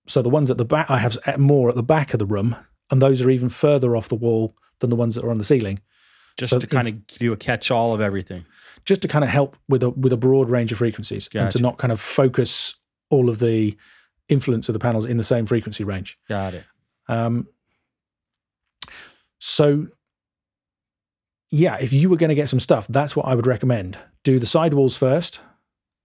so 0.08 0.21
the 0.21 0.30
ones 0.30 0.52
at 0.52 0.58
the 0.58 0.65
back 0.65 0.89
I 0.89 0.99
have 0.99 1.17
more 1.38 1.69
at 1.69 1.76
the 1.76 1.84
back 1.84 2.13
of 2.13 2.19
the 2.19 2.26
room 2.26 2.56
and 2.91 3.01
those 3.01 3.21
are 3.21 3.29
even 3.29 3.49
further 3.49 3.95
off 3.95 4.09
the 4.09 4.15
wall 4.15 4.55
than 4.79 4.89
the 4.89 4.95
ones 4.95 5.15
that 5.15 5.23
are 5.23 5.31
on 5.31 5.37
the 5.37 5.43
ceiling. 5.43 5.79
Just 6.37 6.49
so 6.49 6.59
to 6.59 6.67
kind 6.67 6.87
of 6.87 7.07
do 7.07 7.31
a 7.31 7.37
catch 7.37 7.69
all 7.69 7.93
of 7.93 8.01
everything. 8.01 8.45
Just 8.85 9.01
to 9.03 9.07
kind 9.07 9.23
of 9.23 9.29
help 9.29 9.55
with 9.69 9.83
a 9.83 9.91
with 9.91 10.11
a 10.11 10.17
broad 10.17 10.49
range 10.49 10.71
of 10.71 10.79
frequencies 10.79 11.27
gotcha. 11.27 11.43
and 11.43 11.51
to 11.51 11.59
not 11.59 11.77
kind 11.77 11.91
of 11.91 11.99
focus 11.99 12.75
all 13.09 13.29
of 13.29 13.39
the 13.39 13.77
influence 14.29 14.67
of 14.67 14.73
the 14.73 14.79
panels 14.79 15.05
in 15.05 15.17
the 15.17 15.23
same 15.23 15.45
frequency 15.45 15.83
range. 15.83 16.17
Got 16.27 16.55
it. 16.55 16.65
Um, 17.07 17.47
so 19.37 19.87
yeah, 21.51 21.77
if 21.79 21.93
you 21.93 22.09
were 22.09 22.17
going 22.17 22.29
to 22.29 22.35
get 22.35 22.49
some 22.49 22.59
stuff, 22.59 22.87
that's 22.87 23.15
what 23.15 23.27
I 23.27 23.35
would 23.35 23.45
recommend. 23.45 23.97
Do 24.23 24.39
the 24.39 24.45
sidewalls 24.47 24.97
first, 24.97 25.39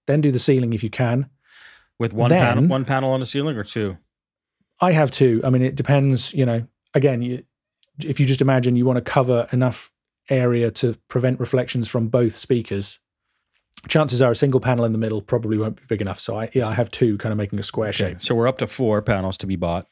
then 0.07 0.21
do 0.21 0.31
the 0.31 0.39
ceiling 0.39 0.75
if 0.75 0.83
you 0.83 0.91
can. 0.91 1.31
With 1.99 2.13
one 2.13 2.29
then, 2.29 2.47
panel, 2.47 2.67
one 2.69 2.85
panel 2.85 3.11
on 3.11 3.21
the 3.21 3.27
ceiling 3.27 3.57
or 3.57 3.65
two? 3.65 3.97
I 4.81 4.93
have 4.93 5.11
two. 5.11 5.41
I 5.45 5.51
mean, 5.51 5.63
it 5.63 5.75
depends. 5.75 6.33
You 6.35 6.47
know, 6.47 6.67
again, 6.95 7.23
you, 7.23 7.45
if 8.05 8.21
you 8.21 8.27
just 8.27 8.41
imagine 8.41 8.77
you 8.77 8.85
want 8.87 8.97
to 8.97 9.03
cover 9.13 9.49
enough 9.53 9.93
area 10.31 10.71
to 10.71 10.95
prevent 11.09 11.41
reflections 11.41 11.89
from 11.89 12.09
both 12.09 12.35
speakers, 12.35 12.99
chances 13.89 14.21
are 14.23 14.31
a 14.33 14.37
single 14.37 14.61
panel 14.61 14.85
in 14.85 14.93
the 14.93 14.99
middle 14.99 15.23
probably 15.23 15.57
won't 15.59 15.77
be 15.77 15.83
big 15.89 16.01
enough. 16.01 16.21
So 16.21 16.39
I 16.39 16.51
yeah, 16.55 16.69
I 16.69 16.75
have 16.75 16.91
two 16.91 17.17
kind 17.19 17.33
of 17.33 17.39
making 17.39 17.59
a 17.59 17.63
square 17.63 17.89
Okay, 17.89 17.97
shape 18.13 18.23
So 18.23 18.35
we're 18.35 18.49
up 18.49 18.59
to 18.59 18.67
four 18.67 19.01
panels 19.03 19.37
to 19.39 19.47
be 19.47 19.57
bought 19.57 19.87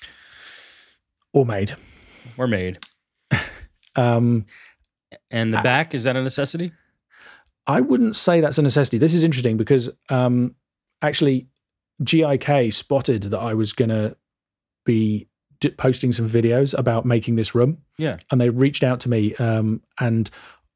or 1.32 1.44
made. 1.46 1.74
or 2.36 2.46
made. 2.46 2.78
Um, 3.98 4.44
And 5.30 5.54
the 5.54 5.62
back, 5.62 5.94
is 5.94 6.04
that 6.04 6.16
a 6.16 6.22
necessity? 6.22 6.72
I 7.66 7.80
wouldn't 7.80 8.14
say 8.14 8.42
that's 8.42 8.58
a 8.58 8.62
necessity. 8.62 8.98
This 8.98 9.14
is 9.14 9.24
interesting 9.24 9.56
because 9.56 9.88
um, 10.10 10.54
actually, 11.00 11.48
GIK 12.02 12.74
spotted 12.74 13.22
that 13.22 13.38
I 13.40 13.54
was 13.54 13.72
going 13.72 13.88
to 13.88 14.14
be 14.86 15.28
d- 15.60 15.70
posting 15.72 16.12
some 16.12 16.26
videos 16.28 16.76
about 16.78 17.04
making 17.04 17.36
this 17.36 17.54
room. 17.54 17.82
Yeah. 17.98 18.16
And 18.30 18.40
they 18.40 18.48
reached 18.48 18.82
out 18.82 19.00
to 19.00 19.10
me 19.10 19.34
um, 19.36 19.82
and 20.00 20.30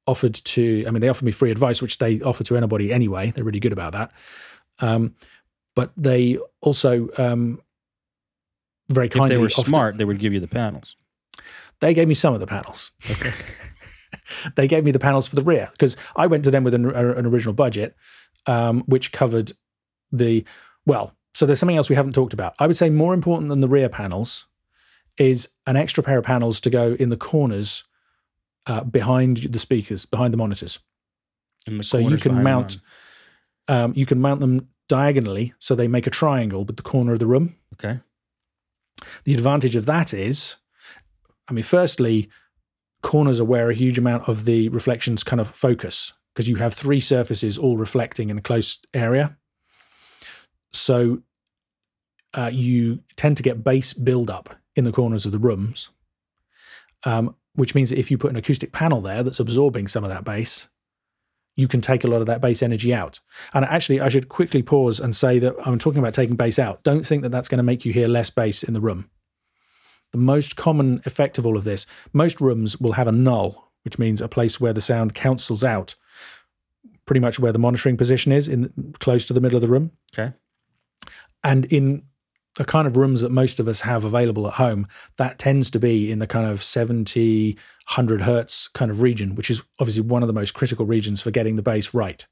offered 0.07 0.35
to, 0.35 0.85
I 0.87 0.91
mean, 0.91 1.01
they 1.01 1.09
offered 1.09 1.25
me 1.25 1.33
free 1.33 1.51
advice, 1.51 1.81
which 1.81 1.97
they 1.99 2.21
offer 2.21 2.45
to 2.45 2.57
anybody 2.59 2.93
anyway. 2.93 3.31
They're 3.31 3.45
really 3.45 3.61
good 3.61 3.73
about 3.73 3.93
that. 3.93 4.13
Um, 4.81 5.15
but 5.75 5.93
they 5.97 6.39
also 6.61 7.09
um, 7.17 7.61
very 8.91 9.07
If 9.07 9.15
kindly 9.15 9.37
they 9.37 9.41
were 9.41 9.47
offered- 9.49 9.65
smart, 9.67 9.97
they 9.99 10.05
would 10.05 10.19
give 10.19 10.33
you 10.35 10.41
the 10.41 10.49
panels. 10.49 10.97
they 11.81 11.95
gave 11.95 12.09
me 12.09 12.15
some 12.15 12.35
of 12.35 12.41
the 12.41 12.47
panels. 12.47 12.91
they 14.57 14.67
gave 14.69 14.85
me 14.85 14.91
the 14.91 14.99
panels 14.99 15.29
for 15.29 15.37
the 15.37 15.43
rear 15.43 15.69
because 15.73 15.97
I 16.17 16.27
went 16.27 16.45
to 16.45 16.51
them 16.51 16.65
with 16.65 16.75
an, 16.75 16.91
an 16.91 17.27
original 17.27 17.55
budget, 17.55 17.95
um, 18.47 18.83
which 18.87 19.13
covered 19.13 19.53
the 20.13 20.45
well. 20.87 21.15
So 21.41 21.47
there's 21.47 21.59
something 21.59 21.79
else 21.79 21.89
we 21.89 21.97
haven't 21.97 22.13
talked 22.13 22.35
about. 22.35 22.55
I 22.59 22.67
would 22.67 22.77
say 22.77 22.91
more 22.91 23.15
important 23.15 23.49
than 23.49 23.63
the 23.63 23.67
rear 23.67 23.89
panels 23.89 24.45
is 25.17 25.49
an 25.67 25.75
extra 25.75 26.03
pair 26.03 26.19
of 26.19 26.25
panels 26.27 26.61
to 26.61 26.69
go 26.69 26.93
in 27.01 27.09
the 27.09 27.17
corners 27.17 27.85
uh, 28.67 28.85
behind 28.85 29.39
the 29.39 29.59
speakers, 29.59 30.05
behind 30.05 30.35
the 30.35 30.37
monitors. 30.37 30.81
the 31.65 31.83
So 31.83 31.97
you 31.97 32.19
can 32.19 32.43
mount- 32.43 32.77
Um, 33.69 33.95
you 33.97 34.05
can 34.05 34.21
mount 34.21 34.41
them 34.41 34.69
diagonally, 34.87 35.55
so 35.59 35.75
they 35.75 35.89
make 35.89 36.07
a 36.07 36.11
triangle 36.11 36.67
with 36.67 36.77
the 36.77 36.83
corner 36.83 37.15
of 37.15 37.21
the 37.21 37.27
room. 37.27 37.57
Okay. 37.73 38.01
The 39.25 39.33
advantage 39.33 39.77
of 39.77 39.87
that 39.87 40.13
is, 40.13 40.57
I 41.49 41.55
mean, 41.55 41.65
firstly, 41.65 42.29
corners 43.01 43.41
are 43.41 43.47
where 43.47 43.71
a 43.71 43.75
huge 43.75 43.97
amount 43.97 44.29
of 44.29 44.45
the 44.45 44.69
reflections 44.69 45.25
kind 45.25 45.41
of 45.41 45.49
focus 45.49 46.13
because 46.35 46.51
you 46.51 46.57
have 46.57 46.75
three 46.75 47.01
surfaces 47.01 47.57
all 47.57 47.79
reflecting 47.79 48.29
in 48.29 48.37
a 48.37 48.43
close 48.43 48.79
area. 48.93 49.39
So 50.73 51.23
uh, 52.35 52.51
you 52.53 53.03
tend 53.17 53.37
to 53.37 53.43
get 53.43 53.65
bass 53.65 53.93
buildup 53.93 54.55
in 54.77 54.85
the 54.85 54.93
corners 54.93 55.27
of 55.27 55.33
the 55.33 55.39
rooms, 55.39 55.91
um, 57.05 57.35
which 57.55 57.75
means 57.75 57.91
that 57.91 57.99
if 57.99 58.11
you 58.11 58.19
put 58.19 58.31
an 58.31 58.37
acoustic 58.37 58.73
panel 58.73 59.01
there 59.01 59.23
that's 59.23 59.41
absorbing 59.41 59.89
some 59.89 60.05
of 60.05 60.11
that 60.11 60.25
bass, 60.25 60.69
you 61.57 61.69
can 61.69 61.81
take 61.81 62.05
a 62.05 62.07
lot 62.07 62.21
of 62.21 62.27
that 62.27 62.41
bass 62.41 62.63
energy 62.63 62.95
out. 62.95 63.21
And 63.53 63.65
actually, 63.65 64.01
I 64.01 64.09
should 64.09 64.29
quickly 64.29 64.63
pause 64.63 65.01
and 65.01 65.15
say 65.15 65.39
that 65.41 65.55
I'm 65.65 65.79
talking 65.79 65.99
about 65.99 66.15
taking 66.15 66.37
bass 66.37 66.59
out. 66.59 66.83
Don't 66.85 67.07
think 67.07 67.23
that 67.23 67.31
that's 67.31 67.49
going 67.49 67.59
to 67.59 67.65
make 67.65 67.85
you 67.85 67.93
hear 67.93 68.09
less 68.09 68.31
bass 68.31 68.63
in 68.63 68.75
the 68.75 68.81
room. 68.81 69.11
The 70.13 70.19
most 70.19 70.57
common 70.57 71.03
effect 71.05 71.39
of 71.39 71.47
all 71.47 71.57
of 71.57 71.65
this, 71.65 71.87
most 72.13 72.41
rooms 72.41 72.81
will 72.81 72.93
have 72.93 73.07
a 73.07 73.13
null, 73.13 73.73
which 73.83 73.99
means 73.99 74.21
a 74.21 74.29
place 74.29 74.61
where 74.61 74.73
the 74.73 74.81
sound 74.81 75.15
cancels 75.15 75.63
out, 75.63 75.97
pretty 77.05 77.21
much 77.21 77.39
where 77.39 77.53
the 77.53 77.59
monitoring 77.59 77.97
position 77.97 78.33
is, 78.33 78.49
in 78.49 78.95
close 78.99 79.27
to 79.27 79.33
the 79.33 79.41
middle 79.41 79.57
of 79.57 79.63
the 79.63 79.69
room. 79.69 79.93
Okay. 80.13 80.33
And 81.45 81.65
in 81.67 82.05
the 82.57 82.65
kind 82.65 82.87
of 82.87 82.97
rooms 82.97 83.21
that 83.21 83.31
most 83.31 83.61
of 83.61 83.69
us 83.69 83.83
have 83.83 84.05
available 84.05 84.47
at 84.47 84.55
home, 84.55 84.87
that 85.17 85.39
tends 85.39 85.71
to 85.71 85.79
be 85.79 86.11
in 86.11 86.19
the 86.19 86.27
kind 86.27 86.51
of 86.51 86.63
70, 86.63 87.55
100 87.55 88.23
hertz 88.23 88.69
kind 88.69 88.91
of 88.91 89.03
region, 89.03 89.35
which 89.35 89.51
is 89.51 89.63
obviously 89.79 90.03
one 90.03 90.23
of 90.23 90.27
the 90.27 90.33
most 90.33 90.53
critical 90.53 90.85
regions 90.85 91.23
for 91.23 91.31
getting 91.31 91.57
the 91.57 91.63
bass 91.63 91.95
right. 91.95 92.27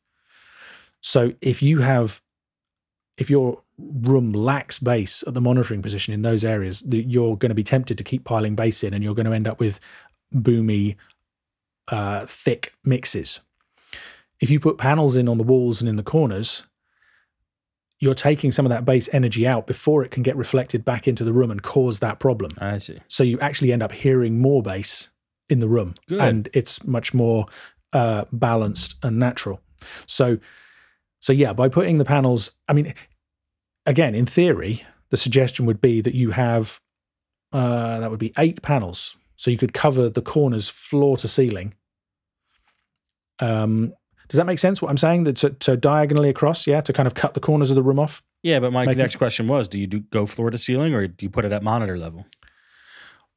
So 1.00 1.34
if 1.40 1.62
you 1.62 1.80
have, 1.80 2.20
if 3.16 3.30
your 3.30 3.62
room 3.78 4.32
lacks 4.32 4.80
bass 4.80 5.22
at 5.26 5.34
the 5.34 5.40
monitoring 5.40 5.82
position 5.82 6.12
in 6.12 6.22
those 6.22 6.44
areas, 6.44 6.82
you're 6.86 7.36
going 7.36 7.50
to 7.50 7.54
be 7.54 7.62
tempted 7.62 7.96
to 7.98 8.04
keep 8.04 8.24
piling 8.24 8.56
bass 8.56 8.82
in 8.82 8.92
and 8.94 9.04
you're 9.04 9.14
going 9.14 9.26
to 9.26 9.32
end 9.32 9.46
up 9.46 9.60
with 9.60 9.78
boomy, 10.34 10.96
uh, 11.88 12.26
thick 12.26 12.72
mixes. 12.84 13.40
If 14.40 14.50
you 14.50 14.60
put 14.60 14.78
panels 14.78 15.16
in 15.16 15.28
on 15.28 15.38
the 15.38 15.44
walls 15.44 15.80
and 15.80 15.88
in 15.88 15.96
the 15.96 16.02
corners, 16.02 16.64
you're 18.00 18.14
taking 18.14 18.52
some 18.52 18.64
of 18.64 18.70
that 18.70 18.84
bass 18.84 19.08
energy 19.12 19.46
out 19.46 19.66
before 19.66 20.04
it 20.04 20.10
can 20.10 20.22
get 20.22 20.36
reflected 20.36 20.84
back 20.84 21.08
into 21.08 21.24
the 21.24 21.32
room 21.32 21.50
and 21.50 21.62
cause 21.62 21.98
that 21.98 22.20
problem. 22.20 22.52
I 22.58 22.78
see. 22.78 23.00
So 23.08 23.22
you 23.22 23.40
actually 23.40 23.72
end 23.72 23.82
up 23.82 23.92
hearing 23.92 24.40
more 24.40 24.62
bass 24.62 25.10
in 25.48 25.60
the 25.60 25.68
room, 25.68 25.94
Good. 26.06 26.20
and 26.20 26.48
it's 26.52 26.84
much 26.84 27.12
more 27.12 27.46
uh, 27.92 28.24
balanced 28.30 29.02
and 29.02 29.18
natural. 29.18 29.60
So, 30.06 30.38
so 31.20 31.32
yeah, 31.32 31.52
by 31.52 31.68
putting 31.68 31.98
the 31.98 32.04
panels, 32.04 32.52
I 32.68 32.72
mean, 32.72 32.94
again, 33.86 34.14
in 34.14 34.26
theory, 34.26 34.84
the 35.10 35.16
suggestion 35.16 35.66
would 35.66 35.80
be 35.80 36.00
that 36.00 36.14
you 36.14 36.32
have 36.32 36.80
uh, 37.52 38.00
that 38.00 38.10
would 38.10 38.20
be 38.20 38.32
eight 38.36 38.60
panels, 38.60 39.16
so 39.36 39.50
you 39.50 39.56
could 39.56 39.72
cover 39.72 40.10
the 40.10 40.20
corners 40.20 40.68
floor 40.68 41.16
to 41.16 41.26
ceiling. 41.26 41.74
Um, 43.40 43.94
does 44.28 44.36
that 44.36 44.46
make 44.46 44.58
sense? 44.58 44.82
What 44.82 44.90
I'm 44.90 44.98
saying? 44.98 45.24
That 45.24 45.38
so, 45.38 45.54
so 45.60 45.74
diagonally 45.74 46.28
across, 46.28 46.66
yeah, 46.66 46.80
to 46.82 46.92
kind 46.92 47.06
of 47.06 47.14
cut 47.14 47.34
the 47.34 47.40
corners 47.40 47.70
of 47.70 47.76
the 47.76 47.82
room 47.82 47.98
off. 47.98 48.22
Yeah, 48.42 48.60
but 48.60 48.72
my 48.72 48.84
Making- 48.84 48.98
next 48.98 49.16
question 49.16 49.48
was: 49.48 49.68
Do 49.68 49.78
you 49.78 49.86
do 49.86 50.00
go 50.00 50.26
floor 50.26 50.50
to 50.50 50.58
ceiling, 50.58 50.94
or 50.94 51.06
do 51.06 51.24
you 51.24 51.30
put 51.30 51.44
it 51.44 51.52
at 51.52 51.62
monitor 51.62 51.98
level? 51.98 52.26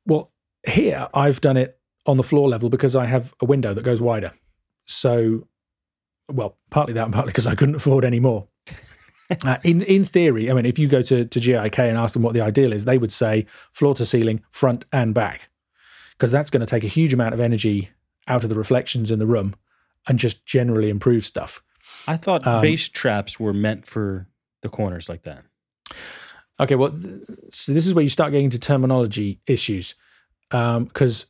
Well, 0.06 0.32
here 0.68 1.08
I've 1.14 1.42
done 1.42 1.58
it 1.58 1.80
on 2.06 2.18
the 2.18 2.24
floor 2.24 2.50
level 2.50 2.70
because 2.70 2.96
I 2.96 3.06
have 3.06 3.34
a 3.42 3.46
window 3.46 3.74
that 3.74 3.84
goes 3.84 4.02
wider. 4.02 4.34
So, 4.86 5.48
well, 6.30 6.58
partly 6.70 6.94
that 6.94 7.06
and 7.06 7.14
partly 7.14 7.32
because 7.32 7.48
I 7.48 7.56
couldn't 7.56 7.76
afford 7.76 8.04
any 8.04 8.20
more. 8.20 8.48
uh, 9.46 9.58
in 9.64 9.82
in 9.84 10.04
theory, 10.04 10.52
I 10.52 10.54
mean, 10.54 10.66
if 10.66 10.78
you 10.78 10.88
go 10.88 11.02
to, 11.04 11.26
to 11.26 11.40
GIK 11.40 11.80
and 11.80 11.98
ask 11.98 12.14
them 12.14 12.24
what 12.24 12.34
the 12.34 12.42
ideal 12.42 12.74
is, 12.74 12.86
they 12.86 12.98
would 12.98 13.12
say 13.12 13.46
floor 13.72 13.96
to 13.96 14.06
ceiling, 14.06 14.44
front 14.52 14.86
and 14.92 15.14
back, 15.14 15.50
because 16.12 16.32
that's 16.32 16.50
going 16.50 16.62
to 16.62 16.68
take 16.68 16.84
a 16.84 16.88
huge 16.88 17.14
amount 17.14 17.34
of 17.34 17.40
energy 17.40 17.92
out 18.28 18.44
of 18.44 18.50
the 18.50 18.56
reflections 18.56 19.10
in 19.10 19.20
the 19.20 19.26
room 19.26 19.56
and 20.08 20.20
just 20.20 20.46
generally 20.46 20.90
improve 20.90 21.26
stuff. 21.26 21.62
I 22.08 22.18
thought 22.18 22.46
Um, 22.48 22.62
bass 22.62 22.88
traps 22.90 23.40
were 23.40 23.54
meant 23.54 23.86
for 23.86 24.28
the 24.62 24.70
corners 24.70 25.08
like 25.10 25.24
that. 25.24 25.44
Okay, 26.60 26.76
well, 26.76 26.92
th- 26.92 27.22
so 27.52 27.74
this 27.74 27.88
is 27.88 27.94
where 27.94 28.04
you 28.04 28.10
start 28.10 28.32
getting 28.32 28.46
into 28.46 28.60
terminology 28.60 29.40
issues 29.48 29.96
because 30.50 31.26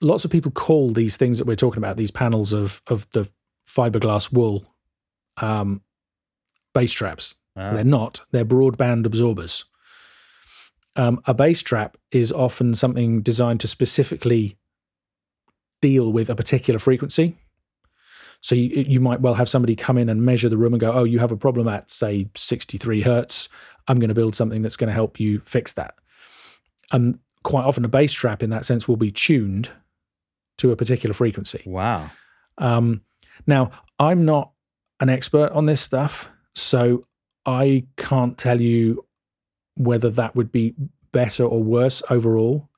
lots 0.00 0.24
of 0.24 0.30
people 0.30 0.50
call 0.52 0.90
these 0.90 1.16
things 1.16 1.38
that 1.38 1.46
we're 1.46 1.56
talking 1.56 1.82
about, 1.82 1.96
these 1.96 2.10
panels 2.10 2.52
of 2.52 2.82
of 2.86 3.08
the 3.10 3.28
fiberglass 3.66 4.32
wool, 4.32 4.64
um, 5.38 5.82
bass 6.74 6.92
traps. 6.92 7.34
Ah, 7.56 7.74
They're 7.74 7.84
not. 7.84 8.20
They're 8.30 8.44
broadband 8.44 9.06
absorbers. 9.06 9.64
Um, 10.96 11.20
a 11.26 11.34
bass 11.34 11.62
trap 11.62 11.96
is 12.10 12.30
often 12.32 12.74
something 12.74 13.22
designed 13.22 13.60
to 13.60 13.68
specifically 13.68 14.56
deal 15.80 16.12
with 16.12 16.28
a 16.30 16.34
particular 16.34 16.78
frequency. 16.78 17.36
So 18.40 18.54
you, 18.54 18.84
you 18.86 19.00
might 19.00 19.20
well 19.20 19.34
have 19.34 19.48
somebody 19.48 19.74
come 19.74 19.98
in 19.98 20.08
and 20.08 20.22
measure 20.22 20.48
the 20.48 20.56
room 20.56 20.72
and 20.72 20.80
go, 20.80 20.92
"Oh, 20.92 21.04
you 21.04 21.18
have 21.18 21.32
a 21.32 21.36
problem 21.36 21.68
at 21.68 21.90
say 21.90 22.28
63 22.34 23.02
hertz. 23.02 23.48
I'm 23.88 23.98
going 23.98 24.08
to 24.08 24.14
build 24.14 24.34
something 24.34 24.62
that's 24.62 24.76
going 24.76 24.88
to 24.88 24.94
help 24.94 25.18
you 25.18 25.40
fix 25.40 25.72
that." 25.74 25.94
And 26.92 27.18
quite 27.42 27.64
often, 27.64 27.84
a 27.84 27.88
bass 27.88 28.12
trap 28.12 28.42
in 28.42 28.50
that 28.50 28.64
sense 28.64 28.86
will 28.86 28.96
be 28.96 29.10
tuned 29.10 29.70
to 30.58 30.72
a 30.72 30.76
particular 30.76 31.14
frequency. 31.14 31.62
wow. 31.66 32.10
Um, 32.58 33.02
now, 33.46 33.70
I'm 33.98 34.24
not 34.24 34.50
an 35.00 35.08
expert 35.08 35.52
on 35.52 35.66
this 35.66 35.80
stuff, 35.80 36.28
so 36.54 37.06
I 37.46 37.86
can't 37.96 38.36
tell 38.36 38.60
you 38.60 39.04
whether 39.76 40.10
that 40.10 40.34
would 40.34 40.50
be 40.50 40.74
better 41.12 41.44
or 41.44 41.62
worse 41.62 42.02
overall. 42.10 42.68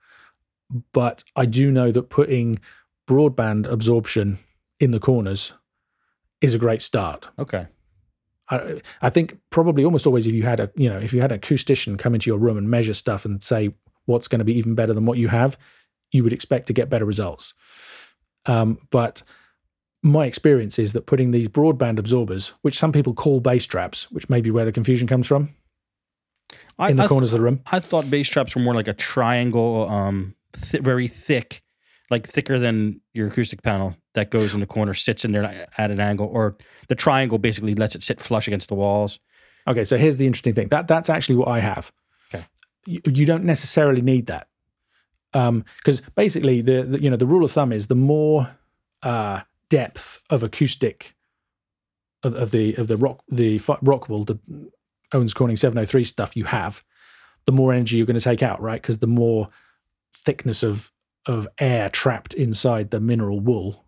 But 0.92 1.24
I 1.34 1.46
do 1.46 1.70
know 1.70 1.90
that 1.90 2.10
putting 2.10 2.60
broadband 3.08 3.66
absorption 3.66 4.38
in 4.80 4.90
the 4.90 4.98
corners 4.98 5.52
is 6.40 6.54
a 6.54 6.58
great 6.58 6.82
start. 6.82 7.28
Okay. 7.38 7.66
I, 8.48 8.80
I 9.02 9.10
think 9.10 9.38
probably 9.50 9.84
almost 9.84 10.06
always 10.06 10.26
if 10.26 10.34
you 10.34 10.42
had 10.42 10.58
a 10.58 10.70
you 10.74 10.90
know 10.90 10.98
if 10.98 11.12
you 11.12 11.20
had 11.20 11.30
an 11.30 11.38
acoustician 11.38 11.98
come 11.98 12.14
into 12.14 12.28
your 12.28 12.38
room 12.38 12.56
and 12.56 12.68
measure 12.68 12.94
stuff 12.94 13.24
and 13.24 13.42
say 13.42 13.72
what's 14.06 14.26
going 14.26 14.40
to 14.40 14.44
be 14.44 14.54
even 14.54 14.74
better 14.74 14.92
than 14.92 15.06
what 15.06 15.18
you 15.18 15.28
have, 15.28 15.56
you 16.10 16.24
would 16.24 16.32
expect 16.32 16.66
to 16.66 16.72
get 16.72 16.90
better 16.90 17.04
results. 17.04 17.54
Um, 18.46 18.78
but 18.90 19.22
my 20.02 20.24
experience 20.24 20.78
is 20.78 20.94
that 20.94 21.06
putting 21.06 21.30
these 21.30 21.46
broadband 21.46 21.98
absorbers, 21.98 22.54
which 22.62 22.76
some 22.76 22.90
people 22.90 23.14
call 23.14 23.40
bass 23.40 23.66
traps, 23.66 24.10
which 24.10 24.28
may 24.30 24.40
be 24.40 24.50
where 24.50 24.64
the 24.64 24.72
confusion 24.72 25.06
comes 25.06 25.26
from, 25.26 25.50
I, 26.78 26.90
in 26.90 26.96
the 26.96 27.04
I 27.04 27.06
corners 27.06 27.32
of 27.32 27.38
the 27.38 27.44
room. 27.44 27.60
I 27.70 27.80
thought 27.80 28.10
bass 28.10 28.28
traps 28.28 28.54
were 28.54 28.62
more 28.62 28.74
like 28.74 28.88
a 28.88 28.94
triangle, 28.94 29.88
um, 29.88 30.34
th- 30.54 30.82
very 30.82 31.06
thick, 31.06 31.62
like 32.10 32.26
thicker 32.26 32.58
than 32.58 33.00
your 33.12 33.28
acoustic 33.28 33.62
panel 33.62 33.96
that 34.14 34.30
goes 34.30 34.52
in 34.52 34.60
the 34.60 34.66
corner, 34.66 34.94
sits 34.94 35.24
in 35.24 35.32
there 35.32 35.66
at 35.78 35.90
an 35.90 36.00
angle, 36.00 36.26
or 36.26 36.56
the 36.88 36.94
triangle 36.94 37.38
basically 37.38 37.74
lets 37.74 37.94
it 37.94 38.02
sit 38.02 38.20
flush 38.20 38.48
against 38.48 38.68
the 38.68 38.74
walls. 38.74 39.18
Okay, 39.68 39.84
so 39.84 39.96
here's 39.96 40.16
the 40.16 40.26
interesting 40.26 40.54
thing. 40.54 40.68
That 40.68 40.88
that's 40.88 41.08
actually 41.08 41.36
what 41.36 41.48
I 41.48 41.60
have. 41.60 41.92
Okay. 42.32 42.44
You, 42.86 43.00
you 43.06 43.26
don't 43.26 43.44
necessarily 43.44 44.02
need 44.02 44.26
that. 44.26 44.48
because 45.32 46.00
basically 46.16 46.60
the, 46.60 46.82
the 46.82 47.02
you 47.02 47.10
know 47.10 47.16
the 47.16 47.26
rule 47.26 47.44
of 47.44 47.52
thumb 47.52 47.72
is 47.72 47.86
the 47.86 47.94
more 47.94 48.56
uh, 49.02 49.42
depth 49.68 50.22
of 50.30 50.42
acoustic 50.42 51.14
of, 52.22 52.34
of 52.34 52.50
the 52.50 52.74
of 52.74 52.88
the 52.88 52.96
rock 52.96 53.22
the 53.30 53.58
fi- 53.58 53.78
rock 53.82 54.08
wool 54.08 54.24
the 54.24 54.38
Owens 55.12 55.34
Corning 55.34 55.56
703 55.56 56.04
stuff 56.04 56.36
you 56.36 56.44
have, 56.44 56.84
the 57.44 57.52
more 57.52 57.72
energy 57.72 57.96
you're 57.96 58.06
going 58.06 58.18
to 58.18 58.24
take 58.24 58.42
out, 58.42 58.60
right? 58.60 58.80
Because 58.80 58.98
the 58.98 59.06
more 59.06 59.48
thickness 60.16 60.62
of 60.62 60.92
of 61.26 61.46
air 61.58 61.88
trapped 61.88 62.34
inside 62.34 62.90
the 62.90 63.00
mineral 63.00 63.40
wool, 63.40 63.84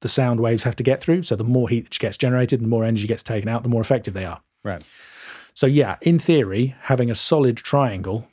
the 0.00 0.08
sound 0.08 0.40
waves 0.40 0.64
have 0.64 0.76
to 0.76 0.82
get 0.82 1.00
through. 1.00 1.22
So 1.22 1.36
the 1.36 1.44
more 1.44 1.68
heat 1.68 1.84
that 1.84 1.98
gets 1.98 2.16
generated, 2.16 2.60
the 2.60 2.66
more 2.66 2.84
energy 2.84 3.06
gets 3.06 3.22
taken 3.22 3.48
out, 3.48 3.62
the 3.62 3.68
more 3.68 3.80
effective 3.80 4.14
they 4.14 4.24
are. 4.24 4.42
Right. 4.64 4.82
So 5.54 5.66
yeah, 5.66 5.96
in 6.02 6.18
theory, 6.18 6.74
having 6.82 7.10
a 7.10 7.14
solid 7.14 7.56
triangle, 7.56 8.28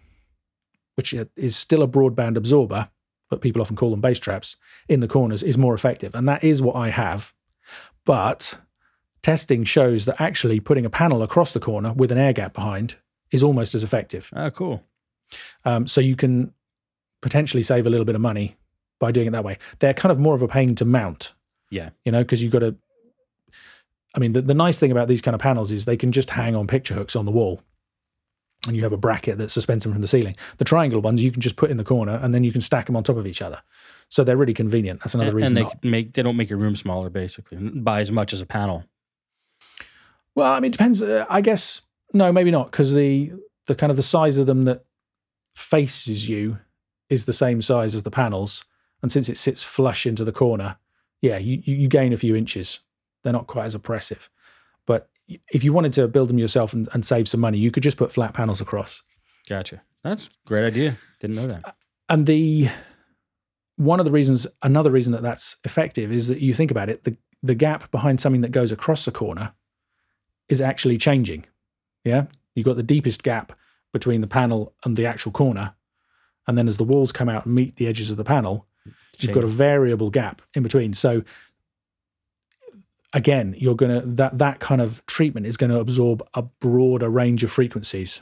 which 0.95 1.13
is 1.35 1.55
still 1.55 1.81
a 1.81 1.87
broadband 1.87 2.37
absorber, 2.37 2.89
but 3.29 3.41
people 3.41 3.61
often 3.61 3.75
call 3.75 3.91
them 3.91 4.01
bass 4.01 4.19
traps, 4.19 4.55
in 4.87 4.99
the 4.99 5.07
corners 5.07 5.43
is 5.43 5.57
more 5.57 5.73
effective. 5.73 6.15
And 6.15 6.27
that 6.27 6.43
is 6.43 6.61
what 6.61 6.75
I 6.75 6.89
have. 6.89 7.33
But 8.05 8.57
testing 9.21 9.63
shows 9.63 10.05
that 10.05 10.19
actually 10.19 10.59
putting 10.59 10.85
a 10.85 10.89
panel 10.89 11.21
across 11.21 11.53
the 11.53 11.59
corner 11.59 11.93
with 11.93 12.11
an 12.11 12.17
air 12.17 12.33
gap 12.33 12.53
behind 12.53 12.95
is 13.31 13.43
almost 13.43 13.75
as 13.75 13.83
effective. 13.83 14.31
Oh, 14.35 14.49
cool. 14.49 14.83
Um, 15.63 15.87
so 15.87 16.01
you 16.01 16.15
can 16.15 16.53
potentially 17.21 17.63
save 17.63 17.85
a 17.85 17.89
little 17.89 18.05
bit 18.05 18.15
of 18.15 18.21
money 18.21 18.55
by 18.99 19.11
doing 19.11 19.27
it 19.27 19.31
that 19.31 19.43
way. 19.43 19.57
They're 19.79 19.93
kind 19.93 20.11
of 20.11 20.19
more 20.19 20.35
of 20.35 20.41
a 20.41 20.47
pain 20.47 20.75
to 20.75 20.85
mount, 20.85 21.33
Yeah. 21.69 21.89
you 22.05 22.11
know, 22.11 22.21
because 22.21 22.41
you've 22.43 22.51
got 22.51 22.59
to. 22.59 22.75
I 24.15 24.19
mean, 24.19 24.33
the, 24.33 24.41
the 24.41 24.53
nice 24.55 24.79
thing 24.79 24.91
about 24.91 25.07
these 25.07 25.21
kind 25.21 25.35
of 25.35 25.41
panels 25.41 25.71
is 25.71 25.85
they 25.85 25.95
can 25.97 26.11
just 26.11 26.31
hang 26.31 26.55
on 26.55 26.65
picture 26.67 26.95
hooks 26.95 27.15
on 27.15 27.25
the 27.25 27.31
wall. 27.31 27.61
And 28.67 28.75
you 28.75 28.83
have 28.83 28.91
a 28.91 28.97
bracket 28.97 29.37
that 29.37 29.51
suspends 29.51 29.83
them 29.85 29.93
from 29.93 30.01
the 30.01 30.07
ceiling. 30.07 30.35
The 30.57 30.65
triangle 30.65 30.99
ones 30.99 31.23
you 31.23 31.31
can 31.31 31.39
just 31.41 31.55
put 31.55 31.69
in 31.71 31.77
the 31.77 31.83
corner 31.85 32.19
and 32.21 32.33
then 32.33 32.43
you 32.43 32.51
can 32.51 32.59
stack 32.59 32.87
them 32.87 32.97
on 32.97 33.03
top 33.03 33.15
of 33.15 33.25
each 33.25 33.41
other. 33.41 33.61
So 34.09 34.23
they're 34.25 34.35
really 34.35 34.53
convenient. 34.53 34.99
That's 34.99 35.13
another 35.15 35.29
and, 35.29 35.37
reason. 35.37 35.57
and 35.57 35.65
they 35.65 35.69
not- 35.69 35.83
make 35.83 36.13
they 36.13 36.23
don't 36.23 36.35
make 36.35 36.49
your 36.49 36.59
room 36.59 36.75
smaller 36.75 37.09
basically 37.09 37.57
by 37.57 38.01
as 38.01 38.11
much 38.11 38.33
as 38.33 38.41
a 38.41 38.45
panel. 38.45 38.83
Well, 40.35 40.51
I 40.51 40.59
mean, 40.59 40.69
it 40.69 40.73
depends. 40.73 41.01
Uh, 41.01 41.25
I 41.29 41.39
guess 41.41 41.83
no, 42.13 42.33
maybe 42.33 42.51
not, 42.51 42.71
because 42.71 42.93
the 42.93 43.31
the 43.67 43.75
kind 43.75 43.91
of 43.91 43.95
the 43.95 44.01
size 44.03 44.37
of 44.39 44.47
them 44.47 44.63
that 44.63 44.83
faces 45.55 46.27
you 46.27 46.59
is 47.09 47.25
the 47.25 47.33
same 47.33 47.61
size 47.61 47.95
as 47.95 48.03
the 48.03 48.11
panels, 48.11 48.65
and 49.01 49.11
since 49.11 49.29
it 49.29 49.37
sits 49.37 49.63
flush 49.63 50.05
into 50.05 50.23
the 50.23 50.31
corner, 50.31 50.77
yeah, 51.21 51.37
you 51.37 51.61
you 51.63 51.87
gain 51.87 52.13
a 52.13 52.17
few 52.17 52.35
inches. 52.35 52.79
They're 53.23 53.33
not 53.33 53.47
quite 53.47 53.65
as 53.65 53.75
oppressive, 53.75 54.29
but 54.85 55.09
if 55.51 55.63
you 55.63 55.73
wanted 55.73 55.93
to 55.93 56.07
build 56.07 56.29
them 56.29 56.39
yourself 56.39 56.73
and, 56.73 56.87
and 56.93 57.05
save 57.05 57.27
some 57.27 57.41
money, 57.41 57.57
you 57.57 57.71
could 57.71 57.83
just 57.83 57.97
put 57.97 58.11
flat 58.11 58.33
panels 58.33 58.61
across. 58.61 59.03
Gotcha. 59.47 59.81
That's 60.03 60.27
a 60.27 60.29
great 60.47 60.65
idea. 60.65 60.97
Didn't 61.19 61.35
know 61.35 61.47
that. 61.47 61.75
And 62.07 62.25
the 62.25 62.69
one 63.75 63.99
of 63.99 64.05
the 64.05 64.11
reasons, 64.11 64.47
another 64.61 64.91
reason 64.91 65.13
that 65.13 65.21
that's 65.21 65.57
effective 65.63 66.11
is 66.11 66.27
that 66.27 66.39
you 66.39 66.53
think 66.53 66.71
about 66.71 66.89
it, 66.89 67.03
the 67.03 67.17
the 67.41 67.55
gap 67.55 67.89
behind 67.91 68.19
something 68.19 68.41
that 68.41 68.51
goes 68.51 68.71
across 68.71 69.05
the 69.05 69.11
corner 69.11 69.53
is 70.49 70.61
actually 70.61 70.97
changing. 70.97 71.45
Yeah, 72.03 72.25
you've 72.55 72.65
got 72.65 72.77
the 72.77 72.83
deepest 72.83 73.23
gap 73.23 73.53
between 73.93 74.21
the 74.21 74.27
panel 74.27 74.73
and 74.83 74.95
the 74.95 75.05
actual 75.05 75.31
corner, 75.31 75.75
and 76.49 76.57
then 76.57 76.67
as 76.67 76.77
the 76.77 76.83
walls 76.83 77.11
come 77.11 77.29
out 77.29 77.45
and 77.45 77.53
meet 77.53 77.75
the 77.75 77.85
edges 77.85 78.09
of 78.09 78.17
the 78.17 78.23
panel, 78.23 78.65
you've 79.19 79.33
got 79.33 79.43
a 79.43 79.47
variable 79.47 80.09
gap 80.09 80.41
in 80.55 80.63
between. 80.63 80.95
So 80.95 81.23
again, 83.13 83.53
you're 83.55 83.75
gonna 83.75 84.01
that 84.01 84.39
that 84.39 84.59
kind 84.59 84.81
of 84.81 85.05
treatment 85.05 85.45
is 85.45 85.57
going 85.57 85.69
to 85.69 85.79
absorb 85.79 86.27
a 86.33 86.41
broader 86.41 87.07
range 87.07 87.43
of 87.43 87.51
frequencies. 87.51 88.21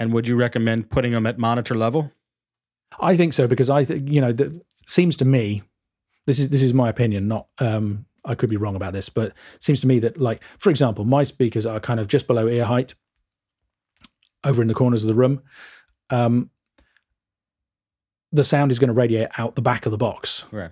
And 0.00 0.12
would 0.12 0.26
you 0.26 0.34
recommend 0.34 0.90
putting 0.90 1.12
them 1.12 1.26
at 1.26 1.38
monitor 1.38 1.76
level? 1.76 2.10
I 2.98 3.16
think 3.16 3.32
so 3.32 3.46
because 3.46 3.70
I 3.70 3.84
think 3.84 4.10
you 4.10 4.20
know 4.20 4.32
that 4.32 4.60
seems 4.88 5.16
to 5.18 5.24
me 5.24 5.62
this 6.26 6.40
is 6.40 6.48
this 6.48 6.62
is 6.62 6.74
my 6.74 6.88
opinion 6.88 7.28
not 7.28 7.46
um 7.60 8.06
I 8.24 8.34
could 8.34 8.50
be 8.50 8.56
wrong 8.56 8.74
about 8.74 8.94
this 8.94 9.08
but 9.08 9.26
it 9.28 9.62
seems 9.62 9.78
to 9.82 9.86
me 9.86 10.00
that 10.00 10.20
like 10.20 10.42
for 10.58 10.70
example 10.70 11.04
my 11.04 11.22
speakers 11.22 11.66
are 11.66 11.78
kind 11.78 12.00
of 12.00 12.08
just 12.08 12.26
below 12.26 12.48
ear 12.48 12.64
height 12.64 12.94
over 14.42 14.60
in 14.60 14.66
the 14.66 14.74
corners 14.74 15.04
of 15.04 15.08
the 15.08 15.14
room 15.14 15.40
um 16.10 16.50
the 18.32 18.44
sound 18.44 18.70
is 18.70 18.78
going 18.78 18.88
to 18.88 18.94
radiate 18.94 19.28
out 19.38 19.54
the 19.54 19.62
back 19.62 19.86
of 19.86 19.92
the 19.92 19.98
box 19.98 20.44
Right. 20.52 20.70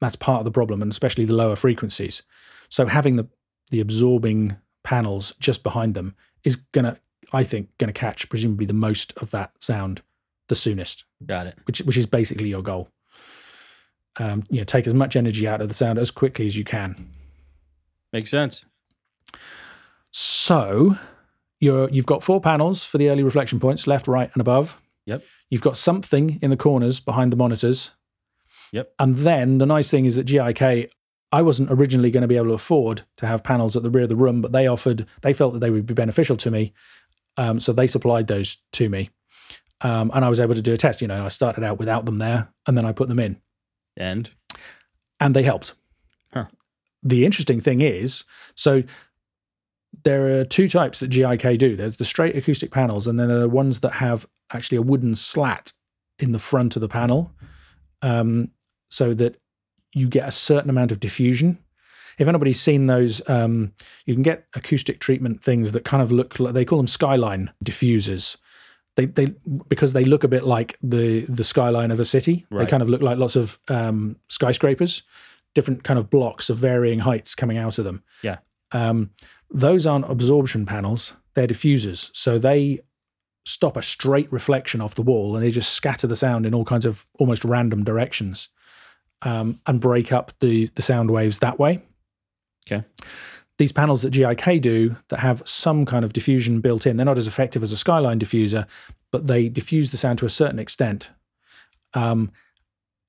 that's 0.00 0.16
part 0.16 0.38
of 0.40 0.44
the 0.44 0.50
problem 0.50 0.80
and 0.82 0.90
especially 0.90 1.24
the 1.24 1.34
lower 1.34 1.56
frequencies 1.56 2.22
so 2.68 2.86
having 2.86 3.16
the 3.16 3.26
the 3.70 3.80
absorbing 3.80 4.56
panels 4.82 5.34
just 5.40 5.62
behind 5.62 5.94
them 5.94 6.14
is 6.44 6.56
going 6.56 6.84
to 6.84 6.98
I 7.32 7.42
think 7.44 7.76
going 7.78 7.92
to 7.92 7.98
catch 7.98 8.28
presumably 8.28 8.66
the 8.66 8.74
most 8.74 9.12
of 9.16 9.30
that 9.30 9.52
sound 9.60 10.02
the 10.48 10.54
soonest 10.54 11.04
Got 11.24 11.46
it. 11.46 11.58
which 11.64 11.78
which 11.80 11.96
is 11.96 12.06
basically 12.06 12.48
your 12.50 12.60
goal. 12.62 12.88
Um, 14.20 14.44
you 14.50 14.58
know, 14.58 14.64
take 14.64 14.86
as 14.86 14.92
much 14.94 15.16
energy 15.16 15.48
out 15.48 15.60
of 15.62 15.68
the 15.68 15.74
sound 15.74 15.98
as 15.98 16.10
quickly 16.12 16.46
as 16.46 16.56
you 16.56 16.62
can. 16.64 17.10
Makes 18.12 18.30
sense. 18.30 18.64
So 20.10 20.96
you're 21.60 21.88
you've 21.90 22.06
got 22.06 22.22
four 22.22 22.40
panels 22.40 22.84
for 22.84 22.98
the 22.98 23.08
early 23.10 23.22
reflection 23.22 23.58
points, 23.58 23.86
left, 23.86 24.06
right, 24.06 24.30
and 24.34 24.40
above. 24.40 24.80
Yep. 25.06 25.22
You've 25.50 25.62
got 25.62 25.76
something 25.76 26.38
in 26.42 26.50
the 26.50 26.56
corners 26.56 27.00
behind 27.00 27.32
the 27.32 27.36
monitors. 27.36 27.90
Yep. 28.72 28.92
And 28.98 29.16
then 29.18 29.58
the 29.58 29.66
nice 29.66 29.90
thing 29.90 30.04
is 30.04 30.16
that 30.16 30.26
GIK, 30.26 30.90
I 31.30 31.42
wasn't 31.42 31.70
originally 31.70 32.10
going 32.10 32.22
to 32.22 32.28
be 32.28 32.36
able 32.36 32.48
to 32.48 32.54
afford 32.54 33.02
to 33.16 33.26
have 33.26 33.44
panels 33.44 33.76
at 33.76 33.82
the 33.82 33.90
rear 33.90 34.04
of 34.04 34.08
the 34.08 34.16
room, 34.16 34.40
but 34.40 34.52
they 34.52 34.66
offered, 34.66 35.06
they 35.22 35.32
felt 35.32 35.52
that 35.52 35.60
they 35.60 35.70
would 35.70 35.86
be 35.86 35.94
beneficial 35.94 36.36
to 36.36 36.50
me. 36.50 36.72
Um, 37.36 37.60
so 37.60 37.72
they 37.72 37.86
supplied 37.86 38.26
those 38.26 38.58
to 38.72 38.88
me. 38.88 39.10
Um, 39.80 40.10
and 40.14 40.24
I 40.24 40.28
was 40.28 40.40
able 40.40 40.54
to 40.54 40.62
do 40.62 40.72
a 40.72 40.76
test. 40.76 41.02
You 41.02 41.08
know, 41.08 41.24
I 41.24 41.28
started 41.28 41.64
out 41.64 41.78
without 41.78 42.06
them 42.06 42.18
there 42.18 42.48
and 42.66 42.76
then 42.76 42.84
I 42.84 42.92
put 42.92 43.08
them 43.08 43.18
in. 43.18 43.40
And 43.96 44.30
and 45.20 45.34
they 45.34 45.42
helped. 45.42 45.74
Huh. 46.32 46.46
The 47.02 47.24
interesting 47.24 47.60
thing 47.60 47.80
is, 47.80 48.24
so 48.54 48.82
there 50.02 50.40
are 50.40 50.44
two 50.44 50.68
types 50.68 51.00
that 51.00 51.10
GIK 51.10 51.58
do. 51.58 51.76
There's 51.76 51.96
the 51.96 52.04
straight 52.04 52.36
acoustic 52.36 52.70
panels, 52.70 53.06
and 53.06 53.18
then 53.18 53.28
there 53.28 53.40
are 53.40 53.48
ones 53.48 53.80
that 53.80 53.92
have 53.92 54.26
actually 54.54 54.78
a 54.78 54.82
wooden 54.82 55.14
slat 55.14 55.72
in 56.18 56.32
the 56.32 56.38
front 56.38 56.76
of 56.76 56.80
the 56.80 56.88
panel, 56.88 57.32
um, 58.02 58.50
so 58.88 59.12
that 59.14 59.38
you 59.92 60.08
get 60.08 60.28
a 60.28 60.32
certain 60.32 60.70
amount 60.70 60.92
of 60.92 61.00
diffusion. 61.00 61.58
If 62.18 62.28
anybody's 62.28 62.60
seen 62.60 62.86
those, 62.86 63.28
um, 63.28 63.72
you 64.06 64.14
can 64.14 64.22
get 64.22 64.46
acoustic 64.54 65.00
treatment 65.00 65.42
things 65.42 65.72
that 65.72 65.84
kind 65.84 66.02
of 66.02 66.12
look 66.12 66.38
like 66.38 66.54
they 66.54 66.64
call 66.64 66.78
them 66.78 66.86
skyline 66.86 67.50
diffusers. 67.64 68.36
They 68.96 69.06
they 69.06 69.34
because 69.68 69.92
they 69.92 70.04
look 70.04 70.22
a 70.22 70.28
bit 70.28 70.44
like 70.44 70.78
the 70.82 71.22
the 71.22 71.42
skyline 71.42 71.90
of 71.90 71.98
a 71.98 72.04
city. 72.04 72.46
They 72.50 72.70
kind 72.70 72.82
of 72.82 72.88
look 72.88 73.02
like 73.02 73.18
lots 73.18 73.34
of 73.34 73.58
um, 73.68 74.16
skyscrapers, 74.28 75.02
different 75.54 75.82
kind 75.82 75.98
of 75.98 76.10
blocks 76.10 76.48
of 76.48 76.58
varying 76.58 77.00
heights 77.00 77.34
coming 77.34 77.58
out 77.58 77.78
of 77.78 77.84
them. 77.84 78.04
Yeah. 78.22 78.38
Um, 78.70 79.10
those 79.50 79.84
aren't 79.84 80.08
absorption 80.08 80.66
panels; 80.66 81.14
they're 81.34 81.48
diffusers. 81.48 82.10
So 82.12 82.38
they 82.38 82.80
stop 83.44 83.76
a 83.76 83.82
straight 83.82 84.32
reflection 84.32 84.80
off 84.80 84.94
the 84.94 85.02
wall, 85.02 85.36
and 85.36 85.44
they 85.44 85.50
just 85.50 85.72
scatter 85.72 86.06
the 86.06 86.16
sound 86.16 86.46
in 86.46 86.54
all 86.54 86.64
kinds 86.64 86.86
of 86.86 87.06
almost 87.18 87.44
random 87.44 87.84
directions, 87.84 88.48
um, 89.22 89.60
and 89.66 89.80
break 89.80 90.12
up 90.12 90.32
the 90.40 90.66
the 90.74 90.82
sound 90.82 91.10
waves 91.10 91.38
that 91.38 91.58
way. 91.58 91.82
Okay. 92.66 92.84
These 93.56 93.72
panels 93.72 94.02
that 94.02 94.12
GIK 94.12 94.60
do 94.60 94.96
that 95.08 95.20
have 95.20 95.42
some 95.44 95.86
kind 95.86 96.04
of 96.04 96.12
diffusion 96.12 96.60
built 96.60 96.86
in, 96.86 96.96
they're 96.96 97.06
not 97.06 97.18
as 97.18 97.28
effective 97.28 97.62
as 97.62 97.70
a 97.70 97.76
skyline 97.76 98.18
diffuser, 98.18 98.66
but 99.12 99.28
they 99.28 99.48
diffuse 99.48 99.92
the 99.92 99.96
sound 99.96 100.18
to 100.18 100.26
a 100.26 100.30
certain 100.30 100.58
extent. 100.58 101.10
Um, 101.92 102.32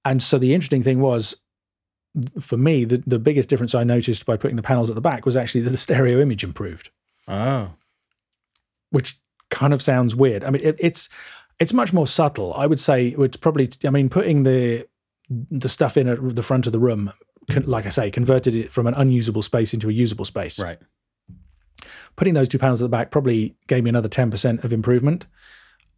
and 0.04 0.22
so 0.22 0.38
the 0.38 0.54
interesting 0.54 0.84
thing 0.84 1.00
was, 1.00 1.36
for 2.40 2.58
me, 2.58 2.86
the, 2.86 3.04
the 3.08 3.18
biggest 3.18 3.50
difference 3.50 3.74
I 3.74 3.84
noticed 3.84 4.26
by 4.26 4.38
putting 4.38 4.56
the 4.56 4.62
panels 4.62 4.90
at 4.92 4.96
the 4.96 5.02
back 5.02 5.26
was 5.26 5.36
actually 5.36 5.62
that 5.62 5.72
the 5.72 5.78
stereo 5.78 6.22
image 6.22 6.44
improved, 6.44 6.92
oh, 7.28 7.72
which 8.92 9.20
kind 9.56 9.74
of 9.74 9.82
sounds 9.82 10.16
weird. 10.16 10.44
I 10.44 10.52
mean, 10.52 10.62
it, 10.64 10.76
it's 10.80 11.10
it's 11.60 11.74
much 11.74 11.94
more 11.94 12.06
subtle. 12.06 12.54
I 12.54 12.68
would 12.68 12.80
say 12.80 13.16
it's 13.18 13.38
probably. 13.38 13.70
I 13.84 13.90
mean, 13.90 14.10
putting 14.10 14.44
the 14.44 14.86
the 15.30 15.70
stuff 15.70 15.98
in 15.98 16.08
at 16.08 16.36
the 16.36 16.44
front 16.44 16.68
of 16.68 16.74
the 16.74 16.80
room, 16.80 17.12
like 17.64 17.88
I 17.88 17.90
say, 17.90 18.12
converted 18.12 18.54
it 18.54 18.72
from 18.72 18.86
an 18.86 18.94
unusable 18.94 19.42
space 19.42 19.74
into 19.74 19.90
a 19.90 19.94
usable 19.94 20.26
space. 20.26 20.62
right. 20.62 20.78
putting 22.16 22.36
those 22.36 22.48
two 22.48 22.60
panels 22.60 22.82
at 22.82 22.86
the 22.86 22.90
back 22.90 23.10
probably 23.10 23.56
gave 23.68 23.84
me 23.84 23.90
another 23.90 24.08
10% 24.08 24.64
of 24.64 24.72
improvement. 24.72 25.26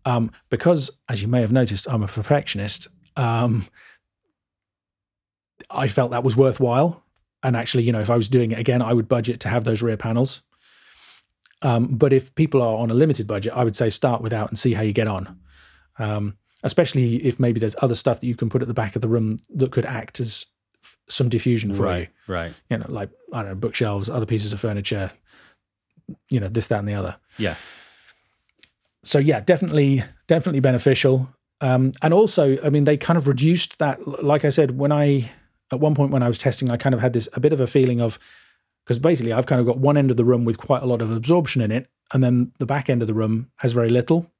Um, 0.05 0.31
because, 0.49 0.89
as 1.09 1.21
you 1.21 1.27
may 1.27 1.41
have 1.41 1.51
noticed, 1.51 1.85
I'm 1.89 2.03
a 2.03 2.07
perfectionist. 2.07 2.87
Um, 3.17 3.67
I 5.69 5.87
felt 5.87 6.11
that 6.11 6.23
was 6.23 6.37
worthwhile. 6.37 7.03
And 7.43 7.55
actually, 7.57 7.83
you 7.83 7.91
know, 7.91 7.99
if 7.99 8.09
I 8.09 8.15
was 8.15 8.29
doing 8.29 8.51
it 8.51 8.59
again, 8.59 8.81
I 8.81 8.93
would 8.93 9.09
budget 9.09 9.41
to 9.41 9.49
have 9.49 9.65
those 9.65 9.81
rear 9.81 9.97
panels. 9.97 10.41
Um, 11.61 11.87
but 11.87 12.13
if 12.13 12.33
people 12.35 12.61
are 12.61 12.77
on 12.77 12.91
a 12.91 12.93
limited 12.93 13.25
budget, 13.27 13.53
I 13.55 13.63
would 13.63 13.75
say 13.75 13.89
start 13.89 14.21
without 14.21 14.49
and 14.49 14.59
see 14.59 14.73
how 14.73 14.81
you 14.83 14.93
get 14.93 15.07
on. 15.07 15.39
Um, 15.97 16.37
especially 16.63 17.15
if 17.25 17.39
maybe 17.39 17.59
there's 17.59 17.75
other 17.81 17.95
stuff 17.95 18.19
that 18.19 18.27
you 18.27 18.35
can 18.35 18.49
put 18.49 18.61
at 18.61 18.67
the 18.67 18.73
back 18.73 18.95
of 18.95 19.01
the 19.01 19.07
room 19.07 19.37
that 19.55 19.71
could 19.71 19.85
act 19.85 20.19
as 20.19 20.45
f- 20.83 20.97
some 21.07 21.29
diffusion 21.29 21.73
for 21.73 21.83
you 21.83 21.89
Right. 21.89 22.09
Right. 22.27 22.53
you 22.69 22.77
know, 22.77 22.85
like 22.89 23.09
I 23.33 23.41
don't 23.41 23.49
know, 23.51 23.55
bookshelves, 23.55 24.09
other 24.09 24.25
pieces 24.25 24.53
of 24.53 24.59
furniture, 24.59 25.09
you 26.29 26.39
know, 26.39 26.47
this, 26.47 26.67
that, 26.67 26.79
and 26.79 26.87
the 26.87 26.93
other. 26.93 27.17
Yeah. 27.37 27.55
So 29.03 29.19
yeah, 29.19 29.39
definitely, 29.39 30.03
definitely 30.27 30.59
beneficial. 30.59 31.29
Um, 31.61 31.91
and 32.01 32.13
also, 32.13 32.57
I 32.63 32.69
mean, 32.69 32.83
they 32.83 32.97
kind 32.97 33.17
of 33.17 33.27
reduced 33.27 33.79
that. 33.79 34.23
Like 34.23 34.45
I 34.45 34.49
said, 34.49 34.77
when 34.77 34.91
I 34.91 35.31
at 35.71 35.79
one 35.79 35.95
point 35.95 36.11
when 36.11 36.23
I 36.23 36.27
was 36.27 36.37
testing, 36.37 36.69
I 36.69 36.77
kind 36.77 36.93
of 36.93 37.01
had 37.01 37.13
this 37.13 37.27
a 37.33 37.39
bit 37.39 37.53
of 37.53 37.59
a 37.59 37.67
feeling 37.67 37.99
of 38.01 38.19
because 38.87 38.99
basically 38.99 39.33
I've 39.33 39.45
kind 39.45 39.59
of 39.59 39.67
got 39.67 39.79
one 39.79 39.97
end 39.97 40.11
of 40.11 40.17
the 40.17 40.23
room 40.23 40.45
with 40.45 40.57
quite 40.57 40.81
a 40.81 40.85
lot 40.85 41.01
of 41.01 41.11
absorption 41.11 41.61
in 41.61 41.71
it, 41.71 41.89
and 42.13 42.23
then 42.23 42.53
the 42.57 42.65
back 42.65 42.89
end 42.89 43.01
of 43.01 43.09
the 43.09 43.13
room 43.13 43.51
has 43.57 43.73
very 43.73 43.89
little, 43.89 44.31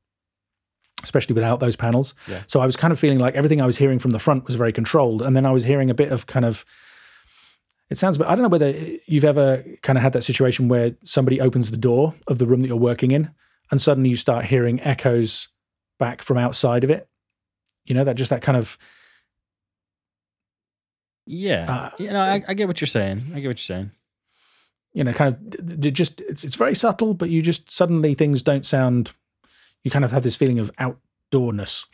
especially 1.04 1.34
without 1.34 1.60
those 1.60 1.76
panels. 1.76 2.14
Yeah. 2.30 2.43
So 2.48 2.62
I 2.62 2.66
was 2.66 2.78
kind 2.78 2.93
of 2.93 2.98
feeling 2.98 3.20
like 3.20 3.36
everything 3.36 3.62
I 3.62 3.66
was 3.66 3.78
hearing 3.78 4.00
from 4.00 4.12
the 4.12 4.20
front 4.20 4.45
was 4.45 4.56
very 4.56 4.72
controlled, 4.72 5.22
and 5.22 5.36
then 5.36 5.45
I 5.45 5.52
was 5.52 5.66
hearing 5.66 5.89
a 5.89 5.93
bit 5.93 6.14
of 6.14 6.28
kind 6.28 6.45
of. 6.45 6.64
It 7.89 7.98
sounds, 7.98 8.18
but 8.18 8.28
I 8.28 8.36
don't 8.36 8.43
know 8.43 8.50
whether 8.50 8.74
you've 9.06 9.26
ever 9.26 9.64
kind 9.82 9.98
of 9.98 10.04
had 10.04 10.14
that 10.14 10.24
situation 10.24 10.70
where 10.70 10.95
somebody 11.04 11.41
opens 11.41 11.72
the 11.72 11.78
door 11.78 12.14
of 12.28 12.38
the 12.38 12.45
room 12.45 12.62
that 12.62 12.70
you're 12.70 12.78
working 12.78 13.12
in, 13.12 13.32
and 13.70 13.82
suddenly 13.82 14.10
you 14.10 14.16
start 14.16 14.45
hearing 14.45 14.80
echoes 14.82 15.50
back 16.00 16.22
from 16.22 16.38
outside 16.38 16.86
of 16.86 16.89
it. 16.89 17.10
You 17.84 17.95
know 17.95 18.06
that 18.06 18.16
just 18.16 18.30
that 18.30 18.41
kind 18.41 18.58
of 18.58 18.78
Yeah. 21.26 21.66
Uh, 21.70 21.89
you 21.98 22.12
know, 22.12 22.22
I, 22.22 22.41
I 22.48 22.54
get 22.54 22.68
what 22.68 22.80
you're 22.80 22.88
saying. 22.88 23.32
I 23.34 23.41
get 23.41 23.48
what 23.48 23.58
you're 23.58 23.78
saying. 23.78 23.91
You 24.98 25.04
know, 25.04 25.14
kind 25.14 25.36
of 25.36 25.80
just 25.93 26.22
it's 26.22 26.43
it's 26.43 26.56
very 26.56 26.74
subtle, 26.74 27.14
but 27.14 27.30
you 27.30 27.43
just 27.43 27.70
suddenly 27.72 28.16
things 28.16 28.41
don't 28.41 28.66
sound. 28.66 29.12
You 29.84 29.91
kind 29.91 30.04
of 30.04 30.12
have 30.12 30.24
this 30.24 30.36
feeling 30.36 30.58
of 30.58 30.72
outdoorness 30.78 31.86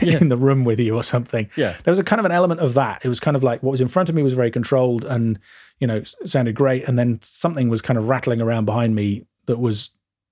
Yeah. 0.02 0.18
in 0.20 0.28
the 0.28 0.36
room 0.36 0.64
with 0.64 0.78
you 0.78 0.94
or 0.94 1.02
something. 1.02 1.50
Yeah. 1.56 1.74
There 1.82 1.90
was 1.90 1.98
a 1.98 2.04
kind 2.04 2.20
of 2.20 2.24
an 2.24 2.30
element 2.30 2.60
of 2.60 2.74
that. 2.74 3.04
It 3.04 3.08
was 3.08 3.18
kind 3.18 3.36
of 3.36 3.42
like 3.42 3.64
what 3.64 3.72
was 3.72 3.80
in 3.80 3.88
front 3.88 4.08
of 4.08 4.14
me 4.14 4.22
was 4.22 4.32
very 4.34 4.50
controlled 4.52 5.04
and 5.04 5.40
you 5.80 5.88
know 5.88 6.04
sounded 6.24 6.54
great, 6.54 6.84
and 6.84 6.96
then 6.96 7.18
something 7.20 7.68
was 7.68 7.82
kind 7.82 7.98
of 7.98 8.08
rattling 8.08 8.40
around 8.40 8.64
behind 8.64 8.94
me 8.94 9.26
that 9.46 9.58
was 9.58 9.90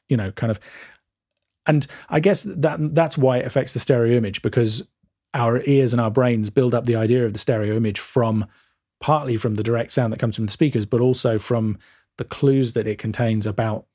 you 0.08 0.16
know 0.16 0.30
kind 0.30 0.52
of. 0.52 0.60
And 1.66 1.84
I 2.08 2.20
guess 2.20 2.44
that 2.44 2.94
that's 2.94 3.18
why 3.18 3.38
it 3.38 3.46
affects 3.46 3.74
the 3.74 3.80
stereo 3.80 4.16
image 4.16 4.40
because 4.40 4.88
our 5.34 5.62
ears 5.66 5.92
and 5.92 6.00
our 6.00 6.10
brains 6.12 6.48
build 6.48 6.74
up 6.74 6.84
the 6.86 6.96
idea 6.96 7.26
of 7.26 7.32
the 7.32 7.38
stereo 7.40 7.76
image 7.76 7.98
from 7.98 8.46
partly 9.00 9.36
from 9.36 9.54
the 9.56 9.62
direct 9.62 9.90
sound 9.92 10.12
that 10.12 10.18
comes 10.20 10.36
from 10.36 10.46
the 10.46 10.52
speakers, 10.52 10.86
but 10.86 11.00
also 11.00 11.38
from 11.38 11.76
the 12.20 12.24
clues 12.26 12.74
that 12.74 12.86
it 12.86 12.98
contains 12.98 13.46
about 13.46 13.86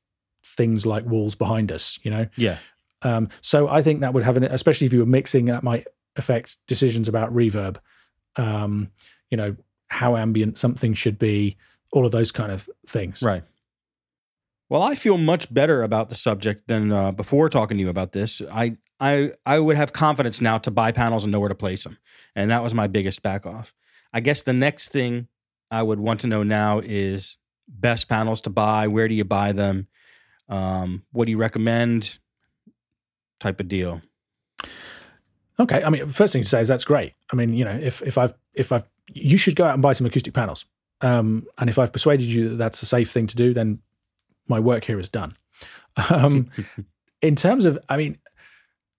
things 0.43 0.83
like 0.83 1.05
walls 1.05 1.35
behind 1.35 1.71
us, 1.71 1.99
you 2.01 2.09
know? 2.09 2.25
Yeah. 2.35 2.57
Um, 3.03 3.29
so 3.39 3.67
I 3.67 3.83
think 3.83 4.01
that 4.01 4.15
would 4.15 4.23
have 4.23 4.35
an, 4.35 4.45
especially 4.45 4.87
if 4.87 4.93
you 4.93 4.97
were 4.97 5.05
mixing, 5.05 5.45
that 5.45 5.61
might 5.61 5.85
affect 6.15 6.57
decisions 6.65 7.07
about 7.07 7.31
reverb, 7.31 7.77
um, 8.35 8.89
you 9.29 9.37
know, 9.37 9.55
how 9.89 10.17
ambient 10.17 10.57
something 10.57 10.95
should 10.95 11.19
be, 11.19 11.55
all 11.93 12.03
of 12.03 12.11
those 12.11 12.31
kind 12.31 12.51
of 12.51 12.67
things. 12.87 13.21
Right. 13.21 13.43
Well, 14.69 14.81
I 14.81 14.95
feel 14.95 15.19
much 15.19 15.53
better 15.53 15.83
about 15.83 16.09
the 16.09 16.15
subject 16.15 16.67
than 16.67 16.91
uh, 16.91 17.11
before 17.11 17.47
talking 17.47 17.77
to 17.77 17.83
you 17.83 17.89
about 17.91 18.13
this. 18.13 18.41
I, 18.51 18.77
I, 18.99 19.33
I 19.45 19.59
would 19.59 19.77
have 19.77 19.93
confidence 19.93 20.41
now 20.41 20.57
to 20.57 20.71
buy 20.71 20.91
panels 20.91 21.25
and 21.25 21.31
know 21.31 21.39
where 21.39 21.49
to 21.49 21.53
place 21.53 21.83
them, 21.83 21.99
and 22.35 22.49
that 22.49 22.63
was 22.63 22.73
my 22.73 22.87
biggest 22.87 23.21
back 23.21 23.45
off. 23.45 23.75
I 24.11 24.19
guess 24.21 24.41
the 24.41 24.53
next 24.53 24.87
thing 24.89 25.27
I 25.69 25.83
would 25.83 25.99
want 25.99 26.21
to 26.21 26.27
know 26.27 26.41
now 26.41 26.79
is 26.79 27.37
best 27.67 28.07
panels 28.07 28.41
to 28.41 28.49
buy. 28.49 28.87
Where 28.87 29.07
do 29.07 29.13
you 29.13 29.23
buy 29.23 29.51
them? 29.51 29.87
Um, 30.49 31.03
what 31.11 31.25
do 31.25 31.31
you 31.31 31.37
recommend? 31.37 32.17
Type 33.39 33.59
of 33.59 33.67
deal. 33.67 34.01
Okay. 35.59 35.83
I 35.83 35.89
mean, 35.89 36.07
first 36.07 36.33
thing 36.33 36.43
to 36.43 36.47
say 36.47 36.61
is 36.61 36.67
that's 36.67 36.85
great. 36.85 37.13
I 37.31 37.35
mean, 37.35 37.53
you 37.53 37.65
know, 37.65 37.71
if 37.71 38.01
if 38.01 38.17
I've 38.17 38.33
if 38.53 38.71
I've 38.71 38.83
you 39.13 39.37
should 39.37 39.55
go 39.55 39.65
out 39.65 39.73
and 39.73 39.81
buy 39.81 39.93
some 39.93 40.07
acoustic 40.07 40.33
panels. 40.33 40.65
Um, 41.01 41.45
and 41.59 41.69
if 41.69 41.77
I've 41.77 41.93
persuaded 41.93 42.25
you 42.25 42.49
that 42.49 42.55
that's 42.55 42.81
a 42.81 42.85
safe 42.85 43.11
thing 43.11 43.27
to 43.27 43.35
do, 43.35 43.53
then 43.53 43.79
my 44.47 44.59
work 44.59 44.83
here 44.85 44.99
is 44.99 45.09
done. 45.09 45.35
Um, 46.09 46.49
in 47.21 47.35
terms 47.35 47.65
of, 47.65 47.77
I 47.89 47.97
mean, 47.97 48.17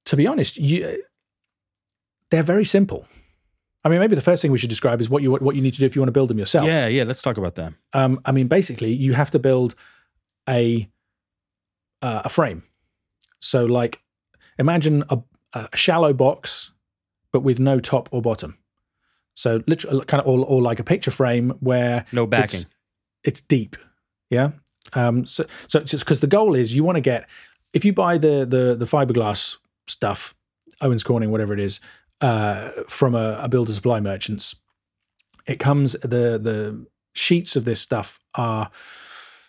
to 0.07 0.17
be 0.17 0.27
honest, 0.27 0.57
you 0.57 1.03
they're 2.31 2.43
very 2.43 2.65
simple. 2.65 3.07
I 3.87 3.89
mean, 3.89 4.01
maybe 4.01 4.17
the 4.17 4.21
first 4.21 4.43
thing 4.43 4.51
we 4.51 4.59
should 4.59 4.69
describe 4.69 5.01
is 5.01 5.09
what 5.09 5.23
you 5.23 5.31
what 5.31 5.55
you 5.55 5.63
need 5.63 5.75
to 5.75 5.79
do 5.79 5.87
if 5.87 5.95
you 5.95 6.03
want 6.03 6.09
to 6.09 6.13
build 6.13 6.29
them 6.29 6.41
yourself. 6.41 6.67
Yeah, 6.67 6.89
yeah. 6.89 7.05
Let's 7.05 7.23
talk 7.23 7.37
about 7.37 7.55
that. 7.55 7.73
Um, 7.93 8.21
I 8.25 8.33
mean, 8.33 8.49
basically, 8.49 8.93
you 8.93 9.13
have 9.13 9.31
to 9.31 9.39
build 9.39 9.77
a 10.49 10.91
uh, 12.03 12.23
a 12.25 12.29
frame. 12.29 12.65
So, 13.39 13.65
like, 13.65 14.03
imagine 14.59 15.05
a, 15.09 15.23
a 15.53 15.69
shallow 15.77 16.13
box, 16.13 16.73
but 17.31 17.41
with 17.45 17.61
no 17.61 17.79
top 17.79 18.09
or 18.11 18.21
bottom. 18.21 18.59
So, 19.35 19.63
literally, 19.69 20.05
kind 20.07 20.21
of, 20.21 20.27
or, 20.27 20.45
or 20.45 20.61
like 20.61 20.81
a 20.81 20.85
picture 20.85 21.13
frame 21.13 21.51
where 21.61 22.07
No 22.11 22.27
backing. 22.27 22.63
it's, 22.63 22.67
it's 23.23 23.41
deep. 23.41 23.77
Yeah. 24.31 24.51
Um, 24.95 25.27
so, 25.27 25.47
so 25.69 25.79
it's 25.79 25.93
because 25.93 26.19
the 26.19 26.27
goal 26.27 26.57
is 26.57 26.75
you 26.75 26.83
want 26.83 26.97
to 26.97 27.01
get 27.01 27.31
if 27.73 27.85
you 27.85 27.93
buy 27.93 28.19
the 28.19 28.45
the 28.45 28.75
the 28.75 28.85
fiberglass 28.85 29.59
stuff, 29.87 30.35
Owens 30.81 31.05
Corning, 31.05 31.31
whatever 31.31 31.55
it 31.55 31.61
is, 31.61 31.79
uh, 32.21 32.71
from 32.89 33.15
a, 33.15 33.39
a 33.43 33.49
builder 33.49 33.73
supply 33.73 34.01
merchants, 34.01 34.57
it 35.47 35.59
comes 35.59 35.93
the 35.93 36.39
the 36.39 36.87
sheets 37.13 37.57
of 37.57 37.65
this 37.65 37.81
stuff 37.81 38.19
are, 38.35 38.71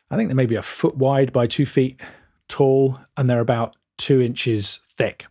I 0.09 0.15
think 0.15 0.30
they're 0.30 0.36
maybe 0.36 0.55
a 0.55 0.61
foot 0.61 0.95
wide 0.95 1.34
by 1.34 1.47
two 1.47 1.65
feet 1.65 2.01
tall, 2.47 2.99
and 3.15 3.30
they're 3.30 3.39
about 3.39 3.76
two 3.97 4.22
inches 4.22 4.80
thick. 4.88 5.28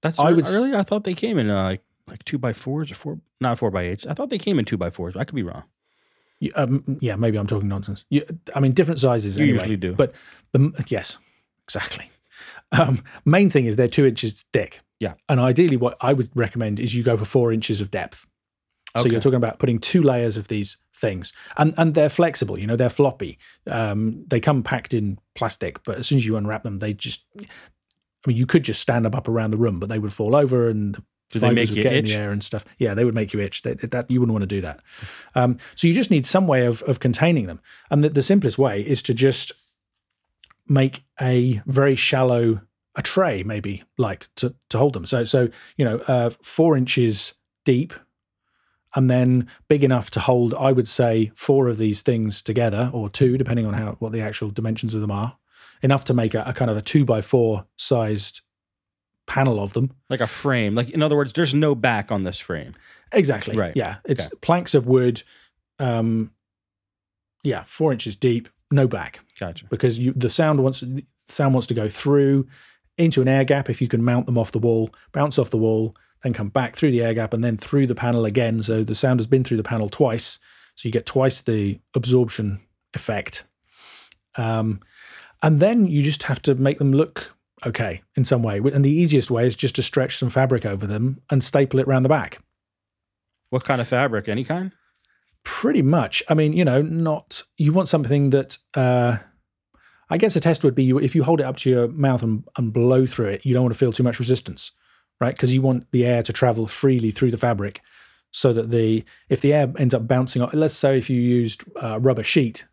That's 0.00 0.18
I 0.18 0.28
I 0.28 0.32
would 0.32 0.46
really. 0.46 0.74
I 0.74 0.82
thought 0.82 1.04
they 1.04 1.14
came 1.14 1.38
in 1.38 1.50
uh, 1.50 1.76
like 2.08 2.24
two 2.24 2.38
by 2.38 2.52
fours 2.52 2.90
or 2.90 2.94
four, 2.94 3.20
not 3.40 3.58
four 3.58 3.70
by 3.70 3.82
eights. 3.82 4.06
I 4.06 4.14
thought 4.14 4.30
they 4.30 4.38
came 4.38 4.58
in 4.58 4.64
two 4.64 4.76
by 4.76 4.90
fours. 4.90 5.16
I 5.16 5.24
could 5.24 5.36
be 5.36 5.42
wrong. 5.42 5.64
Um, 6.56 6.98
yeah, 7.00 7.14
maybe 7.14 7.38
I'm 7.38 7.46
talking 7.46 7.68
nonsense. 7.68 8.04
You, 8.10 8.24
I 8.54 8.58
mean, 8.58 8.72
different 8.72 8.98
sizes. 8.98 9.38
You 9.38 9.44
anyway, 9.44 9.58
usually 9.58 9.76
do. 9.76 9.92
but 9.92 10.12
the 10.52 10.84
yes, 10.88 11.18
exactly. 11.64 12.10
Um, 12.72 13.04
main 13.24 13.50
thing 13.50 13.66
is 13.66 13.76
they're 13.76 13.86
two 13.86 14.06
inches 14.06 14.44
thick. 14.52 14.80
Yeah. 15.02 15.14
and 15.28 15.40
ideally, 15.40 15.76
what 15.76 15.96
I 16.00 16.12
would 16.12 16.30
recommend 16.34 16.78
is 16.80 16.94
you 16.94 17.02
go 17.02 17.16
for 17.16 17.24
four 17.24 17.52
inches 17.52 17.80
of 17.80 17.90
depth. 17.90 18.24
So 18.96 19.00
Okay. 19.00 19.10
you're 19.12 19.20
talking 19.22 19.42
about 19.44 19.58
putting 19.58 19.78
two 19.78 20.02
layers 20.02 20.36
of 20.36 20.48
these 20.48 20.76
things, 20.94 21.32
and 21.56 21.72
and 21.78 21.94
they're 21.94 22.10
flexible. 22.10 22.58
You 22.58 22.66
know, 22.66 22.76
they're 22.76 22.90
floppy. 23.00 23.38
Um, 23.66 24.24
they 24.28 24.38
come 24.38 24.62
packed 24.62 24.92
in 24.94 25.18
plastic, 25.34 25.82
but 25.84 25.98
as 25.98 26.06
soon 26.06 26.18
as 26.18 26.26
you 26.26 26.36
unwrap 26.36 26.62
them, 26.62 26.78
they 26.78 26.92
just. 26.92 27.24
I 27.40 28.28
mean, 28.28 28.36
you 28.36 28.46
could 28.46 28.62
just 28.64 28.80
stand 28.80 29.04
them 29.04 29.14
up 29.14 29.28
around 29.28 29.50
the 29.50 29.56
room, 29.56 29.80
but 29.80 29.88
they 29.88 29.98
would 29.98 30.12
fall 30.12 30.36
over 30.36 30.68
and 30.68 30.94
the 30.94 31.02
Do 31.30 31.38
they 31.40 31.48
fibers 31.48 31.70
make 31.70 31.76
you 31.76 31.82
get 31.82 31.94
in 31.94 32.04
the 32.04 32.14
air 32.14 32.30
and 32.30 32.44
stuff. 32.44 32.64
Yeah, 32.78 32.94
they 32.94 33.04
would 33.04 33.14
make 33.14 33.32
you 33.32 33.40
itch. 33.40 33.62
That, 33.62 33.90
that 33.90 34.10
you 34.10 34.20
wouldn't 34.20 34.34
want 34.34 34.42
to 34.48 34.54
do 34.56 34.60
that. 34.60 34.80
Um, 35.34 35.56
so 35.74 35.88
you 35.88 35.94
just 35.94 36.10
need 36.10 36.26
some 36.26 36.46
way 36.46 36.66
of 36.66 36.82
of 36.82 37.00
containing 37.00 37.46
them, 37.46 37.60
and 37.90 38.04
the, 38.04 38.10
the 38.10 38.22
simplest 38.22 38.58
way 38.58 38.82
is 38.82 39.02
to 39.02 39.14
just 39.14 39.52
make 40.68 41.02
a 41.20 41.62
very 41.66 41.94
shallow 41.96 42.60
a 42.94 43.02
tray, 43.02 43.42
maybe 43.42 43.82
like 43.98 44.28
to 44.36 44.54
to 44.70 44.78
hold 44.78 44.92
them. 44.92 45.06
So 45.06 45.24
so 45.24 45.48
you 45.76 45.84
know, 45.84 45.98
uh, 46.08 46.30
four 46.42 46.76
inches 46.76 47.34
deep, 47.64 47.92
and 48.94 49.10
then 49.10 49.48
big 49.68 49.84
enough 49.84 50.10
to 50.10 50.20
hold. 50.20 50.54
I 50.54 50.72
would 50.72 50.88
say 50.88 51.32
four 51.34 51.68
of 51.68 51.78
these 51.78 52.02
things 52.02 52.42
together, 52.42 52.90
or 52.92 53.08
two, 53.08 53.38
depending 53.38 53.66
on 53.66 53.74
how 53.74 53.92
what 53.98 54.12
the 54.12 54.20
actual 54.20 54.50
dimensions 54.50 54.94
of 54.94 55.00
them 55.00 55.10
are. 55.10 55.38
Enough 55.82 56.04
to 56.04 56.14
make 56.14 56.34
a, 56.34 56.44
a 56.46 56.52
kind 56.52 56.70
of 56.70 56.76
a 56.76 56.82
two 56.82 57.04
by 57.04 57.20
four 57.20 57.66
sized 57.76 58.42
panel 59.26 59.60
of 59.60 59.72
them. 59.72 59.92
Like 60.08 60.20
a 60.20 60.26
frame. 60.26 60.74
Like 60.74 60.90
in 60.90 61.02
other 61.02 61.16
words, 61.16 61.32
there's 61.32 61.54
no 61.54 61.74
back 61.74 62.12
on 62.12 62.22
this 62.22 62.38
frame. 62.38 62.72
Exactly. 63.10 63.56
Right. 63.56 63.72
Yeah. 63.74 63.96
It's 64.04 64.28
planks 64.40 64.74
of 64.74 64.86
wood. 64.86 65.22
Um, 65.78 66.30
yeah, 67.42 67.64
four 67.64 67.92
inches 67.92 68.14
deep, 68.14 68.48
no 68.70 68.86
back, 68.86 69.20
Gotcha. 69.38 69.66
because 69.68 69.98
you 69.98 70.12
the 70.12 70.30
sound 70.30 70.62
wants 70.62 70.84
sound 71.28 71.54
wants 71.54 71.66
to 71.68 71.74
go 71.74 71.88
through 71.88 72.46
into 72.98 73.22
an 73.22 73.28
air 73.28 73.44
gap. 73.44 73.70
If 73.70 73.80
you 73.80 73.88
can 73.88 74.04
mount 74.04 74.26
them 74.26 74.38
off 74.38 74.52
the 74.52 74.58
wall, 74.58 74.90
bounce 75.12 75.38
off 75.38 75.50
the 75.50 75.58
wall, 75.58 75.96
then 76.22 76.32
come 76.32 76.48
back 76.48 76.76
through 76.76 76.90
the 76.90 77.02
air 77.02 77.14
gap 77.14 77.34
and 77.34 77.42
then 77.42 77.56
through 77.56 77.86
the 77.86 77.94
panel 77.94 78.24
again. 78.24 78.62
So 78.62 78.84
the 78.84 78.94
sound 78.94 79.20
has 79.20 79.26
been 79.26 79.44
through 79.44 79.56
the 79.56 79.62
panel 79.62 79.88
twice, 79.88 80.38
so 80.74 80.88
you 80.88 80.92
get 80.92 81.06
twice 81.06 81.40
the 81.40 81.80
absorption 81.94 82.60
effect. 82.94 83.44
Um, 84.36 84.80
and 85.42 85.60
then 85.60 85.86
you 85.86 86.02
just 86.02 86.24
have 86.24 86.40
to 86.42 86.54
make 86.54 86.78
them 86.78 86.92
look 86.92 87.36
okay 87.66 88.02
in 88.16 88.24
some 88.24 88.42
way. 88.42 88.58
And 88.58 88.84
the 88.84 88.90
easiest 88.90 89.30
way 89.30 89.46
is 89.46 89.56
just 89.56 89.76
to 89.76 89.82
stretch 89.82 90.16
some 90.16 90.30
fabric 90.30 90.64
over 90.64 90.86
them 90.86 91.20
and 91.30 91.42
staple 91.42 91.80
it 91.80 91.86
around 91.86 92.04
the 92.04 92.08
back. 92.08 92.38
What 93.50 93.64
kind 93.64 93.80
of 93.80 93.88
fabric? 93.88 94.28
Any 94.28 94.44
kind? 94.44 94.72
Pretty 95.44 95.82
much. 95.82 96.22
I 96.28 96.34
mean, 96.34 96.52
you 96.52 96.64
know, 96.64 96.82
not 96.82 97.42
you 97.58 97.72
want 97.72 97.88
something 97.88 98.30
that 98.30 98.58
uh 98.74 99.18
I 100.12 100.18
guess 100.18 100.36
a 100.36 100.40
test 100.40 100.62
would 100.62 100.74
be 100.74 100.84
you 100.84 100.98
if 100.98 101.14
you 101.14 101.24
hold 101.24 101.40
it 101.40 101.44
up 101.44 101.56
to 101.58 101.70
your 101.70 101.88
mouth 101.88 102.22
and, 102.22 102.44
and 102.58 102.70
blow 102.70 103.06
through 103.06 103.28
it, 103.28 103.46
you 103.46 103.54
don't 103.54 103.62
want 103.62 103.74
to 103.74 103.78
feel 103.78 103.92
too 103.92 104.02
much 104.02 104.18
resistance, 104.18 104.70
right? 105.22 105.34
Because 105.34 105.54
you 105.54 105.62
want 105.62 105.90
the 105.90 106.04
air 106.04 106.22
to 106.22 106.34
travel 106.34 106.66
freely 106.66 107.10
through 107.10 107.30
the 107.30 107.38
fabric 107.38 107.80
so 108.30 108.52
that 108.52 108.70
the 108.70 109.04
if 109.30 109.40
the 109.40 109.54
air 109.54 109.72
ends 109.78 109.94
up 109.94 110.06
bouncing 110.06 110.42
off, 110.42 110.52
let's 110.52 110.74
say 110.74 110.98
if 110.98 111.08
you 111.08 111.18
used 111.18 111.64
a 111.76 111.98
rubber 111.98 112.22
sheet, 112.22 112.66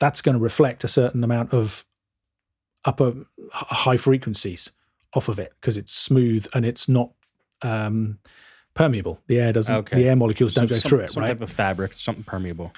that's 0.00 0.20
going 0.20 0.36
to 0.36 0.42
reflect 0.42 0.82
a 0.82 0.88
certain 0.88 1.22
amount 1.22 1.54
of 1.54 1.84
upper 2.84 3.14
high 3.52 3.96
frequencies 3.96 4.72
off 5.14 5.28
of 5.28 5.38
it 5.38 5.52
because 5.60 5.76
it's 5.76 5.92
smooth 5.92 6.48
and 6.52 6.66
it's 6.66 6.88
not 6.88 7.12
um, 7.62 8.18
permeable. 8.74 9.20
The 9.28 9.38
air 9.38 9.52
doesn't. 9.52 9.76
Okay. 9.76 9.96
The 9.96 10.08
air 10.08 10.16
molecules 10.16 10.52
don't 10.52 10.66
go 10.66 10.78
some- 10.78 10.88
through 10.88 11.00
it, 11.00 11.12
some 11.12 11.22
right? 11.22 11.28
type 11.28 11.42
of 11.42 11.52
fabric, 11.52 11.92
something 11.92 12.24
permeable. 12.24 12.72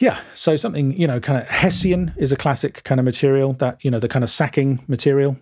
Yeah. 0.00 0.20
So 0.34 0.56
something, 0.56 0.92
you 1.00 1.06
know, 1.06 1.20
kind 1.20 1.40
of 1.40 1.48
Hessian 1.48 2.12
is 2.16 2.32
a 2.32 2.36
classic 2.36 2.82
kind 2.84 2.98
of 2.98 3.04
material 3.04 3.52
that, 3.54 3.84
you 3.84 3.90
know, 3.90 3.98
the 4.00 4.08
kind 4.08 4.24
of 4.24 4.30
sacking 4.30 4.82
material. 4.88 5.36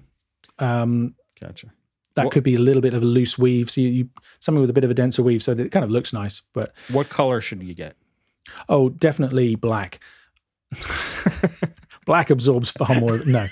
Um, 0.59 1.15
Gotcha. 1.41 1.69
that 2.17 2.27
What- 2.27 2.35
could 2.35 2.43
be 2.45 2.55
a 2.55 2.59
little 2.61 2.83
bit 2.83 2.93
of 2.95 3.03
a 3.03 3.07
loose 3.07 3.39
weave. 3.39 3.71
So 3.71 3.81
you, 3.81 3.89
you 3.89 4.09
something 4.39 4.61
with 4.61 4.69
a 4.71 4.75
bit 4.75 4.85
of 4.85 4.91
a 4.91 4.95
denser 4.95 5.23
weave, 5.23 5.43
so 5.43 5.55
that 5.55 5.65
it 5.65 5.71
kind 5.73 5.85
of 5.85 5.91
looks 5.91 6.13
nice. 6.13 6.43
But 6.53 6.75
What 6.91 7.09
color 7.09 7.41
should 7.41 7.63
you 7.63 7.75
get? 7.75 7.97
oh, 8.69 8.91
definitely 8.91 9.55
black. 9.55 10.01
black 12.07 12.31
absorbs 12.31 12.71
far 12.71 12.95
more. 13.01 13.19
No, 13.25 13.47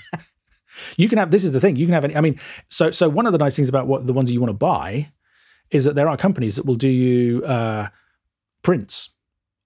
you 0.97 1.09
can 1.09 1.17
have. 1.17 1.31
This 1.31 1.43
is 1.43 1.51
the 1.51 1.59
thing. 1.59 1.75
You 1.75 1.85
can 1.85 1.93
have. 1.93 2.03
Any, 2.05 2.15
I 2.15 2.21
mean, 2.21 2.39
so 2.69 2.91
so 2.91 3.09
one 3.09 3.25
of 3.25 3.31
the 3.31 3.37
nice 3.39 3.55
things 3.55 3.69
about 3.69 3.87
what 3.87 4.07
the 4.07 4.13
ones 4.13 4.31
you 4.31 4.39
want 4.39 4.49
to 4.49 4.53
buy 4.57 5.07
is 5.69 5.85
that 5.85 5.95
there 5.95 6.09
are 6.09 6.17
companies 6.17 6.55
that 6.57 6.65
will 6.65 6.75
do 6.75 6.87
you 6.89 7.43
uh, 7.45 7.87
prints 8.63 9.09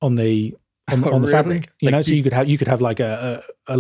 on 0.01 0.15
the 0.15 0.55
on, 0.91 1.03
Oh, 1.07 1.13
on 1.13 1.21
the 1.21 1.27
fabric. 1.27 1.69
You 1.79 1.87
Like 1.87 1.91
know, 1.93 2.01
so 2.01 2.13
you- 2.13 2.23
could 2.23 2.33
have 2.33 2.47
you 2.49 2.57
could 2.57 2.67
have 2.67 2.81
like 2.81 2.99
a 2.99 3.43
a, 3.67 3.75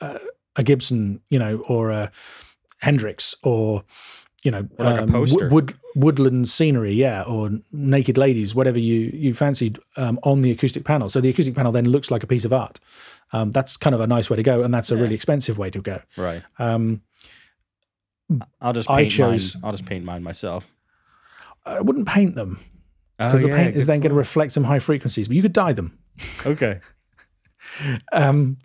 a, 0.00 0.20
a, 0.56 0.62
Gibson, 0.62 1.20
you 1.30 1.38
know, 1.38 1.58
or 1.68 1.90
a 1.90 2.10
Hendrix, 2.80 3.34
or 3.42 3.84
you 4.44 4.50
know, 4.50 4.68
like 4.78 4.98
a 5.00 5.02
um, 5.04 5.10
poster. 5.12 5.48
wood, 5.48 5.74
woodland 5.96 6.46
scenery, 6.48 6.92
yeah, 6.92 7.22
or 7.22 7.50
naked 7.72 8.18
ladies, 8.18 8.54
whatever 8.54 8.78
you 8.78 9.10
you 9.14 9.32
fancied 9.34 9.78
um, 9.96 10.18
on 10.22 10.42
the 10.42 10.50
acoustic 10.50 10.84
panel. 10.84 11.08
So 11.08 11.20
the 11.20 11.30
acoustic 11.30 11.54
panel 11.54 11.72
then 11.72 11.86
looks 11.88 12.10
like 12.10 12.22
a 12.22 12.26
piece 12.26 12.44
of 12.44 12.52
art. 12.52 12.78
Um, 13.32 13.50
that's 13.52 13.76
kind 13.78 13.94
of 13.94 14.00
a 14.00 14.06
nice 14.06 14.28
way 14.28 14.36
to 14.36 14.42
go, 14.42 14.62
and 14.62 14.72
that's 14.74 14.90
a 14.90 14.94
Yeah. 14.96 15.00
really 15.02 15.14
expensive 15.14 15.56
way 15.56 15.70
to 15.70 15.80
go. 15.80 16.00
Right. 16.16 16.42
Um, 16.58 17.00
I'll 18.60 18.72
just 18.72 18.90
I 18.90 19.02
paint 19.02 19.12
chose- 19.12 19.54
mine. 19.54 19.62
I'll 19.64 19.72
just 19.72 19.86
paint 19.86 20.04
mine 20.04 20.22
myself. 20.22 20.70
I 21.66 21.80
wouldn't 21.80 22.06
paint 22.06 22.34
them 22.34 22.60
Oh, 23.18 23.26
because 23.28 23.42
the 23.42 23.48
paint 23.48 23.74
is 23.76 23.86
then 23.86 24.00
going 24.00 24.10
to 24.10 24.16
reflect 24.16 24.52
some 24.52 24.64
high 24.64 24.78
frequencies, 24.78 25.28
but 25.28 25.36
you 25.36 25.42
could 25.42 25.52
dye 25.54 25.72
them. 25.72 25.98
Okay. 26.46 26.80
Um, 28.12 28.58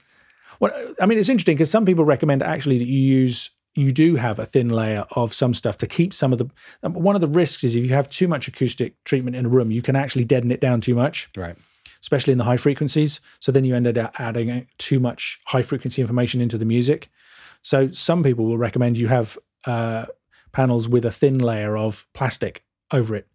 well, 0.60 0.72
I 1.00 1.06
mean, 1.06 1.18
it's 1.18 1.30
interesting 1.30 1.56
because 1.56 1.72
some 1.72 1.86
people 1.86 2.04
recommend 2.04 2.44
actually 2.44 2.78
that 2.80 2.86
you 2.88 3.00
use 3.00 3.50
you 3.76 3.92
do 3.94 4.16
have 4.18 4.40
a 4.40 4.46
thin 4.46 4.68
layer 4.70 5.06
of 5.16 5.34
some 5.34 5.54
stuff 5.54 5.78
to 5.78 5.88
keep 5.88 6.14
some 6.14 6.34
of 6.34 6.38
the. 6.40 6.50
um, 6.84 6.94
One 6.94 7.16
of 7.16 7.22
the 7.22 7.30
risks 7.30 7.64
is 7.64 7.76
if 7.76 7.84
you 7.86 7.94
have 7.94 8.10
too 8.10 8.28
much 8.28 8.48
acoustic 8.50 9.02
treatment 9.06 9.36
in 9.38 9.46
a 9.46 9.50
room, 9.50 9.72
you 9.72 9.82
can 9.82 9.96
actually 9.96 10.26
deaden 10.26 10.52
it 10.52 10.60
down 10.60 10.82
too 10.82 10.96
much, 10.96 11.30
Right. 11.38 11.56
especially 12.02 12.34
in 12.34 12.38
the 12.40 12.44
high 12.44 12.58
frequencies. 12.58 13.22
So 13.40 13.52
then 13.54 13.64
you 13.64 13.74
ended 13.76 13.98
up 13.98 14.20
adding 14.20 14.68
too 14.80 15.00
much 15.00 15.40
high 15.46 15.62
frequency 15.62 16.02
information 16.02 16.42
into 16.42 16.58
the 16.58 16.66
music. 16.66 17.10
So 17.62 17.88
some 17.90 18.22
people 18.24 18.46
will 18.46 18.58
recommend 18.58 18.98
you 18.98 19.08
have 19.08 19.38
uh, 19.66 20.08
panels 20.52 20.90
with 20.90 21.06
a 21.06 21.12
thin 21.12 21.38
layer 21.38 21.78
of 21.78 22.06
plastic 22.14 22.66
over 22.92 23.16
it 23.16 23.28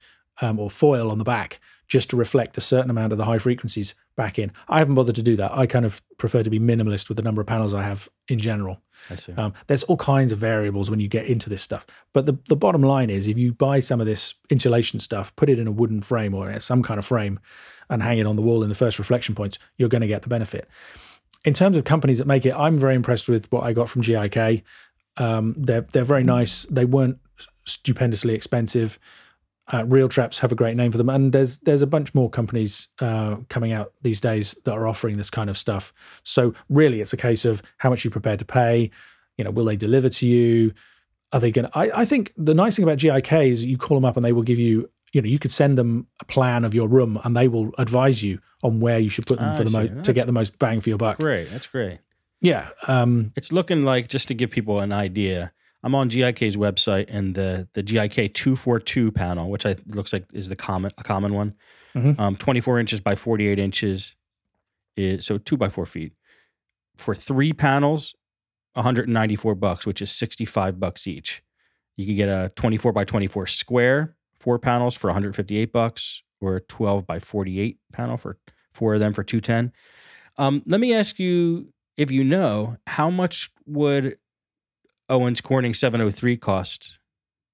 um, 0.43 0.59
or 0.59 0.69
foil 0.69 1.11
on 1.11 1.19
the 1.19 1.25
back 1.25 1.59
just 1.89 2.11
to 2.11 2.17
reflect 2.17 2.57
a 2.57 2.61
certain 2.61 2.91
amount 2.91 3.13
of 3.13 3.19
the 3.19 3.25
high 3.25 3.39
frequencies 3.39 3.95
back 4.17 4.39
in. 4.39 4.53
I 4.69 4.79
haven't 4.79 4.95
bothered 4.95 5.15
to 5.17 5.23
do 5.23 5.37
that. 5.37 5.53
I 5.53 5.67
kind 5.67 5.85
of 5.85 6.03
prefer 6.19 6.43
to 6.43 6.51
be 6.51 6.61
minimalist 6.61 7.09
with 7.09 7.17
the 7.17 7.23
number 7.23 7.41
of 7.41 7.47
panels 7.47 7.75
I 7.75 7.83
have 7.83 8.09
in 8.29 8.39
general. 8.39 8.81
I 9.11 9.17
see. 9.17 9.33
Um, 9.33 9.53
there's 9.67 9.85
all 9.85 9.97
kinds 9.97 10.33
of 10.33 10.39
variables 10.39 10.91
when 10.91 11.01
you 11.01 11.09
get 11.09 11.27
into 11.27 11.51
this 11.51 11.63
stuff. 11.63 11.87
But 12.13 12.27
the, 12.27 12.39
the 12.49 12.57
bottom 12.57 12.83
line 12.83 13.11
is 13.11 13.27
if 13.27 13.37
you 13.37 13.53
buy 13.53 13.81
some 13.81 14.01
of 14.01 14.07
this 14.07 14.35
insulation 14.51 15.01
stuff, 15.01 15.35
put 15.37 15.51
it 15.51 15.59
in 15.59 15.67
a 15.67 15.73
wooden 15.73 16.01
frame 16.01 16.35
or 16.35 16.59
some 16.61 16.83
kind 16.83 16.99
of 16.99 17.05
frame 17.05 17.41
and 17.91 18.03
hang 18.03 18.19
it 18.19 18.27
on 18.27 18.37
the 18.37 18.43
wall 18.43 18.63
in 18.63 18.69
the 18.69 18.75
first 18.75 18.99
reflection 18.99 19.35
points, 19.35 19.59
you're 19.77 19.89
going 19.89 20.03
to 20.03 20.09
get 20.09 20.23
the 20.23 20.29
benefit. 20.29 20.69
In 21.45 21.53
terms 21.53 21.77
of 21.77 21.85
companies 21.85 22.19
that 22.19 22.27
make 22.27 22.47
it, 22.47 22.55
I'm 22.55 22.79
very 22.79 22.95
impressed 22.95 23.29
with 23.29 23.51
what 23.53 23.65
I 23.65 23.73
got 23.73 23.89
from 23.89 24.03
GIK. 24.03 24.63
Um, 25.17 25.55
they're 25.59 25.83
they're 25.83 26.05
very 26.05 26.25
nice. 26.25 26.65
They 26.65 26.87
weren't 26.87 27.19
stupendously 27.67 28.35
expensive. 28.35 28.99
Uh, 29.73 29.83
RealTraps 29.83 30.41
have 30.41 30.53
a 30.53 30.55
great 30.55 30.77
name 30.77 30.91
for 30.93 30.99
them, 30.99 31.09
and 31.09 31.33
there's 31.33 31.59
there's 31.61 31.81
a 31.83 31.87
bunch 31.87 32.15
more 32.15 32.29
companies 32.29 32.89
uh, 33.01 33.37
coming 33.49 33.73
out 33.73 33.93
these 34.03 34.21
days 34.21 34.55
that 34.65 34.73
are 34.73 34.87
offering 34.87 35.17
this 35.17 35.31
kind 35.31 35.49
of 35.49 35.57
stuff. 35.57 35.93
So 36.23 36.53
really, 36.69 37.01
it's 37.01 37.13
a 37.15 37.17
case 37.17 37.45
of 37.47 37.63
how 37.79 37.89
much 37.91 38.05
you're 38.05 38.11
prepared 38.11 38.39
to 38.41 38.45
pay. 38.45 38.91
You 39.39 39.45
know, 39.45 39.51
will 39.51 39.65
they 39.65 39.77
deliver 39.77 40.09
to 40.11 40.27
you? 40.27 40.73
Are 41.33 41.41
they 41.41 41.51
going 41.51 41.67
to? 41.67 41.71
I 41.99 42.05
think 42.05 42.33
the 42.37 42.55
nice 42.55 42.77
thing 42.77 42.83
about 42.85 42.99
GIK 42.99 43.49
is 43.49 43.65
you 43.67 43.79
call 43.79 43.97
them 43.97 44.05
up 44.05 44.17
and 44.17 44.25
they 44.25 44.33
will 44.33 44.43
give 44.43 44.59
you. 44.59 44.91
You 45.15 45.23
know, 45.23 45.29
you 45.29 45.39
could 45.39 45.53
send 45.53 45.79
them 45.79 46.09
a 46.21 46.25
plan 46.25 46.65
of 46.65 46.75
your 46.75 46.89
room, 46.89 47.21
and 47.25 47.37
they 47.37 47.49
will 47.49 47.71
advise 47.79 48.23
you 48.23 48.41
on 48.65 48.81
where 48.81 48.99
you 48.99 49.09
should 49.09 49.27
put 49.27 49.39
them 49.39 49.51
Ah, 49.51 49.55
for 49.55 49.65
the 49.65 49.71
most 49.71 50.05
to 50.05 50.13
get 50.13 50.27
the 50.27 50.33
most 50.33 50.59
bang 50.59 50.81
for 50.81 50.89
your 50.91 50.99
buck. 50.99 51.19
Great. 51.19 51.49
That's 51.51 51.67
great. 51.69 52.01
Yeah, 52.41 52.69
um, 52.89 53.33
It's 53.37 53.53
looking 53.53 53.81
like 53.83 54.09
just 54.09 54.29
to 54.29 54.35
give 54.35 54.51
people 54.51 54.81
an 54.81 54.93
idea. 54.93 55.53
I'm 55.85 55.95
on 55.95 56.09
GIK's 56.09 56.57
website 56.57 57.07
and 57.09 57.35
the 57.35 57.69
the 57.75 57.83
GIK 57.83 58.33
242 58.33 59.13
panel, 59.13 59.51
which 59.51 59.67
I 59.67 59.77
looks 59.87 60.13
like 60.13 60.25
is 60.33 60.49
the 60.49 60.57
common 60.57 60.91
a 60.99 61.05
common 61.05 61.35
one. 61.35 61.55
Mhm. 61.95 62.19
Um, 62.19 62.37
24 62.37 62.81
inches 62.81 63.01
by 63.01 63.15
48 63.15 63.59
inches 63.59 64.17
is 64.97 65.27
so 65.27 65.39
two 65.39 65.57
by 65.57 65.69
four 65.69 65.87
feet 65.87 66.13
for 66.97 67.15
three 67.15 67.53
panels, 67.53 68.15
194 68.73 69.55
bucks, 69.55 69.87
which 69.87 70.01
is 70.03 70.11
65 70.11 70.81
bucks 70.81 71.07
each. 71.07 71.43
You 71.97 72.07
can 72.07 72.17
get 72.17 72.29
a 72.29 72.51
24 72.57 72.93
by 72.93 73.05
24 73.05 73.47
square 73.47 74.17
four 74.41 74.59
panels 74.59 74.95
for 74.97 75.09
158 75.09 75.73
bucks, 75.73 76.23
or 76.41 76.57
a 76.57 76.61
12 76.63 77.07
by 77.07 77.19
48 77.19 77.79
panel 77.93 78.17
for 78.17 78.39
four 78.73 78.95
of 78.95 79.01
them 79.01 79.13
for 79.13 79.23
210. 79.23 79.73
Um, 80.37 80.63
let 80.67 80.81
me 80.81 80.95
ask 80.95 81.19
you 81.19 81.73
if 81.97 82.11
you 82.11 82.25
know 82.25 82.77
how 82.87 83.09
much 83.11 83.51
would 83.67 84.19
Owens 85.09 85.41
Corning 85.41 85.75
703 85.75 86.37
cost 86.37 86.99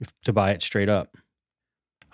if, 0.01 0.13
to 0.25 0.33
buy 0.33 0.51
it 0.53 0.63
straight 0.63 0.89
up? 0.89 1.17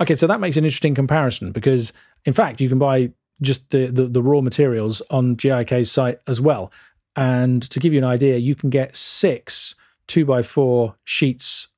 Okay, 0.00 0.14
so 0.14 0.26
that 0.26 0.40
makes 0.40 0.56
an 0.56 0.64
interesting 0.64 0.94
comparison 0.94 1.52
because, 1.52 1.92
in 2.24 2.32
fact, 2.32 2.60
you 2.60 2.68
can 2.68 2.78
buy 2.78 3.12
just 3.40 3.70
the, 3.70 3.86
the, 3.86 4.06
the 4.06 4.22
raw 4.22 4.40
materials 4.40 5.02
on 5.10 5.36
GIK's 5.36 5.90
site 5.90 6.20
as 6.26 6.40
well. 6.40 6.72
And 7.14 7.62
to 7.70 7.80
give 7.80 7.92
you 7.92 7.98
an 7.98 8.04
idea, 8.04 8.36
you 8.36 8.54
can 8.54 8.70
get 8.70 8.96
six 8.96 9.74
two 10.06 10.24
by 10.24 10.42
four 10.42 10.96
sheets 11.04 11.68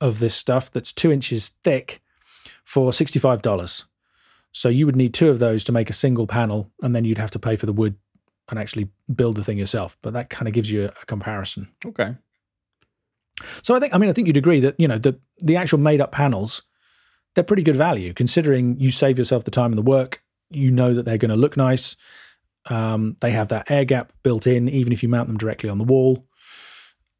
of 0.00 0.18
this 0.18 0.34
stuff 0.34 0.70
that's 0.70 0.92
two 0.92 1.12
inches 1.12 1.48
thick 1.62 2.02
for 2.64 2.90
$65. 2.90 3.84
So 4.52 4.68
you 4.68 4.86
would 4.86 4.96
need 4.96 5.14
two 5.14 5.30
of 5.30 5.38
those 5.38 5.64
to 5.64 5.72
make 5.72 5.90
a 5.90 5.94
single 5.94 6.26
panel, 6.26 6.70
and 6.82 6.96
then 6.96 7.04
you'd 7.04 7.18
have 7.18 7.30
to 7.32 7.38
pay 7.38 7.56
for 7.56 7.66
the 7.66 7.72
wood 7.72 7.96
and 8.48 8.58
actually 8.58 8.88
build 9.14 9.36
the 9.36 9.44
thing 9.44 9.58
yourself. 9.58 9.96
But 10.02 10.14
that 10.14 10.30
kind 10.30 10.48
of 10.48 10.54
gives 10.54 10.70
you 10.70 10.84
a, 10.84 10.88
a 10.88 11.06
comparison. 11.06 11.68
Okay. 11.84 12.14
So 13.62 13.74
I 13.74 13.80
think, 13.80 13.94
I 13.94 13.98
mean, 13.98 14.10
I 14.10 14.12
think 14.12 14.26
you'd 14.26 14.36
agree 14.36 14.60
that 14.60 14.74
you 14.78 14.88
know 14.88 14.98
the 14.98 15.18
the 15.38 15.56
actual 15.56 15.78
made 15.78 16.00
up 16.00 16.12
panels, 16.12 16.62
they're 17.34 17.44
pretty 17.44 17.62
good 17.62 17.76
value 17.76 18.12
considering 18.12 18.78
you 18.80 18.90
save 18.90 19.18
yourself 19.18 19.44
the 19.44 19.50
time 19.50 19.72
and 19.72 19.78
the 19.78 19.82
work. 19.82 20.22
You 20.50 20.70
know 20.70 20.94
that 20.94 21.04
they're 21.04 21.18
going 21.18 21.30
to 21.30 21.36
look 21.36 21.56
nice. 21.56 21.96
Um, 22.68 23.16
they 23.20 23.30
have 23.30 23.48
that 23.48 23.70
air 23.70 23.84
gap 23.84 24.12
built 24.22 24.46
in, 24.46 24.68
even 24.68 24.92
if 24.92 25.02
you 25.02 25.08
mount 25.08 25.28
them 25.28 25.38
directly 25.38 25.68
on 25.68 25.78
the 25.78 25.84
wall. 25.84 26.26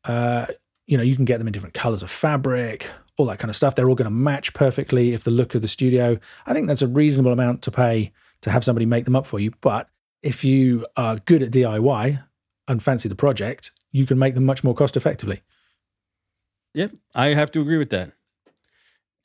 Uh, 0.05 0.47
you 0.87 0.97
know, 0.97 1.03
you 1.03 1.17
can 1.17 1.25
get 1.25 1.39
them 1.39 1.47
in 1.47 1.53
different 1.53 1.75
colors 1.75 2.03
of 2.03 2.11
fabric, 2.11 2.91
all 3.17 3.27
that 3.27 3.39
kind 3.39 3.51
of 3.51 3.57
stuff. 3.57 3.75
They're 3.75 3.89
all 3.89 3.95
going 3.95 4.11
to 4.11 4.11
match 4.11 4.55
perfectly 4.55 5.13
if 5.13 5.25
the 5.25 5.31
look 5.31 5.55
of 5.55 5.63
the 5.63 5.69
studio. 5.69 6.19
I 6.47 6.53
think 6.53 6.69
that's 6.69 6.83
a 6.83 6.87
reasonable 6.87 7.33
amount 7.33 7.63
to 7.63 7.71
pay 7.71 8.13
to 8.43 8.51
have 8.51 8.65
somebody 8.65 8.87
make 8.87 9.05
them 9.05 9.17
up 9.17 9.27
for 9.27 9.41
you. 9.41 9.53
But 9.61 9.89
if 10.23 10.45
you 10.45 10.87
are 10.97 11.19
good 11.19 11.43
at 11.43 11.51
DIY 11.51 12.23
and 12.69 12.83
fancy 12.83 13.09
the 13.09 13.15
project, 13.15 13.73
you 13.91 14.07
can 14.07 14.19
make 14.19 14.35
them 14.35 14.45
much 14.45 14.63
more 14.63 14.75
cost 14.75 14.97
effectively. 14.97 15.43
Yep, 16.77 16.93
I 17.15 17.29
have 17.29 17.51
to 17.53 17.63
agree 17.63 17.79
with 17.79 17.89
that. 17.91 18.13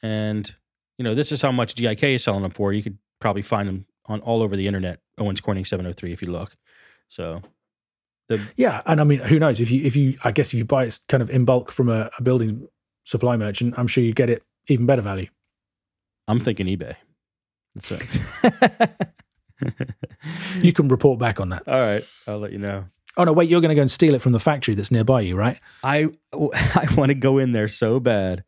And 0.01 0.53
you 0.97 1.03
know, 1.03 1.13
this 1.13 1.31
is 1.33 1.41
how 1.41 1.51
much 1.51 1.75
GIK 1.75 2.15
is 2.15 2.23
selling 2.23 2.43
them 2.43 2.51
for. 2.51 2.71
You 2.71 2.81
could 2.81 2.97
probably 3.19 3.41
find 3.41 3.67
them 3.67 3.85
on 4.05 4.21
all 4.21 4.41
over 4.41 4.55
the 4.55 4.67
internet. 4.67 4.99
Owens 5.19 5.41
Corning 5.41 5.65
703 5.65 6.13
if 6.13 6.21
you 6.21 6.31
look. 6.31 6.55
So 7.09 7.41
the, 8.29 8.39
Yeah, 8.55 8.81
and 8.85 9.01
I 9.01 9.03
mean, 9.03 9.19
who 9.19 9.37
knows 9.37 9.59
if 9.59 9.69
you 9.69 9.83
if 9.83 9.97
you 9.97 10.17
I 10.23 10.31
guess 10.31 10.53
if 10.53 10.59
you 10.59 10.65
buy 10.65 10.85
it 10.85 10.97
kind 11.09 11.21
of 11.21 11.29
in 11.29 11.43
bulk 11.43 11.71
from 11.71 11.89
a, 11.89 12.09
a 12.17 12.23
building 12.23 12.69
supply 13.03 13.35
merchant, 13.35 13.77
I'm 13.77 13.87
sure 13.87 14.01
you 14.01 14.13
get 14.13 14.29
it 14.29 14.43
even 14.67 14.85
better 14.85 15.01
value. 15.01 15.27
I'm 16.29 16.39
thinking 16.39 16.67
eBay. 16.67 16.95
That's 17.75 17.91
it. 17.91 18.91
You 20.61 20.73
can 20.73 20.87
report 20.87 21.19
back 21.19 21.39
on 21.39 21.49
that. 21.49 21.67
all 21.67 21.79
right, 21.79 22.03
I'll 22.27 22.39
let 22.39 22.51
you 22.51 22.57
know. 22.57 22.85
Oh 23.17 23.23
no, 23.23 23.33
wait, 23.33 23.49
you're 23.49 23.61
going 23.61 23.69
to 23.69 23.75
go 23.75 23.81
and 23.81 23.91
steal 23.91 24.13
it 24.13 24.21
from 24.21 24.31
the 24.31 24.39
factory 24.39 24.73
that's 24.73 24.91
nearby 24.91 25.21
you, 25.21 25.35
right? 25.35 25.59
I 25.83 26.09
oh, 26.33 26.51
I 26.55 26.87
want 26.95 27.09
to 27.09 27.15
go 27.15 27.37
in 27.37 27.51
there 27.51 27.67
so 27.67 27.99
bad. 27.99 28.43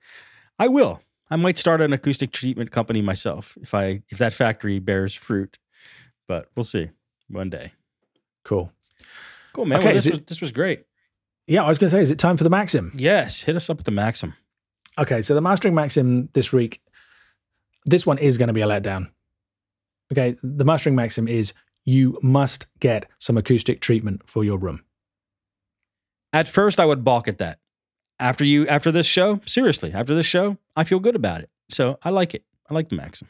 I 0.59 0.67
will. 0.67 1.01
I 1.29 1.35
might 1.35 1.57
start 1.57 1.81
an 1.81 1.93
acoustic 1.93 2.31
treatment 2.31 2.71
company 2.71 3.01
myself 3.01 3.57
if 3.61 3.73
I 3.73 4.03
if 4.09 4.19
that 4.19 4.33
factory 4.33 4.79
bears 4.79 5.15
fruit. 5.15 5.57
But 6.27 6.49
we'll 6.55 6.63
see 6.63 6.89
one 7.27 7.49
day. 7.49 7.73
Cool. 8.45 8.71
Cool, 9.53 9.65
man. 9.65 9.79
Okay, 9.79 9.87
well, 9.87 9.95
this 9.95 10.05
it- 10.05 10.13
was 10.13 10.21
this 10.23 10.41
was 10.41 10.51
great. 10.51 10.85
Yeah, 11.45 11.63
I 11.63 11.67
was 11.67 11.77
going 11.77 11.89
to 11.89 11.95
say, 11.97 12.01
is 12.01 12.09
it 12.11 12.19
time 12.19 12.37
for 12.37 12.45
the 12.45 12.49
Maxim? 12.49 12.93
Yes, 12.95 13.41
hit 13.41 13.57
us 13.57 13.69
up 13.69 13.75
with 13.77 13.85
the 13.85 13.91
Maxim. 13.91 14.33
Okay, 14.97 15.21
so 15.21 15.35
the 15.35 15.41
Mastering 15.41 15.75
Maxim 15.75 16.29
this 16.33 16.53
week, 16.53 16.81
this 17.85 18.05
one 18.05 18.17
is 18.17 18.37
going 18.37 18.47
to 18.47 18.53
be 18.53 18.61
a 18.61 18.65
letdown. 18.65 19.11
Okay, 20.13 20.37
the 20.41 20.63
Mastering 20.63 20.95
Maxim 20.95 21.27
is 21.27 21.53
you 21.85 22.17
must 22.21 22.67
get 22.79 23.09
some 23.19 23.37
acoustic 23.37 23.81
treatment 23.81 24.27
for 24.27 24.43
your 24.43 24.57
room. 24.57 24.83
At 26.31 26.47
first, 26.47 26.79
I 26.79 26.85
would 26.85 27.03
balk 27.03 27.27
at 27.27 27.37
that. 27.37 27.59
After 28.19 28.45
you, 28.45 28.67
after 28.67 28.91
this 28.91 29.05
show, 29.05 29.41
seriously, 29.45 29.91
after 29.93 30.15
this 30.15 30.25
show, 30.25 30.57
I 30.75 30.83
feel 30.83 30.99
good 30.99 31.15
about 31.15 31.41
it. 31.41 31.49
So 31.69 31.97
I 32.03 32.09
like 32.09 32.33
it. 32.33 32.43
I 32.69 32.73
like 32.73 32.89
the 32.89 32.95
Maxim. 32.95 33.27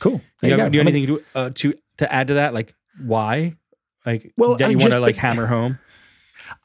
Cool. 0.00 0.18
Do 0.18 0.22
There 0.40 0.50
you, 0.50 0.56
you 0.56 0.62
have, 0.62 0.72
do 0.72 0.78
you 0.78 0.82
I 0.82 0.84
have 0.84 0.92
mean, 0.92 1.02
anything 1.02 1.16
to, 1.16 1.38
uh, 1.38 1.50
to 1.54 1.74
to 1.98 2.12
add 2.12 2.28
to 2.28 2.34
that? 2.34 2.54
Like 2.54 2.74
why? 3.02 3.54
Like 4.06 4.32
Well, 4.36 4.56
that 4.56 4.70
you 4.70 4.78
want 4.78 4.92
to 4.92 5.00
like 5.00 5.16
hammer 5.16 5.46
home? 5.46 5.78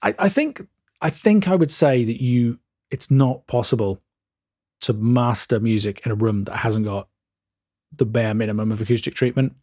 I, 0.02 0.14
I 0.20 0.30
think 0.30 0.62
I 1.02 1.10
think 1.10 1.48
I 1.48 1.56
would 1.56 1.72
say 1.72 2.04
that 2.06 2.22
you 2.22 2.60
it's 2.92 3.10
not 3.10 3.48
possible 3.48 4.02
to 4.82 4.94
master 4.94 5.60
music 5.60 6.06
in 6.06 6.12
a 6.12 6.16
room 6.16 6.44
that 6.44 6.58
hasn't 6.58 6.86
got 6.86 7.08
the 7.96 8.06
bare 8.06 8.34
minimum 8.34 8.72
of 8.72 8.82
acoustic 8.82 9.14
treatment, 9.16 9.56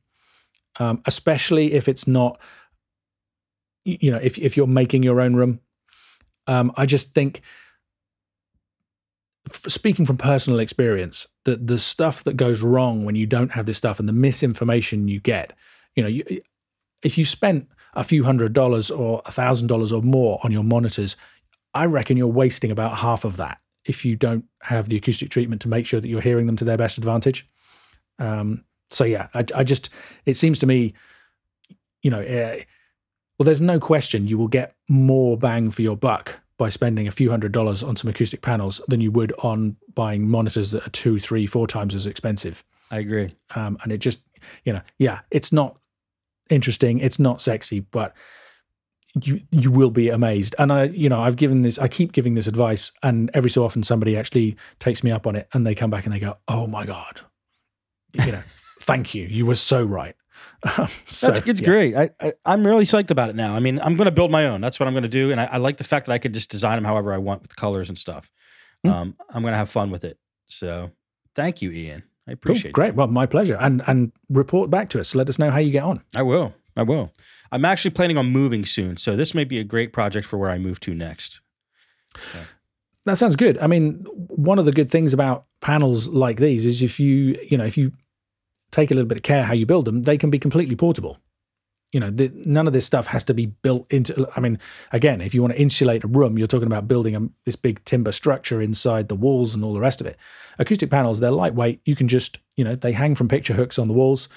um, 0.78 1.02
especially 1.06 1.72
if 1.72 1.88
it's 1.88 2.06
not, 2.06 2.38
you 3.84 4.10
know, 4.10 4.18
if 4.18 4.38
if 4.38 4.56
you're 4.56 4.66
making 4.66 5.02
your 5.02 5.20
own 5.20 5.34
room. 5.34 5.60
Um, 6.46 6.72
I 6.76 6.86
just 6.86 7.14
think, 7.14 7.42
speaking 9.52 10.06
from 10.06 10.16
personal 10.16 10.58
experience, 10.58 11.26
that 11.44 11.66
the 11.66 11.78
stuff 11.78 12.24
that 12.24 12.36
goes 12.36 12.62
wrong 12.62 13.04
when 13.04 13.14
you 13.14 13.26
don't 13.26 13.52
have 13.52 13.66
this 13.66 13.78
stuff 13.78 14.00
and 14.00 14.08
the 14.08 14.12
misinformation 14.12 15.08
you 15.08 15.20
get, 15.20 15.52
you 15.94 16.02
know, 16.02 16.08
you, 16.08 16.24
if 17.02 17.16
you 17.18 17.24
spent 17.24 17.68
a 17.94 18.04
few 18.04 18.24
hundred 18.24 18.52
dollars 18.52 18.90
or 18.90 19.22
a 19.26 19.32
thousand 19.32 19.66
dollars 19.66 19.92
or 19.92 20.02
more 20.02 20.38
on 20.42 20.52
your 20.52 20.64
monitors, 20.64 21.16
I 21.74 21.86
reckon 21.86 22.16
you're 22.16 22.26
wasting 22.26 22.70
about 22.70 22.98
half 22.98 23.24
of 23.24 23.36
that 23.36 23.58
if 23.84 24.04
you 24.04 24.16
don't 24.16 24.44
have 24.62 24.88
the 24.88 24.96
acoustic 24.96 25.30
treatment 25.30 25.62
to 25.62 25.68
make 25.68 25.86
sure 25.86 26.00
that 26.00 26.08
you're 26.08 26.20
hearing 26.20 26.46
them 26.46 26.56
to 26.56 26.64
their 26.64 26.76
best 26.76 26.98
advantage. 26.98 27.48
Um, 28.18 28.64
so 28.90 29.04
yeah, 29.04 29.28
I, 29.34 29.44
I, 29.54 29.64
just 29.64 29.88
it 30.26 30.36
seems 30.36 30.58
to 30.60 30.66
me, 30.66 30.94
you 32.02 32.10
know, 32.10 32.20
uh, 32.20 32.56
well, 33.38 33.44
there's 33.44 33.60
no 33.60 33.80
question 33.80 34.26
you 34.26 34.36
will 34.36 34.48
get 34.48 34.74
more 34.88 35.36
bang 35.36 35.70
for 35.70 35.82
your 35.82 35.96
buck 35.96 36.40
by 36.58 36.68
spending 36.68 37.08
a 37.08 37.10
few 37.10 37.30
hundred 37.30 37.52
dollars 37.52 37.82
on 37.82 37.96
some 37.96 38.10
acoustic 38.10 38.42
panels 38.42 38.80
than 38.88 39.00
you 39.00 39.10
would 39.10 39.32
on 39.42 39.76
buying 39.94 40.28
monitors 40.28 40.72
that 40.72 40.86
are 40.86 40.90
two, 40.90 41.18
three, 41.18 41.46
four 41.46 41.66
times 41.66 41.94
as 41.94 42.06
expensive. 42.06 42.62
I 42.90 42.98
agree. 42.98 43.30
Um, 43.54 43.78
and 43.82 43.92
it 43.92 43.98
just, 43.98 44.20
you 44.64 44.72
know, 44.72 44.82
yeah, 44.98 45.20
it's 45.30 45.52
not 45.52 45.78
interesting, 46.50 46.98
it's 46.98 47.18
not 47.18 47.40
sexy, 47.40 47.80
but 47.80 48.14
you 49.22 49.40
you 49.50 49.70
will 49.70 49.90
be 49.90 50.08
amazed. 50.08 50.54
And 50.58 50.72
I, 50.72 50.84
you 50.84 51.08
know, 51.08 51.20
I've 51.20 51.36
given 51.36 51.62
this, 51.62 51.78
I 51.78 51.88
keep 51.88 52.12
giving 52.12 52.34
this 52.34 52.46
advice, 52.46 52.92
and 53.02 53.30
every 53.34 53.50
so 53.50 53.64
often 53.64 53.82
somebody 53.82 54.16
actually 54.16 54.56
takes 54.78 55.02
me 55.02 55.10
up 55.10 55.26
on 55.26 55.36
it, 55.36 55.48
and 55.52 55.66
they 55.66 55.74
come 55.74 55.90
back 55.90 56.04
and 56.04 56.14
they 56.14 56.20
go, 56.20 56.36
"Oh 56.46 56.66
my 56.66 56.86
god, 56.86 57.20
you 58.24 58.32
know, 58.32 58.42
thank 58.90 59.14
you, 59.14 59.24
you 59.24 59.46
were 59.46 59.54
so 59.54 59.84
right." 59.84 60.14
so, 61.06 61.28
That's 61.28 61.46
it's 61.46 61.60
yeah. 61.60 61.66
great. 61.66 61.96
I, 61.96 62.10
I 62.20 62.52
am 62.52 62.66
really 62.66 62.84
psyched 62.84 63.10
about 63.10 63.30
it 63.30 63.36
now. 63.36 63.54
I 63.54 63.60
mean, 63.60 63.80
I'm 63.80 63.96
going 63.96 64.06
to 64.06 64.10
build 64.10 64.30
my 64.30 64.46
own. 64.46 64.60
That's 64.60 64.78
what 64.78 64.86
I'm 64.86 64.92
going 64.92 65.04
to 65.04 65.08
do, 65.08 65.30
and 65.32 65.40
I, 65.40 65.44
I, 65.44 65.56
like 65.56 65.78
the 65.78 65.84
fact 65.84 66.06
that 66.06 66.12
I 66.12 66.18
could 66.18 66.34
just 66.34 66.50
design 66.50 66.76
them 66.76 66.84
however 66.84 67.14
I 67.14 67.18
want 67.18 67.42
with 67.42 67.56
colors 67.56 67.88
and 67.88 67.96
stuff. 67.96 68.30
Mm. 68.86 68.90
Um, 68.90 69.16
I'm 69.30 69.42
going 69.42 69.52
to 69.52 69.58
have 69.58 69.70
fun 69.70 69.90
with 69.90 70.04
it. 70.04 70.18
So, 70.46 70.90
thank 71.34 71.62
you, 71.62 71.70
Ian. 71.70 72.02
I 72.28 72.32
appreciate 72.32 72.62
cool. 72.62 72.84
it. 72.84 72.90
Great. 72.90 72.94
Well, 72.94 73.06
my 73.06 73.26
pleasure. 73.26 73.56
And 73.58 73.82
and 73.86 74.12
report 74.28 74.70
back 74.70 74.90
to 74.90 75.00
us. 75.00 75.14
Let 75.14 75.28
us 75.28 75.38
know 75.38 75.50
how 75.50 75.58
you 75.58 75.72
get 75.72 75.82
on. 75.82 76.02
I 76.14 76.22
will. 76.22 76.52
I 76.76 76.82
will. 76.82 77.12
I'm 77.52 77.64
actually 77.64 77.92
planning 77.92 78.18
on 78.18 78.26
moving 78.26 78.64
soon, 78.64 78.96
so 78.96 79.16
this 79.16 79.34
may 79.34 79.44
be 79.44 79.58
a 79.58 79.64
great 79.64 79.92
project 79.92 80.26
for 80.26 80.38
where 80.38 80.50
I 80.50 80.58
move 80.58 80.78
to 80.80 80.94
next. 80.94 81.40
That 83.06 83.16
sounds 83.16 83.34
good. 83.34 83.58
I 83.58 83.66
mean, 83.66 84.04
one 84.28 84.58
of 84.58 84.66
the 84.66 84.72
good 84.72 84.90
things 84.90 85.14
about 85.14 85.46
panels 85.60 86.06
like 86.08 86.38
these 86.38 86.66
is 86.66 86.82
if 86.82 87.00
you, 87.00 87.38
you 87.50 87.56
know, 87.56 87.64
if 87.64 87.78
you 87.78 87.92
take 88.70 88.90
a 88.90 88.94
little 88.94 89.08
bit 89.08 89.18
of 89.18 89.22
care 89.22 89.44
how 89.44 89.54
you 89.54 89.66
build 89.66 89.84
them, 89.84 90.02
they 90.02 90.18
can 90.18 90.30
be 90.30 90.38
completely 90.38 90.76
portable. 90.76 91.18
You 91.92 91.98
know, 91.98 92.10
the, 92.10 92.30
none 92.46 92.68
of 92.68 92.72
this 92.72 92.86
stuff 92.86 93.08
has 93.08 93.24
to 93.24 93.34
be 93.34 93.46
built 93.46 93.92
into. 93.92 94.28
I 94.36 94.40
mean, 94.40 94.58
again, 94.92 95.20
if 95.20 95.34
you 95.34 95.42
want 95.42 95.54
to 95.54 95.60
insulate 95.60 96.04
a 96.04 96.06
room, 96.06 96.38
you're 96.38 96.46
talking 96.46 96.68
about 96.68 96.86
building 96.86 97.16
a, 97.16 97.28
this 97.44 97.56
big 97.56 97.84
timber 97.84 98.12
structure 98.12 98.62
inside 98.62 99.08
the 99.08 99.16
walls 99.16 99.54
and 99.54 99.64
all 99.64 99.74
the 99.74 99.80
rest 99.80 100.00
of 100.00 100.06
it. 100.06 100.16
Acoustic 100.58 100.88
panels, 100.88 101.18
they're 101.18 101.32
lightweight. 101.32 101.80
You 101.84 101.96
can 101.96 102.06
just, 102.06 102.38
you 102.54 102.64
know, 102.64 102.76
they 102.76 102.92
hang 102.92 103.16
from 103.16 103.28
picture 103.28 103.54
hooks 103.54 103.78
on 103.78 103.88
the 103.88 103.94
walls 103.94 104.28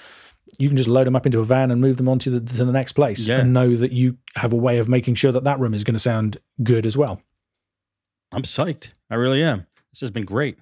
you 0.58 0.68
can 0.68 0.76
just 0.76 0.88
load 0.88 1.06
them 1.06 1.16
up 1.16 1.26
into 1.26 1.40
a 1.40 1.44
van 1.44 1.70
and 1.70 1.80
move 1.80 1.96
them 1.96 2.08
on 2.08 2.18
to 2.20 2.30
the, 2.30 2.40
to 2.40 2.64
the 2.64 2.72
next 2.72 2.92
place 2.92 3.28
yeah. 3.28 3.40
and 3.40 3.52
know 3.52 3.74
that 3.74 3.92
you 3.92 4.18
have 4.36 4.52
a 4.52 4.56
way 4.56 4.78
of 4.78 4.88
making 4.88 5.14
sure 5.14 5.32
that 5.32 5.44
that 5.44 5.58
room 5.58 5.74
is 5.74 5.84
going 5.84 5.94
to 5.94 6.00
sound 6.00 6.38
good 6.62 6.86
as 6.86 6.96
well. 6.96 7.22
I'm 8.32 8.42
psyched. 8.42 8.90
I 9.10 9.14
really 9.14 9.42
am. 9.42 9.66
This 9.92 10.00
has 10.00 10.10
been 10.10 10.24
great. 10.24 10.58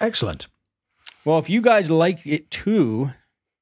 Excellent. 0.00 0.48
Well, 1.24 1.38
if 1.38 1.48
you 1.48 1.60
guys 1.60 1.90
like 1.90 2.26
it 2.26 2.50
too, 2.50 3.10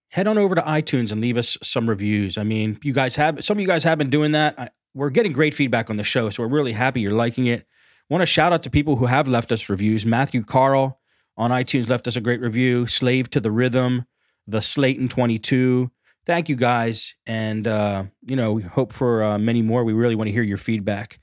head 0.09 0.27
on 0.27 0.39
over 0.39 0.55
to 0.55 0.63
iTunes 0.63 1.13
and 1.13 1.21
leave 1.21 1.37
us 1.37 1.57
some 1.63 1.89
reviews. 1.89 2.37
I 2.37 2.43
mean, 2.43 2.79
you 2.83 2.93
guys 2.93 3.17
have 3.17 3.45
some 3.45 3.59
of 3.59 3.61
you 3.61 3.67
guys 3.67 3.85
have 3.85 3.99
been 3.99 4.11
doing 4.11 4.33
that. 4.33 4.59
I, 4.59 4.69
we're 4.95 5.11
getting 5.11 5.33
great 5.33 5.55
feedback 5.55 5.89
on 5.89 5.97
the 5.97 6.05
show, 6.05 6.29
so 6.31 6.43
we're 6.43 6.49
really 6.49 6.73
happy 6.73 7.01
you're 7.01 7.13
liking 7.13 7.47
it. 7.47 7.67
Want 8.11 8.21
to 8.21 8.27
shout 8.27 8.53
out 8.53 8.63
to 8.65 8.71
people 8.71 8.97
who 8.97 9.07
have 9.07 9.27
left 9.29 9.53
us 9.53 9.69
reviews. 9.69 10.05
Matthew 10.05 10.45
Carl 10.45 11.01
on 11.37 11.51
iTunes 11.51 11.89
left 11.89 12.07
us 12.07 12.17
a 12.17 12.21
great 12.21 12.41
review. 12.41 12.87
Slave 12.87 13.31
to 13.31 13.41
the 13.41 13.51
Rhythm 13.51 14.05
the 14.47 14.63
Slayton 14.63 15.09
22. 15.09 15.91
Thank 16.25 16.49
you 16.49 16.57
guys. 16.57 17.15
And, 17.27 17.67
uh, 17.67 18.05
you 18.27 18.37
know, 18.37 18.53
we 18.53 18.63
hope 18.63 18.93
for 18.93 19.23
uh, 19.23 19.39
many 19.39 19.63
more. 19.63 19.85
We 19.85 19.93
really 19.93 20.15
want 20.15 20.29
to 20.29 20.33
hear 20.33 20.43
your 20.43 20.59
feedback. 20.59 21.21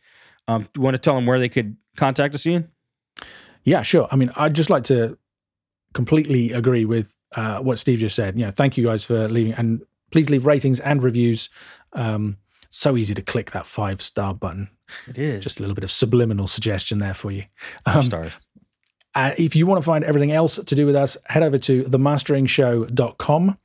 Um, 0.47 0.63
do 0.63 0.69
you 0.75 0.81
want 0.81 0.95
to 0.95 0.99
tell 0.99 1.15
them 1.15 1.25
where 1.25 1.39
they 1.39 1.49
could 1.49 1.77
contact 1.95 2.35
us, 2.35 2.45
Ian? 2.45 2.69
Yeah, 3.63 3.81
sure. 3.81 4.07
I 4.11 4.15
mean, 4.15 4.31
I'd 4.35 4.55
just 4.55 4.69
like 4.69 4.85
to 4.85 5.17
completely 5.93 6.51
agree 6.51 6.85
with 6.85 7.15
uh, 7.35 7.59
what 7.59 7.79
Steve 7.79 7.99
just 7.99 8.15
said. 8.15 8.37
You 8.37 8.45
know, 8.45 8.51
thank 8.51 8.77
you 8.77 8.83
guys 8.85 9.03
for 9.05 9.27
leaving, 9.27 9.53
and 9.53 9.81
please 10.11 10.29
leave 10.29 10.45
ratings 10.45 10.79
and 10.79 11.03
reviews. 11.03 11.49
Um, 11.93 12.37
so 12.69 12.95
easy 12.97 13.15
to 13.15 13.21
click 13.21 13.51
that 13.51 13.65
five 13.65 14.01
star 14.01 14.33
button. 14.33 14.69
It 15.07 15.17
is 15.17 15.43
just 15.43 15.59
a 15.59 15.61
little 15.63 15.75
bit 15.75 15.83
of 15.83 15.91
subliminal 15.91 16.47
suggestion 16.47 16.99
there 16.99 17.13
for 17.13 17.31
you. 17.31 17.43
Um, 17.85 18.03
stars. 18.03 18.33
Uh, 19.15 19.31
if 19.37 19.55
you 19.55 19.65
want 19.65 19.81
to 19.81 19.85
find 19.85 20.03
everything 20.03 20.31
else 20.31 20.57
to 20.57 20.75
do 20.75 20.85
with 20.85 20.95
us, 20.95 21.17
head 21.25 21.43
over 21.43 21.57
to 21.57 21.83
themasteringshow.com. 21.83 23.57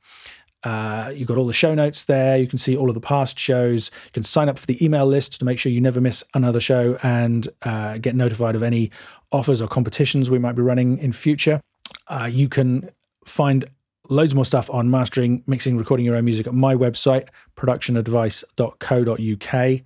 Uh, 0.63 1.11
you've 1.15 1.27
got 1.27 1.37
all 1.37 1.45
the 1.45 1.53
show 1.53 1.75
notes 1.75 2.05
there. 2.05 2.37
You 2.37 2.47
can 2.47 2.57
see 2.57 2.75
all 2.75 2.89
of 2.89 2.95
the 2.95 3.01
past 3.01 3.37
shows. 3.37 3.91
You 4.05 4.11
can 4.11 4.23
sign 4.23 4.49
up 4.49 4.57
for 4.57 4.65
the 4.65 4.83
email 4.83 5.05
list 5.05 5.39
to 5.39 5.45
make 5.45 5.59
sure 5.59 5.71
you 5.71 5.79
never 5.79 6.01
miss 6.01 6.23
another 6.33 6.59
show 6.59 6.97
and 7.03 7.47
uh, 7.61 7.99
get 7.99 8.15
notified 8.15 8.55
of 8.55 8.63
any 8.63 8.89
offers 9.31 9.61
or 9.61 9.67
competitions 9.67 10.31
we 10.31 10.39
might 10.39 10.55
be 10.55 10.63
running 10.63 10.97
in 10.97 11.11
future. 11.11 11.61
Uh, 12.07 12.29
you 12.31 12.49
can 12.49 12.89
find 13.25 13.65
loads 14.09 14.35
more 14.35 14.45
stuff 14.45 14.69
on 14.69 14.91
mastering, 14.91 15.43
mixing, 15.47 15.77
recording 15.77 16.05
your 16.05 16.15
own 16.15 16.25
music 16.25 16.47
at 16.47 16.53
my 16.53 16.75
website, 16.75 17.29
productionadvice.co.uk. 17.55 19.81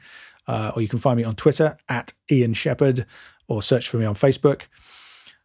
Uh, 0.47 0.72
or 0.76 0.82
you 0.82 0.88
can 0.88 0.99
find 0.99 1.17
me 1.17 1.24
on 1.24 1.36
Twitter 1.36 1.78
at 1.88 2.13
Ian 2.32 2.53
Shepherd 2.53 3.05
or 3.47 3.61
search 3.61 3.88
for 3.88 3.97
me 3.97 4.05
on 4.05 4.15
Facebook. 4.15 4.63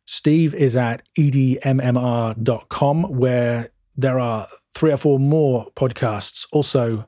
Steve 0.06 0.54
is 0.54 0.76
at 0.76 1.02
edmmr.com, 1.18 3.02
where 3.04 3.70
there 3.96 4.18
are 4.18 4.46
three 4.74 4.92
or 4.92 4.96
four 4.96 5.18
more 5.18 5.66
podcasts, 5.76 6.46
also 6.52 7.06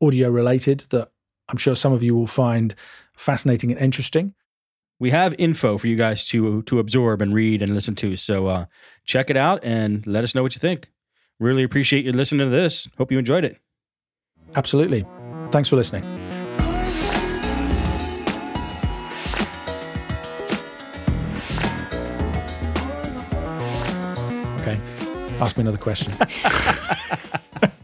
audio 0.00 0.30
related, 0.30 0.80
that 0.90 1.10
I'm 1.48 1.58
sure 1.58 1.74
some 1.74 1.92
of 1.92 2.02
you 2.02 2.14
will 2.14 2.26
find 2.26 2.74
fascinating 3.14 3.70
and 3.70 3.80
interesting. 3.80 4.34
We 5.00 5.10
have 5.10 5.34
info 5.38 5.78
for 5.78 5.86
you 5.86 5.96
guys 5.96 6.24
to 6.26 6.62
to 6.62 6.80
absorb 6.80 7.22
and 7.22 7.32
read 7.32 7.62
and 7.62 7.74
listen 7.74 7.94
to. 7.96 8.16
So 8.16 8.46
uh, 8.46 8.66
check 9.08 9.30
it 9.30 9.36
out 9.36 9.64
and 9.64 10.06
let 10.06 10.22
us 10.22 10.34
know 10.34 10.42
what 10.42 10.54
you 10.54 10.60
think. 10.60 10.90
Really 11.40 11.64
appreciate 11.64 12.04
you 12.04 12.12
listening 12.12 12.46
to 12.46 12.54
this. 12.54 12.88
Hope 12.98 13.10
you 13.10 13.18
enjoyed 13.18 13.44
it. 13.44 13.56
Absolutely. 14.54 15.04
Thanks 15.50 15.68
for 15.70 15.76
listening. 15.76 16.04
Okay. 24.60 24.78
Ask 25.40 25.56
me 25.56 25.62
another 25.62 25.78
question. 25.78 26.12